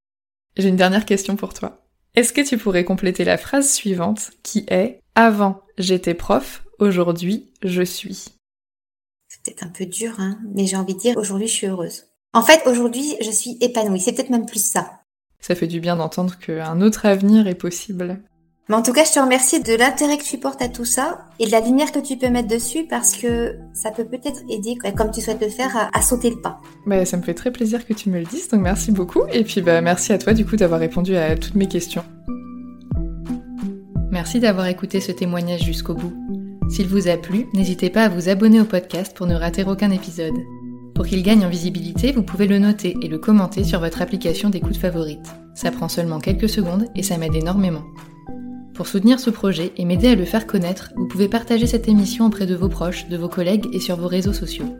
J'ai 0.57 0.71
une 0.71 0.75
dernière 0.75 1.07
question 1.07 1.37
pour 1.37 1.55
toi. 1.55 1.86
Est-ce 2.17 2.33
que 2.33 2.41
tu 2.41 2.57
pourrais 2.57 2.85
compléter 2.85 3.25
la 3.25 3.37
phrase 3.37 3.71
suivante 3.71 4.31
qui 4.43 4.65
est 4.69 5.01
Avant 5.15 5.61
j'étais 5.77 6.15
prof, 6.15 6.65
aujourd'hui 6.79 7.53
je 7.63 7.83
suis 7.83 8.29
C'est 9.45 9.63
un 9.63 9.69
peu 9.69 9.85
dur, 9.85 10.15
hein, 10.19 10.39
mais 10.55 10.65
j'ai 10.65 10.79
envie 10.79 10.95
de 10.95 10.99
dire, 10.99 11.19
aujourd'hui, 11.19 11.47
je 11.47 11.53
suis 11.53 11.67
heureuse. 11.67 12.07
En 12.33 12.43
fait, 12.43 12.67
aujourd'hui, 12.67 13.17
je 13.21 13.31
suis 13.31 13.59
épanouie. 13.61 14.01
C'est 14.01 14.15
peut-être 14.15 14.31
même 14.31 14.47
plus 14.47 14.65
ça. 14.65 15.01
Ça 15.41 15.55
fait 15.55 15.67
du 15.67 15.79
bien 15.79 15.97
d'entendre 15.97 16.39
qu'un 16.39 16.81
autre 16.81 17.05
avenir 17.05 17.47
est 17.47 17.55
possible. 17.55 18.23
Mais 18.69 18.75
en 18.75 18.83
tout 18.83 18.93
cas, 18.93 19.05
je 19.05 19.13
te 19.13 19.21
remercie 19.21 19.63
de 19.63 19.75
l'intérêt 19.75 20.19
que 20.19 20.25
tu 20.25 20.39
portes 20.39 20.61
à 20.61 20.69
tout 20.69 20.85
ça 20.85 21.27
et 21.39 21.47
de 21.47 21.53
la 21.53 21.61
lumière 21.61 21.93
que 21.93 22.01
tu 22.01 22.17
peux 22.17 22.29
mettre 22.29 22.49
dessus 22.49 22.85
parce 22.91 23.17
que 23.17 23.55
ça 23.73 23.93
peut 23.93 24.05
peut-être 24.05 24.41
aider, 24.51 24.77
comme 24.97 25.13
tu 25.13 25.21
souhaites 25.21 25.41
le 25.41 25.49
faire, 25.49 25.89
à, 25.93 26.03
sauter 26.03 26.31
le 26.31 26.41
pas. 26.41 26.61
Bah, 26.85 27.05
ça 27.05 27.17
me 27.17 27.23
fait 27.23 27.35
très 27.35 27.53
plaisir 27.53 27.87
que 27.87 27.95
tu 27.95 28.11
me 28.11 28.19
le 28.19 28.25
dises, 28.25 28.49
donc 28.49 28.63
merci 28.63 28.91
beaucoup. 28.91 29.23
Et 29.33 29.45
puis 29.45 29.61
bah, 29.61 29.81
merci 29.81 30.13
à 30.13 30.19
toi 30.19 30.33
du 30.33 30.45
coup 30.45 30.57
d'avoir 30.57 30.81
répondu 30.81 31.17
à 31.17 31.37
toutes 31.37 31.55
mes 31.55 31.69
questions. 31.69 32.03
Merci 34.11 34.41
d'avoir 34.41 34.67
écouté 34.67 35.01
ce 35.01 35.13
témoignage 35.13 35.63
jusqu'au 35.63 35.95
bout. 35.95 36.13
S'il 36.69 36.89
vous 36.89 37.07
a 37.07 37.17
plu, 37.17 37.47
n'hésitez 37.55 37.91
pas 37.91 38.05
à 38.05 38.09
vous 38.09 38.29
abonner 38.29 38.61
au 38.61 38.65
podcast 38.65 39.17
pour 39.17 39.29
ne 39.29 39.37
rater 39.37 39.63
aucun 39.63 39.93
épisode. 39.93 40.35
Pour 40.97 41.07
qu'il 41.07 41.23
gagne 41.23 41.45
en 41.45 41.51
visibilité, 41.51 42.11
vous 42.11 42.23
pouvez 42.23 42.49
le 42.49 42.59
noter 42.59 42.97
et 43.01 43.09
le 43.09 43.19
commenter 43.19 43.63
sur 43.63 43.79
votre 43.79 44.03
application 44.03 44.51
d'écoute 44.51 44.77
favorite. 44.77 45.27
Ça 45.55 45.71
prend 45.71 45.89
seulement 45.89 46.19
quelques 46.19 46.49
secondes 46.49 46.87
et 46.97 47.05
ça 47.05 47.17
m'aide 47.17 47.37
énormément. 47.37 47.85
Pour 48.77 48.87
soutenir 48.87 49.19
ce 49.19 49.31
projet 49.31 49.73
et 49.79 49.87
m'aider 49.87 50.09
à 50.09 50.15
le 50.15 50.27
faire 50.27 50.47
connaître, 50.47 50.93
vous 50.97 51.09
pouvez 51.09 51.29
partager 51.29 51.67
cette 51.67 51.89
émission 51.89 52.27
auprès 52.27 52.45
de 52.45 52.55
vos 52.55 52.69
proches, 52.69 53.09
de 53.09 53.17
vos 53.17 53.29
collègues 53.29 53.67
et 53.73 53.81
sur 53.81 53.97
vos 53.97 54.07
réseaux 54.07 54.35
sociaux. 54.35 54.77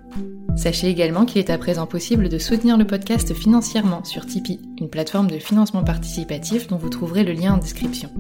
Sachez 0.55 0.89
également 0.89 1.25
qu'il 1.25 1.39
est 1.39 1.49
à 1.49 1.57
présent 1.57 1.87
possible 1.87 2.29
de 2.29 2.39
soutenir 2.39 2.77
le 2.77 2.87
podcast 2.87 3.33
financièrement 3.33 4.05
sur 4.05 4.27
Tipeee, 4.27 4.61
une 4.81 4.91
plateforme 4.91 5.31
de 5.31 5.39
financement 5.39 5.83
participatif 5.83 6.69
dont 6.69 6.77
vous 6.77 6.91
trouverez 6.91 7.25
le 7.25 7.33
lien 7.33 7.55
en 7.55 7.59
description. 7.59 8.11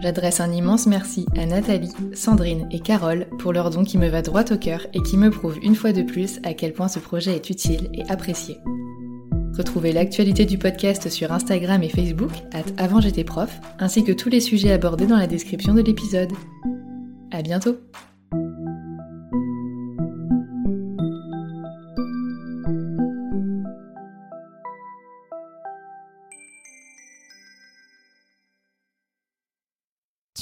J'adresse 0.00 0.40
un 0.40 0.50
immense 0.50 0.86
merci 0.86 1.26
à 1.36 1.44
Nathalie, 1.44 1.92
Sandrine 2.14 2.66
et 2.70 2.80
Carole 2.80 3.26
pour 3.38 3.52
leur 3.52 3.68
don 3.68 3.84
qui 3.84 3.98
me 3.98 4.08
va 4.08 4.22
droit 4.22 4.50
au 4.50 4.56
cœur 4.56 4.86
et 4.94 5.02
qui 5.02 5.18
me 5.18 5.30
prouve 5.30 5.58
une 5.62 5.76
fois 5.76 5.92
de 5.92 6.02
plus 6.02 6.40
à 6.42 6.54
quel 6.54 6.72
point 6.72 6.88
ce 6.88 6.98
projet 6.98 7.36
est 7.36 7.50
utile 7.50 7.90
et 7.92 8.10
apprécié. 8.10 8.56
Retrouvez 9.56 9.92
l'actualité 9.92 10.46
du 10.46 10.56
podcast 10.56 11.08
sur 11.10 11.30
Instagram 11.32 11.82
et 11.82 11.88
Facebook, 11.88 12.32
at 12.52 12.64
avant 12.82 13.00
j'étais 13.00 13.24
ainsi 13.78 14.02
que 14.04 14.12
tous 14.12 14.28
les 14.28 14.40
sujets 14.40 14.72
abordés 14.72 15.06
dans 15.06 15.18
la 15.18 15.26
description 15.26 15.74
de 15.74 15.82
l'épisode. 15.82 16.32
À 17.30 17.42
bientôt! 17.42 17.76